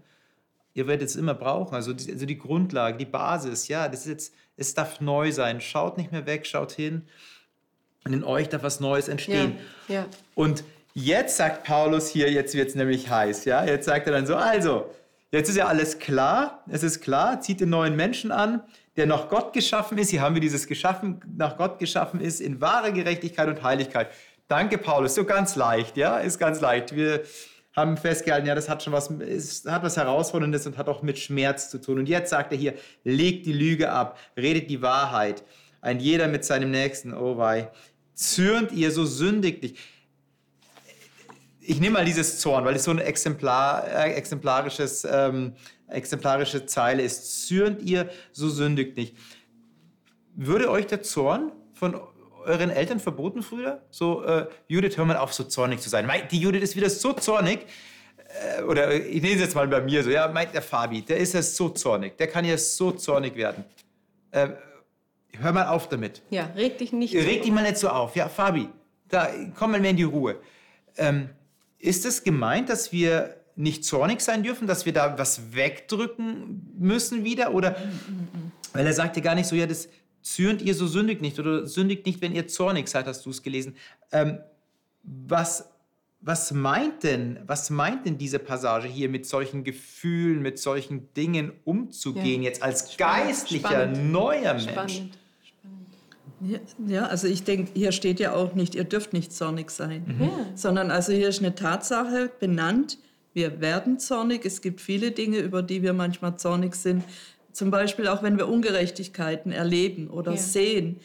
Ihr 0.73 0.87
werdet 0.87 1.09
es 1.09 1.17
immer 1.17 1.33
brauchen. 1.33 1.75
Also 1.75 1.91
die, 1.91 2.09
also 2.11 2.25
die 2.25 2.37
Grundlage, 2.37 2.97
die 2.97 3.05
Basis, 3.05 3.67
ja, 3.67 3.89
das 3.89 4.01
ist 4.01 4.07
jetzt, 4.07 4.33
es 4.55 4.73
darf 4.73 5.01
neu 5.01 5.31
sein. 5.33 5.59
Schaut 5.59 5.97
nicht 5.97 6.13
mehr 6.13 6.25
weg, 6.25 6.45
schaut 6.47 6.71
hin. 6.71 7.03
Und 8.05 8.13
in 8.13 8.23
euch 8.23 8.47
darf 8.47 8.63
was 8.63 8.79
Neues 8.79 9.09
entstehen. 9.09 9.57
Ja, 9.89 9.95
ja. 9.95 10.05
Und 10.33 10.63
jetzt 10.93 11.35
sagt 11.35 11.65
Paulus 11.65 12.07
hier, 12.07 12.31
jetzt 12.31 12.55
wird 12.55 12.69
es 12.69 12.75
nämlich 12.75 13.09
heiß, 13.09 13.43
ja. 13.43 13.65
Jetzt 13.65 13.87
sagt 13.87 14.07
er 14.07 14.13
dann 14.13 14.25
so, 14.25 14.37
also, 14.37 14.89
jetzt 15.31 15.49
ist 15.49 15.57
ja 15.57 15.67
alles 15.67 15.99
klar, 15.99 16.63
es 16.69 16.81
ist 16.81 17.01
klar, 17.01 17.41
zieht 17.41 17.59
den 17.59 17.69
neuen 17.69 17.97
Menschen 17.97 18.31
an, 18.31 18.61
der 18.97 19.05
nach 19.05 19.29
Gott 19.29 19.53
geschaffen 19.53 19.97
ist. 19.97 20.10
Hier 20.10 20.21
haben 20.21 20.36
wir 20.36 20.41
dieses 20.41 20.67
geschaffen, 20.67 21.21
nach 21.38 21.55
Gott 21.57 21.79
geschaffen 21.79 22.19
ist, 22.19 22.41
in 22.41 22.60
wahrer 22.60 22.91
Gerechtigkeit 22.91 23.47
und 23.47 23.63
Heiligkeit. 23.63 24.10
Danke, 24.47 24.77
Paulus. 24.77 25.15
So 25.15 25.23
ganz 25.23 25.55
leicht, 25.55 25.95
ja, 25.97 26.17
ist 26.17 26.39
ganz 26.39 26.60
leicht. 26.60 26.95
Wir 26.95 27.21
haben 27.75 27.95
festgehalten, 27.95 28.47
ja, 28.47 28.55
das 28.55 28.67
hat 28.67 28.81
schon 28.81 28.93
was, 28.93 29.10
ist, 29.10 29.69
hat 29.69 29.83
was 29.83 29.97
Herausforderndes 29.97 30.65
und 30.65 30.77
hat 30.77 30.89
auch 30.89 31.03
mit 31.03 31.19
Schmerz 31.19 31.69
zu 31.69 31.79
tun. 31.79 31.99
Und 31.99 32.10
jetzt 32.10 32.31
sagt 32.31 32.51
er 32.51 32.57
hier, 32.57 32.73
legt 33.03 33.45
die 33.45 33.53
Lüge 33.53 33.91
ab, 33.91 34.17
redet 34.36 34.69
die 34.69 34.81
Wahrheit. 34.81 35.43
Ein 35.79 35.99
jeder 35.99 36.27
mit 36.27 36.43
seinem 36.43 36.71
Nächsten, 36.71 37.13
oh 37.13 37.38
wei. 37.38 37.69
Zürnt 38.15 38.71
ihr 38.71 38.91
so 38.91 39.05
sündig 39.05 39.62
nicht 39.62 39.77
ich 41.67 41.81
nehme 41.81 41.95
mal 41.95 42.05
dieses 42.05 42.39
Zorn, 42.39 42.63
weil 42.63 42.75
es 42.75 42.86
so 42.86 42.91
ein 42.91 42.99
Exemplar, 42.99 43.86
äh, 43.86 44.13
exemplarisches, 44.13 45.05
ähm, 45.10 45.53
exemplarische 45.88 46.65
Zeile 46.65 47.04
ist. 47.04 47.47
Zürnt 47.47 47.82
ihr, 47.82 48.10
so 48.32 48.50
sündigt 48.50 48.97
nicht. 48.97 49.15
Würde 50.36 50.69
euch 50.69 50.88
der 50.88 51.02
Zorn 51.02 51.52
von 51.73 52.00
euren 52.45 52.69
Eltern 52.69 53.00
verboten 53.00 53.41
früher? 53.41 53.82
So, 53.89 54.23
äh, 54.23 54.47
Judith, 54.67 54.97
hör 54.97 55.06
mal 55.06 55.17
auf, 55.17 55.34
so 55.34 55.43
zornig 55.43 55.80
zu 55.82 55.89
sein. 55.89 56.10
Die 56.32 56.39
Judith 56.39 56.62
ist 56.63 56.76
wieder 56.76 56.89
so 56.89 57.13
zornig. 57.13 57.65
Äh, 58.58 58.63
oder 58.63 58.93
ich 58.93 59.21
nehme 59.21 59.36
es 59.36 59.41
jetzt 59.41 59.56
mal 59.56 59.67
bei 59.67 59.82
mir 59.82 60.04
so. 60.04 60.10
Ja, 60.10 60.28
meint 60.28 60.54
der 60.54 60.62
Fabi, 60.62 61.02
der 61.02 61.17
ist 61.17 61.34
ja 61.34 61.41
so 61.41 61.69
zornig. 61.69 62.17
Der 62.17 62.28
kann 62.28 62.45
ja 62.45 62.58
so 62.58 62.91
zornig 62.91 63.36
werden. 63.36 63.63
Äh, 64.32 64.50
hör 65.39 65.52
mal 65.54 65.67
auf 65.67 65.89
damit. 65.89 66.21
Ja, 66.30 66.52
reg 66.56 66.78
dich 66.78 66.91
nicht 66.91 67.13
Reg 67.15 67.43
dich 67.43 67.52
mal 67.52 67.63
nicht 67.63 67.78
so 67.78 67.89
auf. 67.89 68.15
Ja, 68.15 68.30
Fabi, 68.30 68.69
da 69.08 69.30
komm 69.58 69.71
mal 69.71 69.80
mehr 69.80 69.91
in 69.91 69.97
die 69.97 70.04
Ruhe. 70.04 70.38
Ähm, 70.97 71.30
ist 71.80 72.06
es 72.06 72.23
gemeint, 72.23 72.69
dass 72.69 72.91
wir 72.91 73.36
nicht 73.57 73.83
zornig 73.83 74.21
sein 74.21 74.43
dürfen, 74.43 74.67
dass 74.67 74.85
wir 74.85 74.93
da 74.93 75.17
was 75.17 75.53
wegdrücken 75.53 76.73
müssen 76.77 77.23
wieder? 77.23 77.53
Oder, 77.53 77.75
weil 78.73 78.85
er 78.85 78.93
sagt 78.93 79.17
ja 79.17 79.23
gar 79.23 79.35
nicht 79.35 79.47
so, 79.47 79.55
ja, 79.55 79.65
das 79.65 79.89
zürnt 80.21 80.61
ihr 80.61 80.75
so 80.75 80.87
sündigt 80.87 81.21
nicht 81.21 81.39
oder 81.39 81.65
sündigt 81.65 82.05
nicht, 82.05 82.21
wenn 82.21 82.33
ihr 82.33 82.47
zornig 82.47 82.87
seid, 82.87 83.07
hast 83.07 83.25
du 83.25 83.31
es 83.31 83.41
gelesen. 83.41 83.75
Ähm, 84.11 84.39
was, 85.03 85.69
was 86.21 86.51
meint 86.51 87.03
denn, 87.03 87.39
was 87.47 87.69
meint 87.69 88.05
denn 88.05 88.17
diese 88.17 88.37
Passage 88.37 88.87
hier 88.87 89.09
mit 89.09 89.25
solchen 89.25 89.63
Gefühlen, 89.63 90.41
mit 90.41 90.59
solchen 90.59 91.11
Dingen 91.15 91.51
umzugehen, 91.63 92.43
ja. 92.43 92.49
jetzt 92.49 92.61
als 92.61 92.93
Spannend. 92.93 93.27
geistlicher, 93.27 93.69
Spannend. 93.69 94.11
neuer 94.11 94.53
Mensch? 94.53 94.71
Spannend. 94.71 95.17
Ja, 96.85 97.07
also 97.07 97.27
ich 97.27 97.43
denke, 97.43 97.71
hier 97.73 97.91
steht 97.91 98.19
ja 98.19 98.33
auch 98.33 98.53
nicht, 98.53 98.75
ihr 98.75 98.83
dürft 98.83 99.13
nicht 99.13 99.33
zornig 99.33 99.71
sein, 99.71 100.03
mhm. 100.19 100.29
sondern 100.55 100.91
also 100.91 101.11
hier 101.11 101.29
ist 101.29 101.39
eine 101.39 101.55
Tatsache 101.55 102.29
benannt, 102.39 102.99
wir 103.38 103.62
werden 103.62 104.00
zornig. 104.00 104.45
Es 104.45 104.62
gibt 104.62 104.82
viele 104.82 105.12
Dinge, 105.12 105.38
über 105.38 105.62
die 105.62 105.84
wir 105.84 105.93
manchmal 105.93 106.38
zornig 106.38 106.76
sind. 106.76 107.04
Zum 107.52 107.69
Beispiel 107.69 108.08
auch, 108.08 108.23
wenn 108.23 108.38
wir 108.38 108.50
Ungerechtigkeiten 108.50 109.52
erleben 109.52 110.10
oder 110.10 110.32
ja. 110.32 110.38
sehen. 110.38 111.00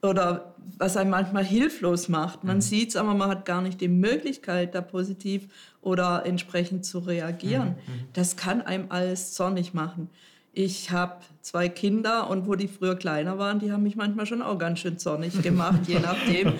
oder 0.00 0.54
was 0.78 0.96
einen 0.96 1.10
manchmal 1.10 1.44
hilflos 1.44 2.08
macht. 2.08 2.44
Man 2.44 2.56
mhm. 2.56 2.60
sieht 2.60 2.90
es, 2.90 2.96
aber 2.96 3.14
man 3.14 3.28
hat 3.28 3.44
gar 3.44 3.62
nicht 3.62 3.80
die 3.80 3.88
Möglichkeit, 3.88 4.74
da 4.74 4.80
positiv 4.80 5.48
oder 5.80 6.24
entsprechend 6.24 6.84
zu 6.86 7.00
reagieren. 7.00 7.76
Mhm. 7.86 7.94
mhm. 7.94 8.06
Das 8.12 8.36
kann 8.36 8.62
einem 8.62 8.86
alles 8.88 9.32
zornig 9.32 9.74
machen. 9.74 10.08
Ich 10.54 10.90
habe 10.90 11.16
zwei 11.40 11.70
Kinder 11.70 12.28
und 12.28 12.46
wo 12.46 12.56
die 12.56 12.68
früher 12.68 12.94
kleiner 12.94 13.38
waren, 13.38 13.58
die 13.58 13.72
haben 13.72 13.82
mich 13.84 13.96
manchmal 13.96 14.26
schon 14.26 14.42
auch 14.42 14.58
ganz 14.58 14.80
schön 14.80 14.98
zornig 14.98 15.40
gemacht, 15.40 15.80
je 15.88 15.98
nachdem. 16.02 16.52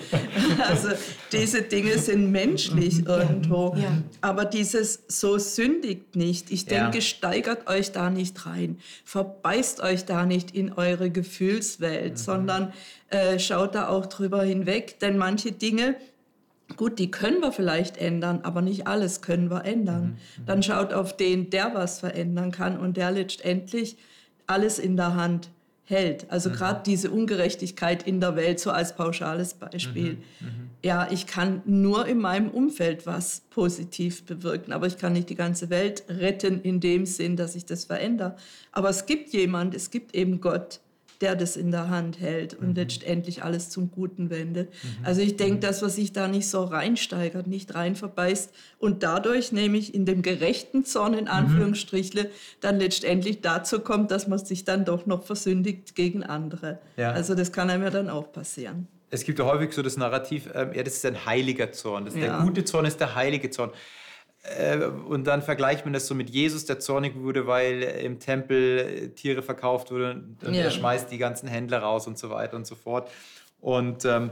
Also 0.67 0.89
diese 1.31 1.61
Dinge 1.61 1.99
sind 1.99 2.31
menschlich 2.31 3.05
irgendwo. 3.05 3.75
Ja. 3.77 3.91
Aber 4.21 4.45
dieses 4.45 5.03
so 5.07 5.37
sündigt 5.37 6.15
nicht. 6.15 6.51
Ich 6.51 6.65
denke, 6.65 6.97
ja. 6.97 7.01
steigert 7.01 7.69
euch 7.69 7.91
da 7.91 8.09
nicht 8.09 8.47
rein. 8.47 8.79
Verbeißt 9.05 9.81
euch 9.81 10.05
da 10.05 10.25
nicht 10.25 10.55
in 10.55 10.73
eure 10.73 11.11
Gefühlswelt, 11.11 12.13
mhm. 12.13 12.17
sondern 12.17 12.73
äh, 13.09 13.37
schaut 13.37 13.75
da 13.75 13.89
auch 13.89 14.07
drüber 14.07 14.41
hinweg. 14.41 14.99
Denn 15.01 15.19
manche 15.19 15.51
Dinge, 15.51 15.95
Gut, 16.75 16.97
die 16.97 17.11
können 17.11 17.41
wir 17.41 17.51
vielleicht 17.51 17.97
ändern, 17.97 18.39
aber 18.43 18.61
nicht 18.61 18.87
alles 18.87 19.21
können 19.21 19.51
wir 19.51 19.65
ändern. 19.65 20.17
Mhm. 20.37 20.45
Dann 20.45 20.63
schaut 20.63 20.93
auf 20.93 21.15
den, 21.15 21.49
der 21.49 21.73
was 21.75 21.99
verändern 21.99 22.51
kann 22.51 22.79
und 22.79 22.97
der 22.97 23.11
letztendlich 23.11 23.97
alles 24.47 24.79
in 24.79 24.95
der 24.95 25.15
Hand 25.15 25.49
hält. 25.85 26.29
Also 26.31 26.49
mhm. 26.49 26.53
gerade 26.53 26.81
diese 26.85 27.11
Ungerechtigkeit 27.11 28.07
in 28.07 28.19
der 28.19 28.35
Welt, 28.35 28.59
so 28.59 28.71
als 28.71 28.95
pauschales 28.95 29.53
Beispiel. 29.53 30.13
Mhm. 30.13 30.47
mhm. 30.47 30.69
Ja, 30.85 31.07
ich 31.09 31.27
kann 31.27 31.61
nur 31.65 32.05
in 32.07 32.17
meinem 32.17 32.49
Umfeld 32.49 33.05
was 33.05 33.43
positiv 33.51 34.25
bewirken, 34.25 34.73
aber 34.73 34.85
ich 34.85 34.97
kann 34.97 35.13
nicht 35.13 35.29
die 35.29 35.35
ganze 35.35 35.69
Welt 35.69 36.03
retten 36.09 36.61
in 36.61 36.81
dem 36.81 37.05
Sinn, 37.05 37.37
dass 37.37 37.55
ich 37.55 37.65
das 37.65 37.85
verändere. 37.85 38.35
Aber 38.73 38.89
es 38.89 39.05
gibt 39.05 39.31
jemand, 39.31 39.75
es 39.75 39.91
gibt 39.91 40.13
eben 40.13 40.41
Gott, 40.41 40.81
der 41.23 41.37
das 41.37 41.55
in 41.55 41.71
der 41.71 41.89
Hand 41.89 42.19
hält 42.19 42.53
und 42.53 42.69
mhm. 42.69 42.75
letztendlich 42.75 43.43
alles 43.43 43.69
zum 43.69 43.89
Guten 43.91 44.29
wendet. 44.29 44.69
Mhm. 44.69 45.05
Also 45.05 45.21
ich 45.21 45.37
denke, 45.37 45.55
mhm. 45.55 45.59
dass 45.61 45.81
man 45.81 45.89
sich 45.89 46.11
da 46.11 46.27
nicht 46.27 46.49
so 46.49 46.65
reinsteigert, 46.65 47.47
nicht 47.47 47.73
rein 47.75 47.95
verbeißt 47.95 48.53
und 48.77 49.03
dadurch 49.03 49.53
nämlich 49.53 49.95
in 49.95 50.05
dem 50.05 50.21
gerechten 50.21 50.83
Zorn 50.83 51.13
in 51.13 51.25
mhm. 51.25 51.31
Anführungsstrichle 51.31 52.29
dann 52.59 52.77
letztendlich 52.77 53.39
dazu 53.39 53.79
kommt, 53.79 54.11
dass 54.11 54.27
man 54.27 54.37
sich 54.37 54.65
dann 54.65 54.83
doch 54.83 55.05
noch 55.05 55.23
versündigt 55.23 55.95
gegen 55.95 56.23
andere. 56.23 56.79
Ja. 56.97 57.11
Also 57.11 57.35
das 57.35 57.53
kann 57.53 57.69
einem 57.69 57.83
ja 57.83 57.89
dann 57.89 58.09
auch 58.09 58.33
passieren. 58.33 58.87
Es 59.09 59.23
gibt 59.23 59.39
ja 59.39 59.45
häufig 59.45 59.71
so 59.73 59.81
das 59.81 59.95
Narrativ, 59.95 60.49
ähm, 60.53 60.73
ja, 60.73 60.83
das 60.83 60.95
ist 60.95 61.05
ein 61.05 61.25
heiliger 61.25 61.71
Zorn. 61.71 62.03
Das 62.03 62.15
ja. 62.15 62.21
Der 62.21 62.39
gute 62.39 62.65
Zorn 62.65 62.83
ist 62.83 62.99
der 62.99 63.15
heilige 63.15 63.49
Zorn. 63.49 63.71
Äh, 64.43 64.77
und 64.85 65.25
dann 65.25 65.41
vergleicht 65.41 65.85
man 65.85 65.93
das 65.93 66.07
so 66.07 66.15
mit 66.15 66.29
Jesus, 66.29 66.65
der 66.65 66.79
zornig 66.79 67.15
wurde, 67.15 67.47
weil 67.47 67.81
im 67.81 68.19
Tempel 68.19 68.79
äh, 68.79 69.07
Tiere 69.09 69.41
verkauft 69.41 69.91
wurden 69.91 70.37
und 70.45 70.53
ja. 70.53 70.63
er 70.63 70.71
schmeißt 70.71 71.09
die 71.11 71.17
ganzen 71.17 71.47
Händler 71.47 71.79
raus 71.79 72.07
und 72.07 72.17
so 72.17 72.29
weiter 72.29 72.57
und 72.57 72.67
so 72.67 72.75
fort. 72.75 73.09
Und 73.61 74.03
ähm, 74.03 74.31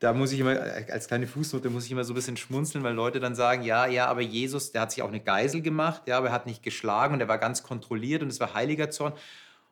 da 0.00 0.12
muss 0.12 0.32
ich 0.32 0.40
immer, 0.40 0.54
äh, 0.54 0.84
als 0.92 1.08
kleine 1.08 1.26
Fußnote 1.26 1.70
muss 1.70 1.86
ich 1.86 1.92
immer 1.92 2.04
so 2.04 2.12
ein 2.12 2.16
bisschen 2.16 2.36
schmunzeln, 2.36 2.84
weil 2.84 2.92
Leute 2.92 3.20
dann 3.20 3.34
sagen, 3.34 3.62
ja, 3.62 3.86
ja, 3.86 4.06
aber 4.06 4.20
Jesus, 4.20 4.72
der 4.72 4.82
hat 4.82 4.92
sich 4.92 5.02
auch 5.02 5.08
eine 5.08 5.20
Geisel 5.20 5.62
gemacht, 5.62 6.02
ja, 6.06 6.18
aber 6.18 6.26
er 6.28 6.32
hat 6.32 6.46
nicht 6.46 6.62
geschlagen 6.62 7.14
und 7.14 7.20
er 7.20 7.28
war 7.28 7.38
ganz 7.38 7.62
kontrolliert 7.62 8.22
und 8.22 8.28
es 8.28 8.38
war 8.38 8.52
heiliger 8.52 8.90
Zorn. 8.90 9.14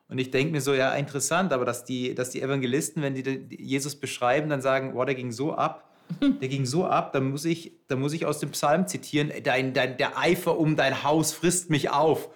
Und 0.09 0.17
ich 0.17 0.31
denke 0.31 0.51
mir 0.51 0.61
so, 0.61 0.73
ja, 0.73 0.93
interessant, 0.93 1.53
aber 1.53 1.65
dass 1.65 1.85
die, 1.85 2.15
dass 2.15 2.31
die 2.31 2.41
Evangelisten, 2.41 3.03
wenn 3.03 3.13
die 3.13 3.47
Jesus 3.59 3.95
beschreiben, 3.95 4.49
dann 4.49 4.61
sagen, 4.61 4.93
boah, 4.93 5.05
der 5.05 5.15
ging 5.15 5.31
so 5.31 5.53
ab, 5.53 5.90
der 6.19 6.47
ging 6.47 6.65
so 6.65 6.85
ab, 6.85 7.13
da 7.13 7.19
muss 7.19 7.45
ich, 7.45 7.73
da 7.87 7.95
muss 7.95 8.13
ich 8.13 8.25
aus 8.25 8.39
dem 8.39 8.51
Psalm 8.51 8.87
zitieren, 8.87 9.31
dein, 9.43 9.73
dein, 9.73 9.97
der 9.97 10.17
Eifer 10.17 10.57
um 10.57 10.75
dein 10.75 11.03
Haus 11.03 11.33
frisst 11.33 11.69
mich 11.69 11.89
auf. 11.89 12.29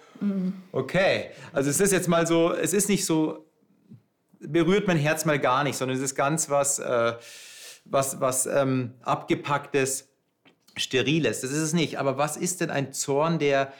Okay, 0.72 1.30
also 1.52 1.68
es 1.68 1.80
ist 1.80 1.92
jetzt 1.92 2.08
mal 2.08 2.26
so, 2.26 2.52
es 2.52 2.72
ist 2.72 2.88
nicht 2.88 3.04
so, 3.04 3.46
berührt 4.40 4.86
mein 4.86 4.96
Herz 4.96 5.24
mal 5.24 5.38
gar 5.38 5.64
nicht, 5.64 5.76
sondern 5.76 5.96
es 5.96 6.02
ist 6.02 6.14
ganz 6.14 6.48
was, 6.50 6.78
äh, 6.78 7.14
was, 7.84 8.20
was 8.20 8.46
ähm, 8.46 8.94
abgepacktes, 9.02 10.08
steriles. 10.76 11.40
Das 11.40 11.50
ist 11.50 11.58
es 11.58 11.72
nicht. 11.72 11.98
Aber 11.98 12.18
was 12.18 12.36
ist 12.36 12.60
denn 12.60 12.70
ein 12.70 12.92
Zorn, 12.92 13.38
der, 13.38 13.72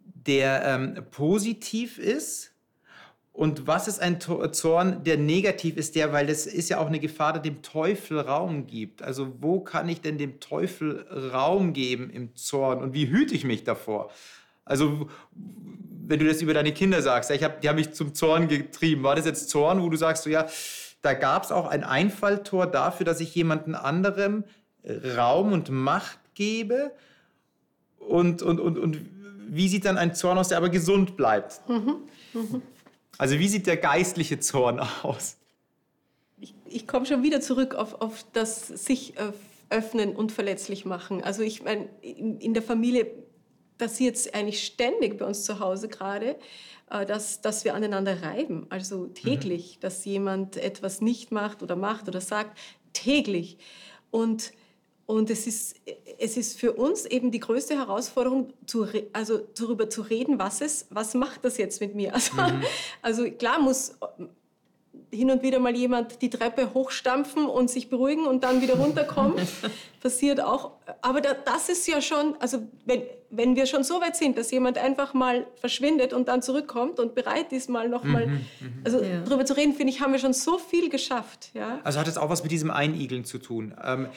der 0.00 0.64
ähm, 0.64 1.04
positiv 1.10 1.98
ist? 1.98 2.53
Und 3.34 3.66
was 3.66 3.88
ist 3.88 4.00
ein 4.00 4.20
Zorn, 4.20 5.02
der 5.02 5.18
negativ 5.18 5.76
ist, 5.76 5.96
der, 5.96 6.12
weil 6.12 6.28
das 6.28 6.46
ist 6.46 6.70
ja 6.70 6.78
auch 6.78 6.86
eine 6.86 7.00
Gefahr, 7.00 7.32
der 7.32 7.42
dem 7.42 7.62
Teufel 7.62 8.20
Raum 8.20 8.68
gibt. 8.68 9.02
Also 9.02 9.32
wo 9.40 9.58
kann 9.58 9.88
ich 9.88 10.00
denn 10.00 10.18
dem 10.18 10.38
Teufel 10.38 11.04
Raum 11.10 11.72
geben 11.72 12.10
im 12.10 12.36
Zorn 12.36 12.80
und 12.80 12.94
wie 12.94 13.08
hüte 13.08 13.34
ich 13.34 13.42
mich 13.42 13.64
davor? 13.64 14.12
Also 14.64 15.08
wenn 15.32 16.20
du 16.20 16.26
das 16.26 16.42
über 16.42 16.54
deine 16.54 16.72
Kinder 16.72 17.02
sagst, 17.02 17.32
ich 17.32 17.42
hab, 17.42 17.60
die 17.60 17.68
haben 17.68 17.74
mich 17.74 17.92
zum 17.92 18.14
Zorn 18.14 18.46
getrieben, 18.46 19.02
war 19.02 19.16
das 19.16 19.26
jetzt 19.26 19.50
Zorn, 19.50 19.82
wo 19.82 19.88
du 19.88 19.96
sagst, 19.96 20.22
so, 20.22 20.30
ja, 20.30 20.46
da 21.02 21.14
gab 21.14 21.42
es 21.42 21.50
auch 21.50 21.66
ein 21.66 21.82
Einfalltor 21.82 22.68
dafür, 22.68 23.04
dass 23.04 23.18
ich 23.18 23.34
jemanden 23.34 23.74
anderem 23.74 24.44
Raum 25.16 25.50
und 25.50 25.70
Macht 25.70 26.20
gebe? 26.34 26.92
Und, 27.98 28.42
und, 28.42 28.60
und, 28.60 28.78
und 28.78 29.00
wie 29.48 29.68
sieht 29.68 29.86
dann 29.86 29.98
ein 29.98 30.14
Zorn 30.14 30.38
aus, 30.38 30.48
der 30.50 30.58
aber 30.58 30.68
gesund 30.68 31.16
bleibt? 31.16 31.68
Mhm. 31.68 31.96
Mhm. 32.32 32.62
Also 33.18 33.38
wie 33.38 33.48
sieht 33.48 33.66
der 33.66 33.76
geistliche 33.76 34.40
Zorn 34.40 34.80
aus? 35.02 35.36
Ich, 36.40 36.54
ich 36.66 36.86
komme 36.86 37.06
schon 37.06 37.22
wieder 37.22 37.40
zurück 37.40 37.74
auf, 37.74 38.00
auf 38.00 38.24
das 38.32 38.66
sich 38.68 39.14
öffnen 39.70 40.14
und 40.14 40.32
verletzlich 40.32 40.84
machen. 40.84 41.22
Also 41.22 41.42
ich 41.42 41.62
meine, 41.62 41.88
in, 42.02 42.38
in 42.38 42.54
der 42.54 42.62
Familie 42.62 43.06
passiert 43.78 44.16
es 44.16 44.32
eigentlich 44.32 44.64
ständig 44.64 45.18
bei 45.18 45.26
uns 45.26 45.44
zu 45.44 45.58
Hause 45.58 45.88
gerade, 45.88 46.36
äh, 46.90 47.04
dass, 47.06 47.40
dass 47.40 47.64
wir 47.64 47.74
aneinander 47.74 48.22
reiben. 48.22 48.66
Also 48.70 49.06
täglich, 49.06 49.76
mhm. 49.76 49.80
dass 49.80 50.04
jemand 50.04 50.56
etwas 50.56 51.00
nicht 51.00 51.32
macht 51.32 51.62
oder 51.62 51.76
macht 51.76 52.08
oder 52.08 52.20
sagt, 52.20 52.58
täglich. 52.92 53.58
Und 54.10 54.52
und 55.06 55.28
es 55.30 55.46
ist, 55.46 55.76
es 56.18 56.36
ist 56.36 56.58
für 56.58 56.72
uns 56.72 57.04
eben 57.04 57.30
die 57.30 57.40
größte 57.40 57.76
Herausforderung, 57.76 58.52
zu, 58.66 58.86
also 59.12 59.38
darüber 59.58 59.90
zu 59.90 60.02
reden, 60.02 60.38
was, 60.38 60.60
es, 60.60 60.86
was 60.90 61.14
macht 61.14 61.44
das 61.44 61.58
jetzt 61.58 61.80
mit 61.80 61.94
mir. 61.94 62.14
Also, 62.14 62.34
mhm. 62.34 62.62
also 63.02 63.30
klar 63.30 63.60
muss 63.60 63.96
hin 65.10 65.30
und 65.30 65.42
wieder 65.42 65.58
mal 65.60 65.74
jemand 65.76 66.20
die 66.22 66.30
Treppe 66.30 66.74
hochstampfen 66.74 67.46
und 67.46 67.70
sich 67.70 67.88
beruhigen 67.88 68.26
und 68.26 68.44
dann 68.44 68.62
wieder 68.62 68.74
runterkommen. 68.74 69.36
Passiert 70.00 70.40
auch. 70.40 70.72
Aber 71.02 71.20
da, 71.20 71.34
das 71.34 71.68
ist 71.68 71.86
ja 71.86 72.00
schon, 72.00 72.36
also 72.40 72.62
wenn, 72.84 73.02
wenn 73.36 73.56
wir 73.56 73.66
schon 73.66 73.84
so 73.84 74.00
weit 74.00 74.16
sind, 74.16 74.38
dass 74.38 74.50
jemand 74.50 74.78
einfach 74.78 75.14
mal 75.14 75.46
verschwindet 75.56 76.12
und 76.12 76.28
dann 76.28 76.42
zurückkommt 76.42 76.98
und 76.98 77.14
bereit 77.14 77.52
ist, 77.52 77.68
mal 77.68 77.88
nochmal, 77.88 78.26
mhm, 78.26 78.32
mhm, 78.60 78.82
also 78.84 79.02
ja. 79.02 79.20
darüber 79.20 79.44
zu 79.44 79.56
reden, 79.56 79.74
finde 79.74 79.92
ich, 79.92 80.00
haben 80.00 80.12
wir 80.12 80.18
schon 80.18 80.32
so 80.32 80.58
viel 80.58 80.88
geschafft. 80.88 81.50
Ja? 81.54 81.80
Also 81.84 82.00
hat 82.00 82.08
es 82.08 82.18
auch 82.18 82.30
was 82.30 82.42
mit 82.42 82.52
diesem 82.52 82.70
Einigeln 82.70 83.24
zu 83.24 83.38
tun. 83.38 83.74
Ähm, 83.84 84.08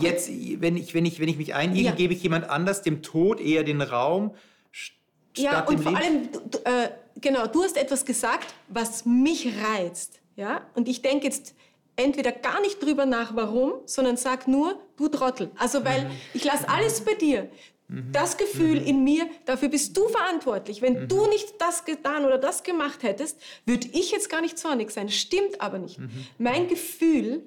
jetzt, 0.00 0.28
wenn 0.28 0.76
ich, 0.76 0.94
wenn, 0.94 1.04
ich, 1.04 1.20
wenn 1.20 1.28
ich 1.28 1.36
mich 1.36 1.54
einigel, 1.54 1.84
ja. 1.86 1.92
gebe 1.92 2.14
ich 2.14 2.22
jemand 2.22 2.48
anders 2.48 2.82
dem 2.82 3.02
Tod 3.02 3.40
eher 3.40 3.64
den 3.64 3.82
Raum. 3.82 4.34
Ja, 5.36 5.64
und 5.64 5.80
vor 5.80 5.96
allem, 5.96 6.28
äh, 6.64 6.88
genau, 7.20 7.46
du 7.46 7.62
hast 7.62 7.76
etwas 7.76 8.04
gesagt, 8.04 8.54
was 8.68 9.04
mich 9.04 9.48
reizt. 9.64 10.20
Ja? 10.36 10.62
Und 10.74 10.88
ich 10.88 11.02
denke 11.02 11.26
jetzt 11.26 11.54
entweder 11.96 12.32
gar 12.32 12.60
nicht 12.60 12.82
drüber 12.82 13.06
nach, 13.06 13.36
warum, 13.36 13.74
sondern 13.84 14.16
sag 14.16 14.48
nur, 14.48 14.80
du 14.96 15.08
Trottel. 15.08 15.50
Also, 15.56 15.84
weil 15.84 16.04
mhm. 16.04 16.10
ich 16.34 16.44
lasse 16.44 16.68
alles 16.68 17.00
bei 17.02 17.14
dir. 17.14 17.48
Mhm. 17.90 18.12
Das 18.12 18.36
Gefühl 18.36 18.80
mhm. 18.80 18.86
in 18.86 19.04
mir, 19.04 19.28
dafür 19.44 19.68
bist 19.68 19.96
du 19.96 20.08
verantwortlich. 20.08 20.80
Wenn 20.80 21.02
mhm. 21.02 21.08
du 21.08 21.26
nicht 21.26 21.54
das 21.58 21.84
getan 21.84 22.24
oder 22.24 22.38
das 22.38 22.62
gemacht 22.62 23.02
hättest, 23.02 23.38
würde 23.66 23.88
ich 23.92 24.12
jetzt 24.12 24.30
gar 24.30 24.40
nicht 24.40 24.58
zornig 24.58 24.90
sein. 24.90 25.08
Stimmt 25.08 25.60
aber 25.60 25.78
nicht. 25.78 25.98
Mhm. 25.98 26.10
Mein 26.38 26.68
Gefühl 26.68 27.42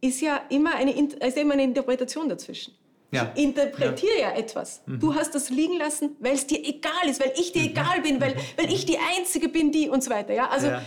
ist 0.00 0.20
ja 0.20 0.40
immer 0.50 0.74
eine, 0.74 0.92
ist 0.92 1.36
immer 1.36 1.54
eine 1.54 1.64
Interpretation 1.64 2.28
dazwischen. 2.28 2.74
Ja. 3.10 3.32
Ich 3.34 3.42
interpretiere 3.42 4.20
ja, 4.20 4.30
ja 4.30 4.36
etwas. 4.36 4.82
Mhm. 4.84 5.00
Du 5.00 5.14
hast 5.14 5.34
das 5.34 5.48
liegen 5.48 5.78
lassen, 5.78 6.16
weil 6.20 6.34
es 6.34 6.46
dir 6.46 6.62
egal 6.62 7.08
ist, 7.08 7.20
weil 7.20 7.32
ich 7.36 7.52
dir 7.52 7.62
mhm. 7.62 7.68
egal 7.68 8.00
bin, 8.02 8.20
weil, 8.20 8.36
weil 8.56 8.70
ich 8.70 8.84
die 8.84 8.98
Einzige 9.16 9.48
bin, 9.48 9.72
die 9.72 9.88
und 9.88 10.04
so 10.04 10.10
weiter. 10.10 10.34
Ja? 10.34 10.48
Also, 10.48 10.66
ja, 10.66 10.82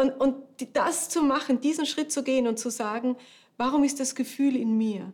und, 0.00 0.20
und 0.20 0.34
das 0.72 1.08
zu 1.08 1.22
machen, 1.22 1.60
diesen 1.60 1.86
Schritt 1.86 2.10
zu 2.10 2.24
gehen 2.24 2.48
und 2.48 2.58
zu 2.58 2.70
sagen, 2.70 3.16
warum 3.56 3.84
ist 3.84 4.00
das 4.00 4.14
Gefühl 4.14 4.56
in 4.56 4.76
mir? 4.76 5.12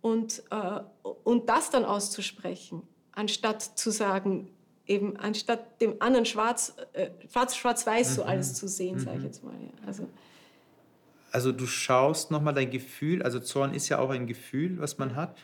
Und, 0.00 0.42
äh, 0.50 0.80
und 1.24 1.48
das 1.48 1.70
dann 1.70 1.84
auszusprechen, 1.84 2.82
anstatt 3.12 3.62
zu 3.62 3.90
sagen, 3.90 4.50
eben 4.86 5.16
anstatt 5.16 5.80
dem 5.80 6.00
anderen 6.00 6.24
schwarz, 6.24 6.74
äh, 6.92 7.10
schwarz-weiß 7.28 8.14
so 8.14 8.22
mhm. 8.22 8.28
alles 8.28 8.54
zu 8.54 8.68
sehen, 8.68 8.96
mhm. 8.96 9.00
sage 9.00 9.18
ich 9.18 9.24
jetzt 9.24 9.44
mal. 9.44 9.54
Ja. 9.54 9.86
Also, 9.86 10.08
also 11.30 11.52
du 11.52 11.66
schaust 11.66 12.30
nochmal 12.30 12.54
dein 12.54 12.70
Gefühl, 12.70 13.22
also 13.22 13.40
Zorn 13.40 13.74
ist 13.74 13.88
ja 13.88 13.98
auch 13.98 14.10
ein 14.10 14.26
Gefühl, 14.26 14.80
was 14.80 14.98
man 14.98 15.14
hat 15.14 15.36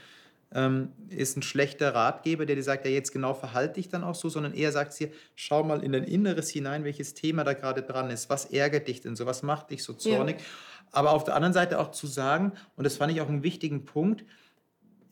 ähm, 0.54 0.92
ist 1.08 1.36
ein 1.36 1.42
schlechter 1.42 1.94
Ratgeber, 1.94 2.46
der 2.46 2.56
dir 2.56 2.62
sagt, 2.62 2.84
ja, 2.84 2.90
jetzt 2.90 3.12
genau 3.12 3.34
verhalte 3.34 3.74
dich 3.74 3.88
dann 3.88 4.04
auch 4.04 4.14
so, 4.14 4.28
sondern 4.28 4.54
eher 4.54 4.70
sagt 4.70 4.98
dir, 4.98 5.10
schau 5.34 5.64
mal 5.64 5.82
in 5.82 5.92
dein 5.92 6.04
Inneres 6.04 6.48
hinein, 6.48 6.84
welches 6.84 7.14
Thema 7.14 7.42
da 7.42 7.54
gerade 7.54 7.82
dran 7.82 8.08
ist. 8.10 8.30
Was 8.30 8.46
ärgert 8.46 8.86
dich 8.86 9.00
denn 9.00 9.16
so? 9.16 9.26
Was 9.26 9.42
macht 9.42 9.70
dich 9.70 9.82
so 9.82 9.92
zornig? 9.94 10.36
Ja. 10.38 10.44
Aber 10.92 11.10
auf 11.10 11.24
der 11.24 11.34
anderen 11.34 11.52
Seite 11.52 11.80
auch 11.80 11.90
zu 11.90 12.06
sagen, 12.06 12.52
und 12.76 12.84
das 12.84 12.96
fand 12.96 13.12
ich 13.12 13.20
auch 13.20 13.28
einen 13.28 13.42
wichtigen 13.42 13.84
Punkt, 13.84 14.24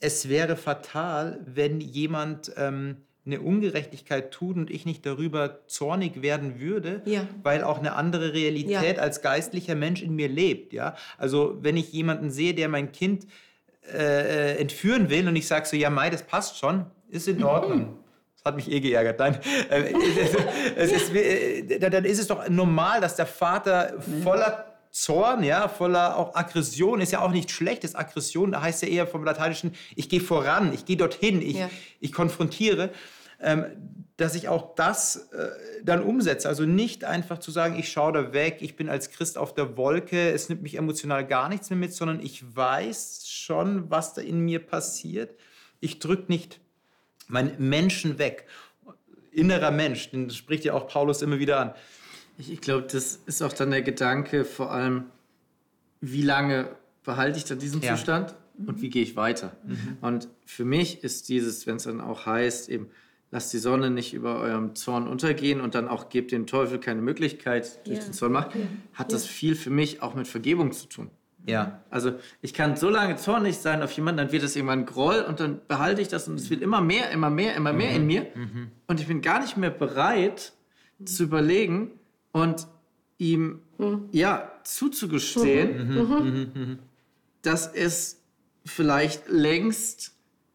es 0.02 0.28
wäre 0.28 0.56
fatal, 0.56 1.40
wenn 1.46 1.80
jemand 1.80 2.52
ähm, 2.56 2.96
eine 3.24 3.40
Ungerechtigkeit 3.40 4.32
tut 4.32 4.56
und 4.56 4.68
ich 4.70 4.84
nicht 4.84 5.06
darüber 5.06 5.60
zornig 5.68 6.22
werden 6.22 6.60
würde, 6.60 7.02
Ja. 7.04 7.26
weil 7.44 7.62
auch 7.62 7.78
eine 7.78 7.94
andere 7.94 8.32
Realität 8.32 8.96
Ja. 8.96 9.02
als 9.02 9.22
geistlicher 9.22 9.76
Mensch 9.76 10.02
in 10.02 10.14
mir 10.16 10.28
lebt. 10.28 10.72
Ja? 10.72 10.96
Also 11.18 11.56
wenn 11.62 11.76
ich 11.76 11.92
jemanden 11.92 12.30
sehe, 12.30 12.52
der 12.52 12.68
mein 12.68 12.90
Kind 12.90 13.26
äh, 13.92 14.56
entführen 14.58 15.08
will 15.08 15.28
und 15.28 15.36
ich 15.36 15.46
sage 15.46 15.66
so, 15.66 15.76
ja 15.76 15.88
Mai, 15.90 16.10
das 16.10 16.22
passt 16.24 16.58
schon, 16.58 16.86
ist 17.08 17.28
in 17.28 17.42
Ordnung. 17.42 17.96
Das 18.44 18.50
hat 18.50 18.56
mich 18.56 18.72
eh 18.72 18.80
geärgert. 18.80 19.20
Nein, 19.20 19.38
äh, 19.70 19.92
es 20.76 20.90
ist, 20.90 21.14
äh, 21.14 21.78
dann 21.78 22.04
ist 22.04 22.18
es 22.18 22.26
doch 22.26 22.48
normal, 22.48 23.00
dass 23.00 23.14
der 23.14 23.26
Vater 23.26 23.94
voller 24.24 24.71
Zorn, 24.92 25.42
ja, 25.42 25.68
voller 25.68 26.16
auch 26.16 26.34
Aggression, 26.34 27.00
ist 27.00 27.12
ja 27.12 27.22
auch 27.22 27.30
nicht 27.30 27.50
schlechtes 27.50 27.94
Aggression, 27.94 28.52
da 28.52 28.60
heißt 28.60 28.82
ja 28.82 28.88
eher 28.88 29.06
vom 29.06 29.24
Lateinischen, 29.24 29.74
ich 29.96 30.08
gehe 30.10 30.20
voran, 30.20 30.72
ich 30.74 30.84
gehe 30.84 30.98
dorthin, 30.98 31.40
ich, 31.40 31.56
Ja. 31.56 31.70
ich 31.98 32.12
konfrontiere, 32.12 32.90
ähm, 33.40 33.64
dass 34.18 34.34
ich 34.34 34.48
auch 34.48 34.74
das 34.74 35.30
äh, 35.32 35.48
dann 35.82 36.02
umsetze. 36.02 36.46
Also 36.46 36.64
nicht 36.64 37.04
einfach 37.04 37.38
zu 37.38 37.50
sagen, 37.50 37.78
ich 37.78 37.90
schaue 37.90 38.12
da 38.12 38.32
weg, 38.34 38.58
ich 38.60 38.76
bin 38.76 38.90
als 38.90 39.10
Christ 39.10 39.38
auf 39.38 39.54
der 39.54 39.76
Wolke, 39.78 40.30
es 40.30 40.50
nimmt 40.50 40.62
mich 40.62 40.76
emotional 40.76 41.26
gar 41.26 41.48
nichts 41.48 41.70
mehr 41.70 41.78
mit, 41.78 41.94
sondern 41.94 42.20
ich 42.20 42.54
weiß 42.54 43.26
schon, 43.26 43.90
was 43.90 44.12
da 44.12 44.20
in 44.20 44.40
mir 44.40 44.60
passiert. 44.60 45.34
Ich 45.80 45.98
drücke 45.98 46.30
nicht 46.30 46.60
meinen 47.28 47.54
Menschen 47.58 48.18
weg. 48.18 48.46
Innerer 49.32 49.70
Mensch, 49.70 50.10
den 50.10 50.28
spricht 50.30 50.64
ja 50.66 50.74
auch 50.74 50.86
Paulus 50.86 51.22
immer 51.22 51.38
wieder 51.38 51.58
an. 51.58 51.74
Ich, 52.38 52.52
ich 52.52 52.60
glaube, 52.60 52.86
das 52.90 53.16
ist 53.26 53.42
auch 53.42 53.52
dann 53.52 53.70
der 53.70 53.82
Gedanke, 53.82 54.44
vor 54.44 54.70
allem, 54.72 55.04
wie 56.00 56.22
lange 56.22 56.68
behalte 57.04 57.38
ich 57.38 57.44
dann 57.44 57.58
diesen 57.58 57.80
Ja. 57.82 57.94
Zustand 57.96 58.34
und 58.66 58.80
wie 58.82 58.90
gehe 58.90 59.02
ich 59.02 59.16
weiter? 59.16 59.56
Und 60.00 60.28
für 60.46 60.64
mich 60.64 61.02
ist 61.04 61.28
dieses, 61.28 61.66
wenn 61.66 61.76
es 61.76 61.84
dann 61.84 62.00
auch 62.00 62.26
heißt, 62.26 62.68
eben, 62.68 62.88
lasst 63.30 63.52
die 63.52 63.58
Sonne 63.58 63.90
nicht 63.90 64.12
über 64.12 64.40
eurem 64.40 64.74
Zorn 64.74 65.08
untergehen 65.08 65.60
und 65.60 65.74
dann 65.74 65.88
auch 65.88 66.10
gebt 66.10 66.32
dem 66.32 66.46
Teufel 66.46 66.78
keine 66.78 67.00
Möglichkeit 67.02 67.86
durch 67.86 67.98
Ja. 67.98 68.04
den 68.04 68.12
Zorn 68.12 68.32
macht, 68.32 68.50
hat 68.92 69.12
das 69.12 69.24
viel 69.26 69.54
für 69.54 69.70
mich 69.70 70.02
auch 70.02 70.14
mit 70.14 70.28
Vergebung 70.28 70.72
zu 70.72 70.86
tun. 70.86 71.10
Ja, 71.44 71.80
Also 71.90 72.12
ich 72.40 72.54
kann 72.54 72.76
so 72.76 72.88
lange 72.88 73.16
zornig 73.16 73.56
sein 73.58 73.82
auf 73.82 73.90
jemanden, 73.92 74.18
dann 74.18 74.32
wird 74.32 74.44
es 74.44 74.54
irgendwann 74.54 74.86
Groll 74.86 75.24
und 75.26 75.40
dann 75.40 75.60
behalte 75.66 76.00
ich 76.00 76.06
das 76.08 76.28
und 76.28 76.36
es 76.36 76.50
wird 76.50 76.62
immer 76.62 76.80
mehr, 76.80 77.10
immer 77.10 77.30
mehr, 77.30 77.56
immer 77.56 77.72
mehr 77.72 77.90
in 77.96 78.06
mir. 78.06 78.26
Und 78.86 79.00
ich 79.00 79.08
bin 79.08 79.22
gar 79.22 79.40
nicht 79.40 79.56
mehr 79.56 79.70
bereit 79.70 80.52
zu 81.04 81.24
überlegen 81.24 81.90
und 82.32 82.66
ihm 83.18 83.60
ja 84.10 84.50
zuzugestehen, 84.64 86.78
dass 87.42 87.72
es 87.72 88.20
vielleicht 88.64 89.28
längst 89.28 90.12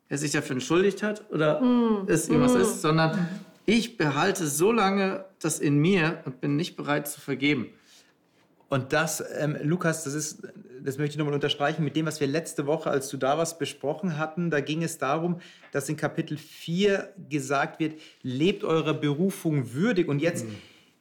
er 0.10 0.18
sich 0.18 0.32
dafür 0.32 0.56
entschuldigt 0.56 1.04
hat 1.04 1.30
oder 1.32 1.62
es 2.08 2.30
irgendwas 2.30 2.56
ist, 2.56 2.82
sondern 2.82 3.28
ich 3.66 3.98
behalte 3.98 4.48
so 4.48 4.72
lange 4.72 5.26
das 5.40 5.60
in 5.60 5.78
mir 5.78 6.22
und 6.26 6.40
bin 6.40 6.56
nicht 6.56 6.78
bereit 6.78 7.08
zu 7.08 7.20
vergeben. 7.20 7.68
Und 8.70 8.92
das, 8.92 9.24
ähm, 9.38 9.58
Lukas, 9.64 10.04
das 10.04 10.14
ist, 10.14 10.44
das 10.84 10.98
möchte 10.98 11.14
ich 11.14 11.18
nochmal 11.18 11.34
unterstreichen, 11.34 11.84
mit 11.84 11.96
dem, 11.96 12.06
was 12.06 12.20
wir 12.20 12.28
letzte 12.28 12.66
Woche, 12.66 12.90
als 12.90 13.08
du 13.10 13.18
da 13.18 13.38
warst, 13.38 13.60
besprochen 13.60 14.18
hatten. 14.18 14.50
Da 14.50 14.60
ging 14.60 14.84
es 14.84 14.98
darum, 14.98 15.40
dass 15.72 15.88
in 15.88 15.96
Kapitel 15.96 16.38
4 16.38 17.14
gesagt 17.30 17.80
wird, 17.80 18.00
lebt 18.24 18.66
eurer 18.66 18.94
Berufung 18.94 19.74
würdig. 19.74 20.10
Und 20.10 20.22
jetzt 20.22 20.46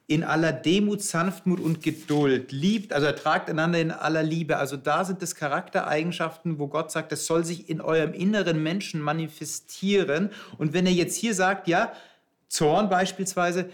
in 0.07 0.23
aller 0.23 0.53
Demut, 0.53 1.01
Sanftmut 1.01 1.59
und 1.59 1.83
Geduld. 1.83 2.53
Liebt, 2.53 2.93
also 2.93 3.05
ertragt 3.05 3.49
einander 3.49 3.79
in 3.79 3.91
aller 3.91 4.23
Liebe. 4.23 4.57
Also 4.57 4.77
da 4.77 5.03
sind 5.03 5.21
es 5.21 5.35
Charaktereigenschaften, 5.35 6.59
wo 6.59 6.67
Gott 6.67 6.91
sagt, 6.91 7.11
das 7.11 7.25
soll 7.25 7.43
sich 7.43 7.69
in 7.69 7.81
eurem 7.81 8.13
inneren 8.13 8.63
Menschen 8.63 9.01
manifestieren. 9.01 10.31
Und 10.57 10.71
wenn 10.71 10.85
er 10.85 10.93
jetzt 10.93 11.17
hier 11.17 11.33
sagt, 11.33 11.67
ja, 11.67 11.91
Zorn 12.47 12.89
beispielsweise, 12.89 13.69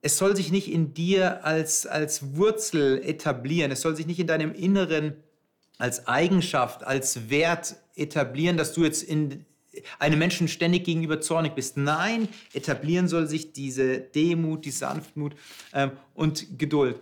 es 0.00 0.18
soll 0.18 0.34
sich 0.34 0.50
nicht 0.50 0.70
in 0.70 0.94
dir 0.94 1.44
als, 1.44 1.86
als 1.86 2.36
Wurzel 2.36 3.00
etablieren, 3.04 3.70
es 3.70 3.82
soll 3.82 3.94
sich 3.94 4.06
nicht 4.06 4.18
in 4.18 4.26
deinem 4.26 4.52
Inneren 4.52 5.14
als 5.78 6.08
Eigenschaft, 6.08 6.82
als 6.82 7.30
Wert 7.30 7.76
etablieren, 7.94 8.56
dass 8.56 8.72
du 8.72 8.82
jetzt 8.82 9.04
in 9.04 9.44
einem 9.98 10.18
Menschen 10.18 10.48
ständig 10.48 10.84
gegenüber 10.84 11.20
zornig 11.20 11.54
bist. 11.54 11.76
Nein, 11.76 12.28
etablieren 12.52 13.08
soll 13.08 13.26
sich 13.26 13.52
diese 13.52 14.00
Demut, 14.00 14.64
die 14.64 14.70
Sanftmut 14.70 15.34
ähm, 15.72 15.92
und 16.14 16.58
Geduld. 16.58 16.96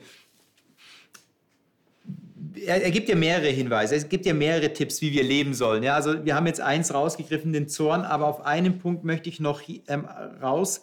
Er, 2.54 2.82
er 2.82 2.90
gibt 2.90 3.08
dir 3.08 3.16
mehrere 3.16 3.48
Hinweise, 3.48 3.94
es 3.94 4.08
gibt 4.08 4.24
dir 4.24 4.34
mehrere 4.34 4.72
Tipps, 4.72 5.00
wie 5.02 5.12
wir 5.12 5.22
leben 5.22 5.54
sollen. 5.54 5.82
Ja, 5.82 5.94
also 5.94 6.24
wir 6.24 6.34
haben 6.34 6.46
jetzt 6.46 6.60
eins 6.60 6.94
rausgegriffen, 6.94 7.52
den 7.52 7.68
Zorn, 7.68 8.02
aber 8.02 8.26
auf 8.26 8.44
einen 8.44 8.78
Punkt 8.78 9.04
möchte 9.04 9.28
ich 9.28 9.40
noch 9.40 9.62
ähm, 9.88 10.06
raus. 10.40 10.82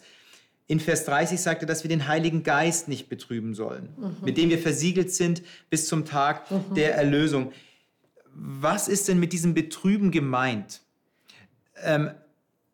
In 0.66 0.80
Vers 0.80 1.06
30 1.06 1.40
sagt 1.40 1.62
er, 1.62 1.66
dass 1.66 1.82
wir 1.82 1.88
den 1.88 2.08
Heiligen 2.08 2.42
Geist 2.42 2.88
nicht 2.88 3.08
betrüben 3.08 3.54
sollen, 3.54 3.88
mit 4.22 4.36
dem 4.36 4.50
wir 4.50 4.58
versiegelt 4.58 5.10
sind 5.10 5.42
bis 5.70 5.88
zum 5.88 6.04
Tag 6.04 6.44
der 6.76 6.94
Erlösung. 6.94 7.52
Was 8.34 8.86
ist 8.86 9.08
denn 9.08 9.18
mit 9.18 9.32
diesem 9.32 9.54
Betrüben 9.54 10.10
gemeint? 10.10 10.82
Ähm, 11.82 12.10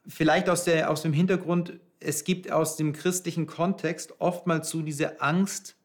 vielleicht 0.07 0.49
aus, 0.49 0.65
der, 0.65 0.91
aus 0.91 1.03
dem 1.03 1.13
Hintergrund, 1.13 1.75
es 2.01 2.25
gibt 2.25 2.51
aus 2.51 2.77
dem 2.77 2.93
christlichen 2.93 3.47
Kontext 3.47 4.15
oftmals 4.21 4.71
so 4.71 4.83
diese 4.83 5.21
Angst, 5.21 5.77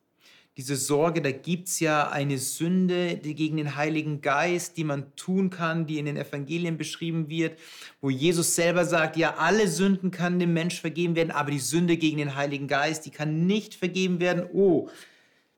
diese 0.59 0.75
Sorge, 0.75 1.21
da 1.21 1.31
gibt 1.31 1.69
es 1.69 1.79
ja 1.79 2.09
eine 2.09 2.37
Sünde 2.37 3.15
die 3.15 3.33
gegen 3.33 3.55
den 3.55 3.77
Heiligen 3.77 4.19
Geist, 4.19 4.75
die 4.75 4.83
man 4.83 5.15
tun 5.15 5.49
kann, 5.49 5.87
die 5.87 5.99
in 5.99 6.05
den 6.05 6.17
Evangelien 6.17 6.77
beschrieben 6.77 7.29
wird, 7.29 7.57
wo 8.01 8.09
Jesus 8.09 8.55
selber 8.55 8.83
sagt, 8.83 9.15
ja, 9.15 9.35
alle 9.37 9.69
Sünden 9.69 10.11
kann 10.11 10.37
dem 10.37 10.51
Mensch 10.51 10.81
vergeben 10.81 11.15
werden, 11.15 11.31
aber 11.31 11.51
die 11.51 11.59
Sünde 11.59 11.95
gegen 11.95 12.17
den 12.17 12.35
Heiligen 12.35 12.67
Geist, 12.67 13.05
die 13.05 13.09
kann 13.09 13.47
nicht 13.47 13.73
vergeben 13.73 14.19
werden. 14.19 14.49
Oh, 14.51 14.89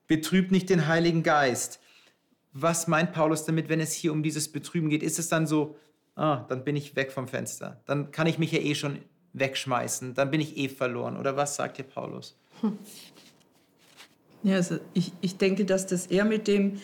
betrübt 0.06 0.52
nicht 0.52 0.70
den 0.70 0.86
Heiligen 0.86 1.24
Geist. 1.24 1.80
Was 2.52 2.86
meint 2.86 3.12
Paulus 3.12 3.44
damit, 3.44 3.68
wenn 3.68 3.80
es 3.80 3.92
hier 3.92 4.12
um 4.12 4.22
dieses 4.22 4.52
Betrüben 4.52 4.88
geht? 4.88 5.02
Ist 5.02 5.18
es 5.18 5.28
dann 5.28 5.48
so, 5.48 5.76
ah, 6.16 6.44
dann 6.48 6.64
bin 6.64 6.76
ich 6.76 6.96
weg 6.96 7.12
vom 7.12 7.28
Fenster, 7.28 7.80
dann 7.86 8.10
kann 8.10 8.26
ich 8.26 8.38
mich 8.38 8.52
ja 8.52 8.58
eh 8.58 8.74
schon 8.74 8.98
wegschmeißen, 9.32 10.14
dann 10.14 10.30
bin 10.30 10.40
ich 10.40 10.56
eh 10.56 10.68
verloren? 10.68 11.16
Oder 11.16 11.36
was 11.36 11.56
sagt 11.56 11.76
hier 11.76 11.86
Paulus? 11.86 12.38
Ja, 14.44 14.56
also 14.56 14.78
ich, 14.92 15.12
ich 15.20 15.36
denke, 15.38 15.64
dass 15.64 15.86
das 15.86 16.06
eher 16.06 16.24
mit 16.24 16.48
dem 16.48 16.80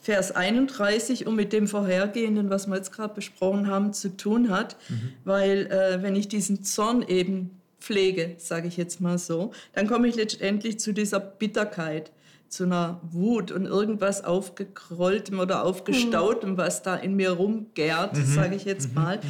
Vers 0.00 0.32
31 0.32 1.26
und 1.26 1.34
mit 1.36 1.52
dem 1.52 1.66
vorhergehenden, 1.66 2.50
was 2.50 2.66
wir 2.66 2.76
jetzt 2.76 2.92
gerade 2.92 3.14
besprochen 3.14 3.66
haben, 3.66 3.92
zu 3.92 4.16
tun 4.16 4.50
hat. 4.50 4.76
Weil 5.24 5.66
äh, 5.66 6.02
wenn 6.02 6.16
ich 6.16 6.28
diesen 6.28 6.62
Zorn 6.62 7.02
eben 7.02 7.60
pflege, 7.80 8.34
sage 8.38 8.68
ich 8.68 8.76
jetzt 8.76 9.00
mal 9.00 9.18
so, 9.18 9.52
dann 9.74 9.86
komme 9.86 10.08
ich 10.08 10.14
letztendlich 10.14 10.78
zu 10.78 10.92
dieser 10.92 11.20
Bitterkeit, 11.20 12.12
zu 12.50 12.64
einer 12.64 13.00
Wut 13.02 13.52
und 13.52 13.64
irgendwas 13.64 14.24
aufgekrolltem 14.24 15.38
oder 15.38 15.64
aufgestautem, 15.64 16.56
was 16.56 16.82
da 16.82 16.96
in 16.96 17.14
mir 17.14 17.30
rumgärt, 17.30 18.16
sage 18.16 18.56
ich 18.56 18.64
jetzt 18.64 18.94
mal. 18.94 19.20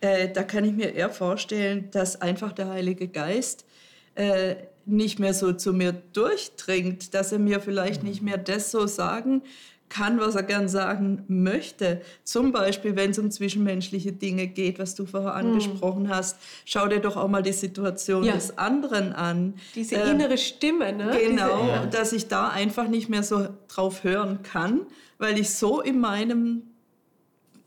Äh, 0.00 0.28
da 0.30 0.42
kann 0.42 0.64
ich 0.64 0.72
mir 0.72 0.94
eher 0.94 1.08
vorstellen, 1.08 1.88
dass 1.90 2.20
einfach 2.20 2.52
der 2.52 2.68
Heilige 2.68 3.08
Geist 3.08 3.64
äh, 4.14 4.56
nicht 4.84 5.18
mehr 5.18 5.32
so 5.32 5.54
zu 5.54 5.72
mir 5.72 5.92
durchdringt, 6.12 7.14
dass 7.14 7.32
er 7.32 7.38
mir 7.38 7.60
vielleicht 7.60 8.02
nicht 8.02 8.20
mehr 8.20 8.36
das 8.36 8.70
so 8.70 8.86
sagen 8.86 9.42
kann, 9.88 10.18
was 10.18 10.34
er 10.34 10.42
gern 10.42 10.68
sagen 10.68 11.24
möchte. 11.28 12.00
Zum 12.24 12.52
Beispiel, 12.52 12.96
wenn 12.96 13.10
es 13.12 13.18
um 13.18 13.30
zwischenmenschliche 13.30 14.12
Dinge 14.12 14.46
geht, 14.48 14.78
was 14.78 14.94
du 14.94 15.06
vorher 15.06 15.34
angesprochen 15.34 16.08
hast. 16.08 16.38
Schau 16.64 16.88
dir 16.88 17.00
doch 17.00 17.16
auch 17.16 17.28
mal 17.28 17.42
die 17.42 17.52
Situation 17.52 18.24
Ja. 18.24 18.34
des 18.34 18.58
anderen 18.58 19.12
an. 19.12 19.54
Diese 19.74 19.94
Ähm, 19.96 20.16
innere 20.16 20.38
Stimme, 20.38 20.92
ne? 20.92 21.16
Genau, 21.22 21.60
Diese, 21.76 21.86
dass 21.88 22.12
ich 22.12 22.26
da 22.28 22.48
einfach 22.48 22.88
nicht 22.88 23.08
mehr 23.08 23.22
so 23.22 23.46
drauf 23.68 24.02
hören 24.04 24.42
kann, 24.42 24.80
weil 25.18 25.38
ich 25.38 25.50
so 25.50 25.80
in 25.80 26.00
meinem 26.00 26.62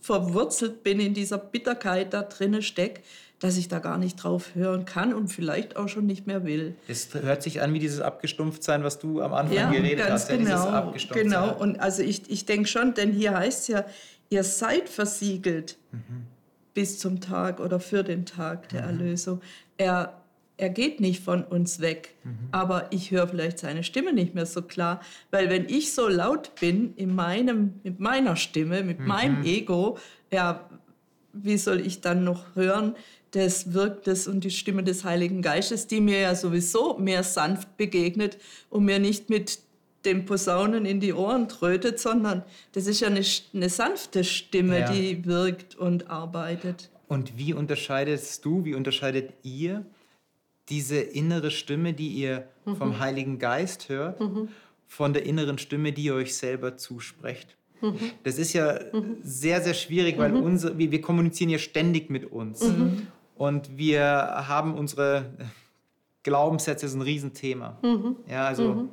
verwurzelt 0.01 0.83
bin, 0.83 0.99
in 0.99 1.13
dieser 1.13 1.37
Bitterkeit 1.37 2.13
da 2.13 2.21
drinne 2.23 2.61
steck, 2.61 3.03
dass 3.39 3.55
ich 3.57 3.69
da 3.69 3.79
gar 3.79 3.97
nicht 3.97 4.17
drauf 4.17 4.53
hören 4.53 4.85
kann 4.85 5.13
und 5.13 5.29
vielleicht 5.29 5.77
auch 5.77 5.87
schon 5.87 6.05
nicht 6.05 6.27
mehr 6.27 6.43
will. 6.43 6.75
Es 6.87 7.13
hört 7.13 7.41
sich 7.41 7.61
an 7.61 7.73
wie 7.73 7.79
dieses 7.79 8.01
Abgestumpftsein, 8.01 8.83
was 8.83 8.99
du 8.99 9.21
am 9.21 9.33
Anfang 9.33 9.71
geredet 9.71 9.99
ganz 10.07 10.23
hast. 10.23 10.31
Ja, 10.31 10.37
dieses 10.37 10.53
genau. 10.53 10.69
Abgestumpftsein. 10.69 11.23
genau. 11.23 11.57
Und 11.57 11.79
also 11.79 12.03
ich, 12.03 12.29
ich 12.29 12.45
denke 12.45 12.67
schon, 12.67 12.93
denn 12.93 13.13
hier 13.13 13.37
heißt 13.37 13.61
es 13.61 13.67
ja, 13.69 13.85
ihr 14.29 14.43
seid 14.43 14.89
versiegelt 14.89 15.77
bis 16.73 16.99
zum 16.99 17.19
Tag 17.21 17.59
oder 17.59 17.79
für 17.79 18.03
den 18.03 18.25
Tag 18.25 18.69
der 18.69 18.83
Erlösung. 18.83 19.41
Er, 19.77 20.21
er 20.57 20.69
geht 20.69 20.99
nicht 20.99 21.23
von 21.23 21.43
uns 21.43 21.79
weg, 21.79 22.15
aber 22.51 22.87
ich 22.91 23.11
höre 23.11 23.27
vielleicht 23.27 23.59
seine 23.59 23.83
Stimme 23.83 24.13
nicht 24.13 24.35
mehr 24.35 24.45
so 24.45 24.61
klar, 24.61 25.01
weil 25.31 25.49
wenn 25.49 25.67
ich 25.67 25.93
so 25.93 26.07
laut 26.07 26.51
bin 26.59 26.93
in 26.95 27.15
meinem, 27.15 27.79
mit 27.83 27.99
meiner 27.99 28.35
Stimme, 28.35 28.83
mit 28.83 28.99
meinem 28.99 29.43
Ego, 29.43 29.97
ja, 30.31 30.69
wie 31.33 31.57
soll 31.57 31.79
ich 31.79 32.01
dann 32.01 32.23
noch 32.23 32.55
hören, 32.55 32.95
das 33.31 33.73
wirkt 33.73 34.07
es 34.07 34.27
und 34.27 34.43
die 34.43 34.51
Stimme 34.51 34.83
des 34.83 35.03
Heiligen 35.03 35.41
Geistes, 35.41 35.87
die 35.87 36.01
mir 36.01 36.19
ja 36.19 36.35
sowieso 36.35 36.97
mehr 36.97 37.23
sanft 37.23 37.77
begegnet 37.77 38.37
und 38.69 38.85
mir 38.85 38.99
nicht 38.99 39.29
mit 39.29 39.59
den 40.05 40.25
Posaunen 40.25 40.85
in 40.85 40.99
die 40.99 41.13
Ohren 41.13 41.49
trötet, 41.49 41.99
sondern 41.99 42.43
das 42.71 42.87
ist 42.87 43.01
ja 43.01 43.07
eine, 43.07 43.23
eine 43.53 43.69
sanfte 43.69 44.23
Stimme, 44.23 44.79
Ja. 44.79 44.91
die 44.91 45.25
wirkt 45.25 45.75
und 45.75 46.09
arbeitet. 46.09 46.89
Und 47.07 47.37
wie 47.37 47.53
unterscheidest 47.53 48.45
du, 48.45 48.63
wie 48.65 48.75
unterscheidet 48.75 49.33
ihr 49.43 49.85
diese 50.69 50.99
innere 50.99 51.51
Stimme, 51.51 51.93
die 51.93 52.09
ihr 52.09 52.47
mhm. 52.65 52.75
vom 52.75 52.99
Heiligen 52.99 53.39
Geist 53.39 53.89
hört, 53.89 54.19
mhm. 54.19 54.49
von 54.87 55.13
der 55.13 55.25
inneren 55.25 55.57
Stimme, 55.57 55.91
die 55.91 56.03
ihr 56.03 56.15
euch 56.15 56.35
selber 56.35 56.77
zusprecht. 56.77 57.57
Mhm. 57.81 57.97
Das 58.23 58.37
ist 58.37 58.53
ja 58.53 58.79
mhm. 58.93 59.17
sehr, 59.21 59.61
sehr 59.61 59.73
schwierig, 59.73 60.17
weil 60.17 60.31
mhm. 60.31 60.43
unsere, 60.43 60.77
wir, 60.77 60.91
wir, 60.91 61.01
kommunizieren 61.01 61.49
ja 61.49 61.57
ständig 61.57 62.09
mit 62.09 62.31
uns. 62.31 62.61
Mhm. 63.39 63.45
Und 63.45 63.77
wir 63.77 64.03
haben 64.47 64.75
unsere 64.75 65.33
Glaubenssätze, 66.23 66.85
das 66.85 66.91
ist 66.91 66.97
ein 66.97 67.01
Riesenthema. 67.01 67.79
Ja, 68.27 68.45
also 68.45 68.89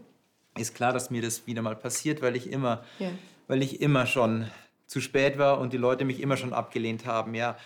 ist 0.57 0.75
klar, 0.75 0.93
dass 0.93 1.11
mir 1.11 1.23
das 1.23 1.47
wieder 1.47 1.63
mal 1.63 1.77
passiert, 1.77 2.23
weil 2.23 2.37
ich 2.37 2.51
immer, 2.51 2.83
ja. 2.99 3.11
weil 3.47 3.63
ich 3.63 3.81
immer 3.81 4.07
schon 4.07 4.47
zu 4.87 5.01
spät 5.01 5.37
war 5.37 5.59
und 5.59 5.73
die 5.73 5.77
Leute 5.77 6.05
mich 6.05 6.21
immer 6.21 6.37
schon 6.37 6.53
abgelehnt 6.53 7.07
haben, 7.07 7.35
ja. 7.35 7.57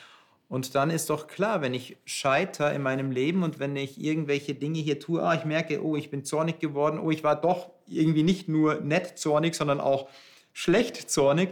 Und 0.48 0.74
dann 0.74 0.90
ist 0.90 1.08
doch 1.10 1.28
klar, 1.28 1.62
wenn 1.62 1.74
ich 1.74 1.96
scheiter 2.04 2.72
in 2.72 2.82
meinem 2.82 3.12
Leben 3.12 3.44
und 3.44 3.60
wenn 3.60 3.76
ich 3.76 4.02
irgendwelche 4.02 4.52
Dinge 4.52 4.80
hier 4.80 4.98
tue, 4.98 5.22
ah, 5.22 5.34
ich 5.34 5.44
merke, 5.44 5.84
oh, 5.84 5.94
ich 5.94 6.10
bin 6.10 6.24
zornig 6.24 6.58
geworden, 6.58 6.98
oh, 6.98 7.12
ich 7.12 7.22
war 7.22 7.40
doch 7.40 7.70
irgendwie 7.86 8.24
nicht 8.24 8.48
nur 8.48 8.80
nett 8.80 9.16
zornig, 9.16 9.54
sondern 9.54 9.80
auch 9.80 10.08
schlecht 10.52 11.08
zornig. 11.08 11.50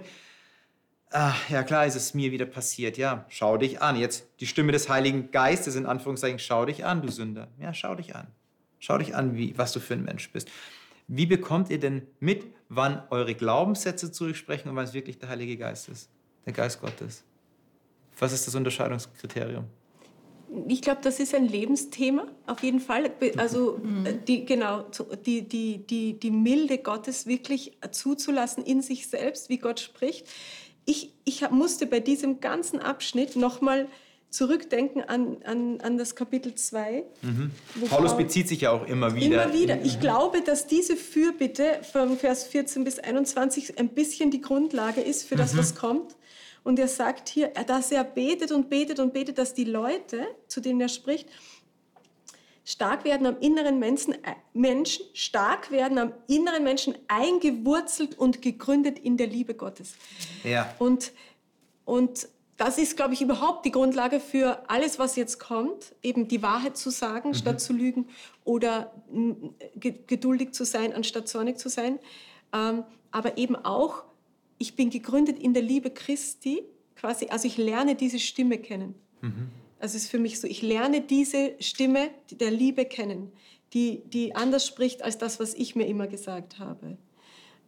Ah, 1.11 1.35
ja, 1.49 1.63
klar 1.63 1.87
ist 1.87 1.95
es 1.95 2.13
mir 2.13 2.33
wieder 2.33 2.45
passiert. 2.45 2.99
Ja, 2.99 3.25
schau 3.29 3.57
dich 3.57 3.81
an. 3.81 3.97
Jetzt 3.97 4.27
die 4.41 4.47
Stimme 4.47 4.73
des 4.73 4.89
Heiligen 4.89 5.31
Geistes, 5.31 5.75
in 5.75 5.87
Anführungszeichen, 5.87 6.39
schau 6.39 6.67
dich 6.67 6.85
an, 6.85 7.01
du 7.01 7.11
Sünder. 7.11 7.49
Ja, 7.59 7.73
schau 7.73 7.95
dich 7.95 8.15
an. 8.15 8.27
Schau 8.79 8.99
dich 8.99 9.15
an, 9.15 9.37
wie, 9.37 9.57
was 9.57 9.73
du 9.73 9.81
für 9.81 9.95
ein 9.95 10.05
Mensch 10.05 10.31
bist. 10.31 10.49
Wie 11.09 11.25
bekommt 11.25 11.71
ihr 11.71 11.81
denn 11.81 12.03
mit, 12.21 12.47
wann 12.69 13.03
eure 13.11 13.35
Glaubenssätze 13.35 14.13
zurücksprechen 14.13 14.71
und 14.71 14.77
wann 14.77 14.85
es 14.85 14.93
wirklich 14.93 15.19
der 15.19 15.31
Heilige 15.31 15.57
Geist 15.57 15.89
ist, 15.89 16.11
der 16.45 16.53
Geist 16.53 16.81
Gottes? 16.81 17.25
Was 18.19 18.33
ist 18.33 18.47
das 18.47 18.55
Unterscheidungskriterium? 18.55 19.65
Ich 20.67 20.81
glaube, 20.81 21.01
das 21.03 21.21
ist 21.21 21.35
ein 21.35 21.47
Lebensthema, 21.47 22.27
auf 22.47 22.63
jeden 22.63 22.81
Fall. 22.81 23.11
Also 23.37 23.81
mhm. 23.83 24.25
die, 24.27 24.47
genau, 24.47 24.87
die, 25.27 25.47
die, 25.47 25.87
die, 25.87 26.19
die 26.19 26.31
Milde 26.31 26.79
Gottes 26.79 27.27
wirklich 27.27 27.79
zuzulassen 27.91 28.65
in 28.65 28.81
sich 28.81 29.09
selbst, 29.09 29.51
wie 29.51 29.59
Gott 29.59 29.81
spricht. 29.81 30.27
Ich, 30.89 31.13
ich 31.25 31.51
musste 31.51 31.87
bei 31.87 32.01
diesem 32.01 32.41
ganzen 32.41 32.79
Abschnitt 32.81 33.37
nochmal 33.37 33.85
mal 33.85 33.91
zurückdenken 34.31 35.03
an, 35.03 35.39
an, 35.45 35.81
an 35.81 35.97
das 35.97 36.15
Kapitel 36.15 36.55
2. 36.55 37.05
Mhm. 37.23 37.51
Paulus 37.89 38.17
bezieht 38.17 38.49
sich 38.49 38.63
ja 38.63 38.73
auch 38.73 38.87
immer 38.87 39.15
wieder. 39.15 39.45
Immer 39.45 39.55
wieder. 39.55 39.83
Ich 39.83 40.01
glaube, 40.01 40.43
dass 40.43 40.67
diese 40.67 40.97
Fürbitte 40.97 41.81
von 41.93 42.19
Vers 42.19 42.45
14 42.45 42.85
bis 42.85 42.99
21 42.99 43.79
ein 43.79 43.89
bisschen 43.89 44.31
die 44.31 44.41
Grundlage 44.41 45.01
ist 45.01 45.25
für 45.25 45.37
das, 45.37 45.55
mhm. 45.55 45.59
was 45.59 45.75
kommt. 45.75 46.17
Und 46.65 46.79
er 46.79 46.89
sagt 46.89 47.29
hier, 47.29 47.49
dass 47.67 47.91
er 47.91 48.05
betet 48.05 48.53
und 48.53 48.69
betet 48.69 48.99
und 48.99 49.15
betet, 49.15 49.39
dass 49.39 49.55
die 49.55 49.65
Leute, 49.65 50.27
zu 50.49 50.61
denen 50.61 50.81
er 50.81 50.89
spricht, 50.89 51.27
stark 52.69 53.05
werden 53.05 53.27
am 53.27 53.39
inneren 53.41 53.79
Menschen, 53.79 54.13
äh, 54.13 54.35
Menschen, 54.53 55.07
stark 55.15 55.71
werden 55.71 55.97
am 55.97 56.13
inneren 56.27 56.63
Menschen, 56.63 56.95
eingewurzelt 57.09 58.19
und 58.19 58.43
gegründet 58.43 58.99
in 58.99 59.17
der 59.17 59.27
Liebe 59.27 59.55
Gottes. 59.55 59.95
Ja. 60.45 60.75
Und, 60.79 61.13
und 61.87 62.29
das 62.59 62.77
ist, 62.77 62.95
glaube 62.95 63.15
ich, 63.15 63.23
überhaupt 63.23 63.65
die 63.65 63.71
Grundlage 63.71 64.21
für 64.21 64.69
alles, 64.69 64.99
was 64.99 65.17
jetzt 65.17 65.39
kommt, 65.39 65.95
eben 66.03 66.29
die 66.29 66.43
Wahrheit 66.43 66.77
zu 66.77 66.91
sagen, 66.91 67.31
mhm. 67.31 67.35
statt 67.35 67.59
zu 67.63 67.73
lügen 67.73 68.07
oder 68.45 68.93
geduldig 69.77 70.53
zu 70.53 70.65
sein, 70.65 70.93
anstatt 70.93 71.27
zornig 71.27 71.57
zu 71.57 71.71
sein. 71.71 71.99
Ähm, 72.53 72.85
aber 73.11 73.39
eben 73.39 73.57
auch, 73.57 74.05
ich 74.59 74.77
bin 74.77 74.91
gegründet 74.91 75.39
in 75.39 75.55
der 75.55 75.63
Liebe 75.63 75.89
Christi, 75.89 76.65
quasi, 76.97 77.29
also 77.29 77.47
ich 77.47 77.57
lerne 77.57 77.95
diese 77.95 78.19
Stimme 78.19 78.59
kennen. 78.59 78.95
Mhm. 79.23 79.49
Also 79.81 79.97
es 79.97 80.05
ist 80.05 80.11
für 80.11 80.19
mich 80.19 80.41
so, 80.41 80.47
ich 80.47 80.63
lerne 80.63 81.01
diese 81.01 81.53
Stimme 81.61 82.11
der 82.31 82.51
Liebe 82.51 82.85
kennen, 82.85 83.33
die, 83.73 84.03
die 84.07 84.35
anders 84.35 84.67
spricht 84.67 85.03
als 85.03 85.19
das, 85.19 85.39
was 85.41 85.55
ich 85.55 85.77
mir 85.77 85.87
immer 85.87 86.07
gesagt 86.07 86.59
habe. 86.59 86.97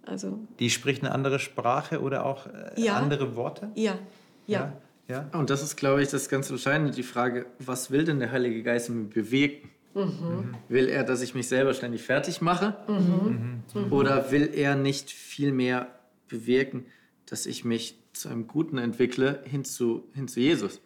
Also, 0.02 0.38
die 0.58 0.70
spricht 0.70 1.02
eine 1.02 1.12
andere 1.12 1.38
Sprache 1.38 2.00
oder 2.00 2.24
auch 2.24 2.46
äh, 2.46 2.72
ja, 2.76 2.94
andere 2.94 3.36
Worte? 3.36 3.70
Ja, 3.74 3.98
ja. 4.46 4.72
ja. 5.08 5.28
Und 5.32 5.50
das 5.50 5.62
ist, 5.62 5.76
glaube 5.76 6.02
ich, 6.02 6.08
das 6.08 6.28
ganz 6.28 6.50
Entscheidende, 6.50 6.92
die 6.92 7.02
Frage, 7.02 7.46
was 7.58 7.90
will 7.90 8.04
denn 8.04 8.18
der 8.18 8.32
Heilige 8.32 8.62
Geist 8.62 8.88
in 8.88 9.02
mir 9.02 9.08
bewegen? 9.08 9.70
Mhm. 9.94 10.56
Will 10.68 10.88
er, 10.88 11.04
dass 11.04 11.20
ich 11.20 11.34
mich 11.34 11.48
selber 11.48 11.74
ständig 11.74 12.02
fertig 12.02 12.40
mache? 12.40 12.76
Mhm. 12.88 13.62
Mhm. 13.74 13.92
Oder 13.92 14.30
will 14.30 14.50
er 14.54 14.74
nicht 14.74 15.10
viel 15.10 15.52
mehr 15.52 15.88
bewirken, 16.28 16.86
dass 17.26 17.46
ich 17.46 17.64
mich 17.64 17.98
zu 18.12 18.28
einem 18.28 18.46
Guten 18.46 18.78
entwickle, 18.78 19.42
hin 19.44 19.64
zu, 19.64 20.08
hin 20.14 20.28
zu 20.28 20.40
Jesus? 20.40 20.80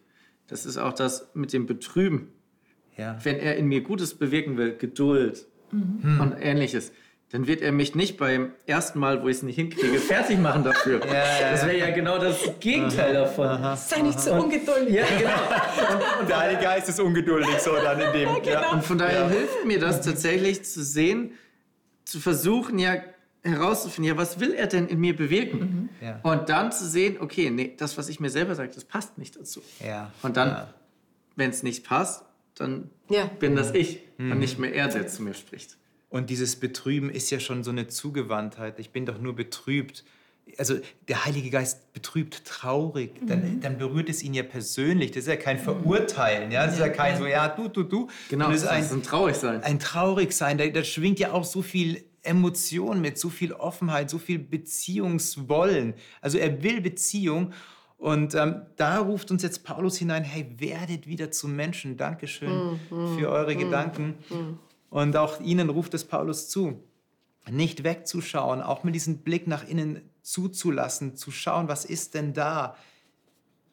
Das 0.48 0.66
ist 0.66 0.76
auch 0.76 0.92
das 0.92 1.30
mit 1.34 1.52
dem 1.52 1.66
Betrüben. 1.66 2.32
Ja. 2.96 3.18
Wenn 3.22 3.38
er 3.38 3.56
in 3.56 3.66
mir 3.66 3.80
Gutes 3.82 4.14
bewirken 4.14 4.56
will, 4.56 4.76
Geduld 4.76 5.46
mhm. 5.70 6.20
und 6.20 6.32
ähnliches, 6.40 6.92
dann 7.30 7.48
wird 7.48 7.62
er 7.62 7.72
mich 7.72 7.96
nicht 7.96 8.16
beim 8.16 8.52
ersten 8.66 9.00
Mal, 9.00 9.22
wo 9.22 9.28
ich 9.28 9.38
es 9.38 9.42
nicht 9.42 9.56
hinkriege, 9.56 9.98
fertig 9.98 10.38
machen 10.38 10.62
dafür. 10.62 11.04
ja, 11.04 11.14
ja, 11.14 11.50
das 11.50 11.66
wäre 11.66 11.78
ja 11.78 11.90
genau 11.90 12.18
das 12.18 12.38
Gegenteil 12.60 13.16
aha, 13.16 13.24
davon. 13.24 13.46
Aha, 13.46 13.76
Sei 13.76 14.02
nicht 14.02 14.20
so 14.20 14.34
ungeduldig. 14.34 14.94
Ja, 14.94 15.04
genau. 15.18 15.94
Und, 15.94 16.20
und 16.20 16.28
der 16.28 16.38
Heilige 16.38 16.62
Geist 16.62 16.88
ist 16.88 17.00
ungeduldig 17.00 17.58
so 17.58 17.74
dann 17.74 18.00
in 18.00 18.12
dem. 18.12 18.28
Ja, 18.28 18.38
genau. 18.38 18.72
Und 18.74 18.84
von 18.84 18.98
daher 18.98 19.28
hilft 19.28 19.64
mir 19.64 19.80
das 19.80 20.02
tatsächlich 20.02 20.64
zu 20.64 20.84
sehen, 20.84 21.32
zu 22.04 22.20
versuchen, 22.20 22.78
ja 22.78 22.98
herauszufinden, 23.44 24.12
ja, 24.12 24.16
was 24.16 24.40
will 24.40 24.54
er 24.54 24.66
denn 24.66 24.88
in 24.88 24.98
mir 24.98 25.14
bewirken? 25.14 25.60
Mhm. 26.00 26.06
Ja. 26.06 26.20
Und 26.22 26.48
dann 26.48 26.72
zu 26.72 26.88
sehen, 26.88 27.18
okay, 27.20 27.50
nee, 27.50 27.74
das, 27.76 27.98
was 27.98 28.08
ich 28.08 28.18
mir 28.18 28.30
selber 28.30 28.54
sage, 28.54 28.70
das 28.74 28.84
passt 28.84 29.18
nicht 29.18 29.36
dazu. 29.36 29.60
Ja. 29.84 30.12
Und 30.22 30.36
dann, 30.36 30.48
ja. 30.48 30.74
wenn 31.36 31.50
es 31.50 31.62
nicht 31.62 31.84
passt, 31.84 32.24
dann 32.54 32.90
bin 33.38 33.56
das 33.56 33.74
ich 33.74 34.00
mhm. 34.18 34.32
und 34.32 34.38
nicht 34.38 34.58
mehr 34.58 34.74
er, 34.74 34.88
der 34.88 35.06
zu 35.06 35.22
mir 35.22 35.34
spricht. 35.34 35.76
Und 36.08 36.30
dieses 36.30 36.56
Betrüben 36.56 37.10
ist 37.10 37.30
ja 37.30 37.40
schon 37.40 37.64
so 37.64 37.70
eine 37.70 37.88
Zugewandtheit. 37.88 38.78
Ich 38.78 38.90
bin 38.90 39.04
doch 39.04 39.18
nur 39.18 39.34
betrübt. 39.34 40.04
Also 40.58 40.76
der 41.08 41.24
Heilige 41.24 41.50
Geist 41.50 41.92
betrübt 41.92 42.44
traurig, 42.44 43.12
dann, 43.26 43.56
mhm. 43.56 43.60
dann 43.60 43.78
berührt 43.78 44.08
es 44.08 44.22
ihn 44.22 44.34
ja 44.34 44.42
persönlich. 44.42 45.10
Das 45.10 45.24
ist 45.24 45.28
ja 45.28 45.36
kein 45.36 45.58
Verurteilen, 45.58 46.52
ja. 46.52 46.66
Das 46.66 46.74
ist 46.74 46.80
ja 46.80 46.90
kein 46.90 47.18
so, 47.18 47.26
ja, 47.26 47.48
du, 47.48 47.68
du, 47.68 47.82
du. 47.82 48.08
Genau, 48.28 48.50
das 48.50 48.62
ist 48.62 48.68
ein, 48.68 48.84
ein 48.84 49.02
Traurigsein. 49.02 49.62
Ein 49.64 49.78
Traurigsein, 49.80 50.58
da, 50.58 50.66
da 50.68 50.84
schwingt 50.84 51.18
ja 51.18 51.32
auch 51.32 51.44
so 51.44 51.62
viel 51.62 52.04
Emotion 52.24 53.00
mit, 53.00 53.18
so 53.18 53.28
viel 53.28 53.52
Offenheit, 53.52 54.10
so 54.10 54.18
viel 54.18 54.38
Beziehungswollen. 54.38 55.94
Also 56.20 56.38
er 56.38 56.62
will 56.62 56.80
Beziehung. 56.80 57.52
Und 57.96 58.34
ähm, 58.34 58.62
da 58.76 58.98
ruft 58.98 59.30
uns 59.30 59.42
jetzt 59.42 59.64
Paulus 59.64 59.96
hinein, 59.96 60.24
hey, 60.24 60.54
werdet 60.58 61.06
wieder 61.06 61.30
zum 61.30 61.56
Menschen. 61.56 61.96
Dankeschön 61.96 62.78
mm, 62.90 63.16
für 63.16 63.30
eure 63.30 63.54
mm, 63.54 63.58
Gedanken. 63.58 64.14
Mm. 64.28 64.58
Und 64.90 65.16
auch 65.16 65.40
ihnen 65.40 65.70
ruft 65.70 65.94
es 65.94 66.04
Paulus 66.04 66.48
zu, 66.48 66.82
nicht 67.50 67.84
wegzuschauen, 67.84 68.60
auch 68.60 68.84
mit 68.84 68.94
diesem 68.94 69.18
Blick 69.18 69.46
nach 69.46 69.66
innen 69.66 70.02
zuzulassen, 70.22 71.16
zu 71.16 71.30
schauen, 71.30 71.68
was 71.68 71.84
ist 71.84 72.14
denn 72.14 72.32
da? 72.32 72.76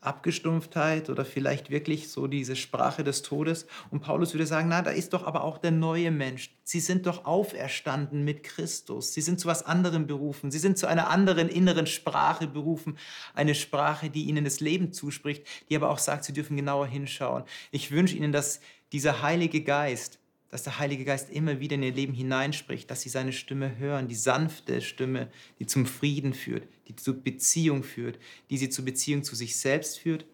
Abgestumpftheit 0.02 1.10
oder 1.10 1.26
vielleicht 1.26 1.70
wirklich 1.70 2.10
so 2.10 2.26
diese 2.26 2.56
Sprache 2.56 3.04
des 3.04 3.22
Todes. 3.22 3.68
Und 3.92 4.02
Paulus 4.02 4.34
würde 4.34 4.48
sagen, 4.48 4.68
na, 4.70 4.82
da 4.82 4.90
ist 4.90 5.14
doch 5.14 5.26
aber 5.26 5.44
auch 5.44 5.60
der 5.60 5.70
neue 5.72 6.10
Mensch. 6.10 6.54
Sie 6.64 6.80
sind 6.80 7.06
doch 7.06 7.26
auferstanden 7.26 8.26
mit 8.26 8.42
Christus. 8.44 9.14
Sie 9.14 9.22
sind 9.22 9.40
zu 9.40 9.48
was 9.48 9.64
anderem 9.64 10.08
berufen. 10.08 10.50
Sie 10.50 10.58
sind 10.58 10.80
zu 10.80 10.88
einer 10.88 11.10
anderen 11.10 11.50
inneren 11.50 11.86
Sprache 11.86 12.48
berufen. 12.48 12.98
Eine 13.36 13.54
Sprache, 13.54 14.10
die 14.10 14.24
ihnen 14.24 14.44
das 14.44 14.60
Leben 14.60 14.92
zuspricht, 14.92 15.46
die 15.70 15.76
aber 15.76 15.92
auch 15.92 16.00
sagt, 16.00 16.26
sie 16.26 16.34
dürfen 16.34 16.58
genauer 16.58 16.88
hinschauen. 16.88 17.44
Ich 17.70 17.92
wünsche 17.92 18.16
ihnen, 18.16 18.32
dass 18.32 18.60
dieser 18.92 19.22
Heilige 19.22 19.62
Geist 19.62 20.18
dass 20.52 20.64
der 20.64 20.80
Heilige 20.80 21.06
Geist 21.06 21.30
immer 21.30 21.62
wieder 21.62 21.76
in 21.76 21.84
ihr 21.84 21.94
Leben 21.94 22.14
hineinspricht, 22.14 22.92
dass 22.92 23.02
sie 23.02 23.10
seine 23.10 23.32
Stimme 23.32 23.78
hören, 23.78 24.10
die 24.10 24.16
sanfte 24.16 24.82
Stimme, 24.82 25.30
die 25.60 25.66
zum 25.66 25.86
Frieden 25.86 26.34
führt, 26.34 26.68
die 26.92 26.96
zur 27.04 27.16
Beziehung 27.16 27.84
führt, 27.84 28.20
die 28.50 28.58
sie 28.58 28.70
zur 28.70 28.86
Beziehung 28.86 29.24
zu 29.24 29.36
sich 29.36 29.56
selbst 29.56 30.00
führt, 30.00 30.26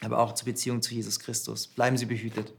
aber 0.00 0.18
auch 0.18 0.32
zur 0.32 0.46
Beziehung 0.46 0.82
zu 0.82 0.94
Jesus 0.94 1.20
Christus. 1.20 1.66
Bleiben 1.66 1.96
Sie 1.96 2.06
behütet. 2.06 2.52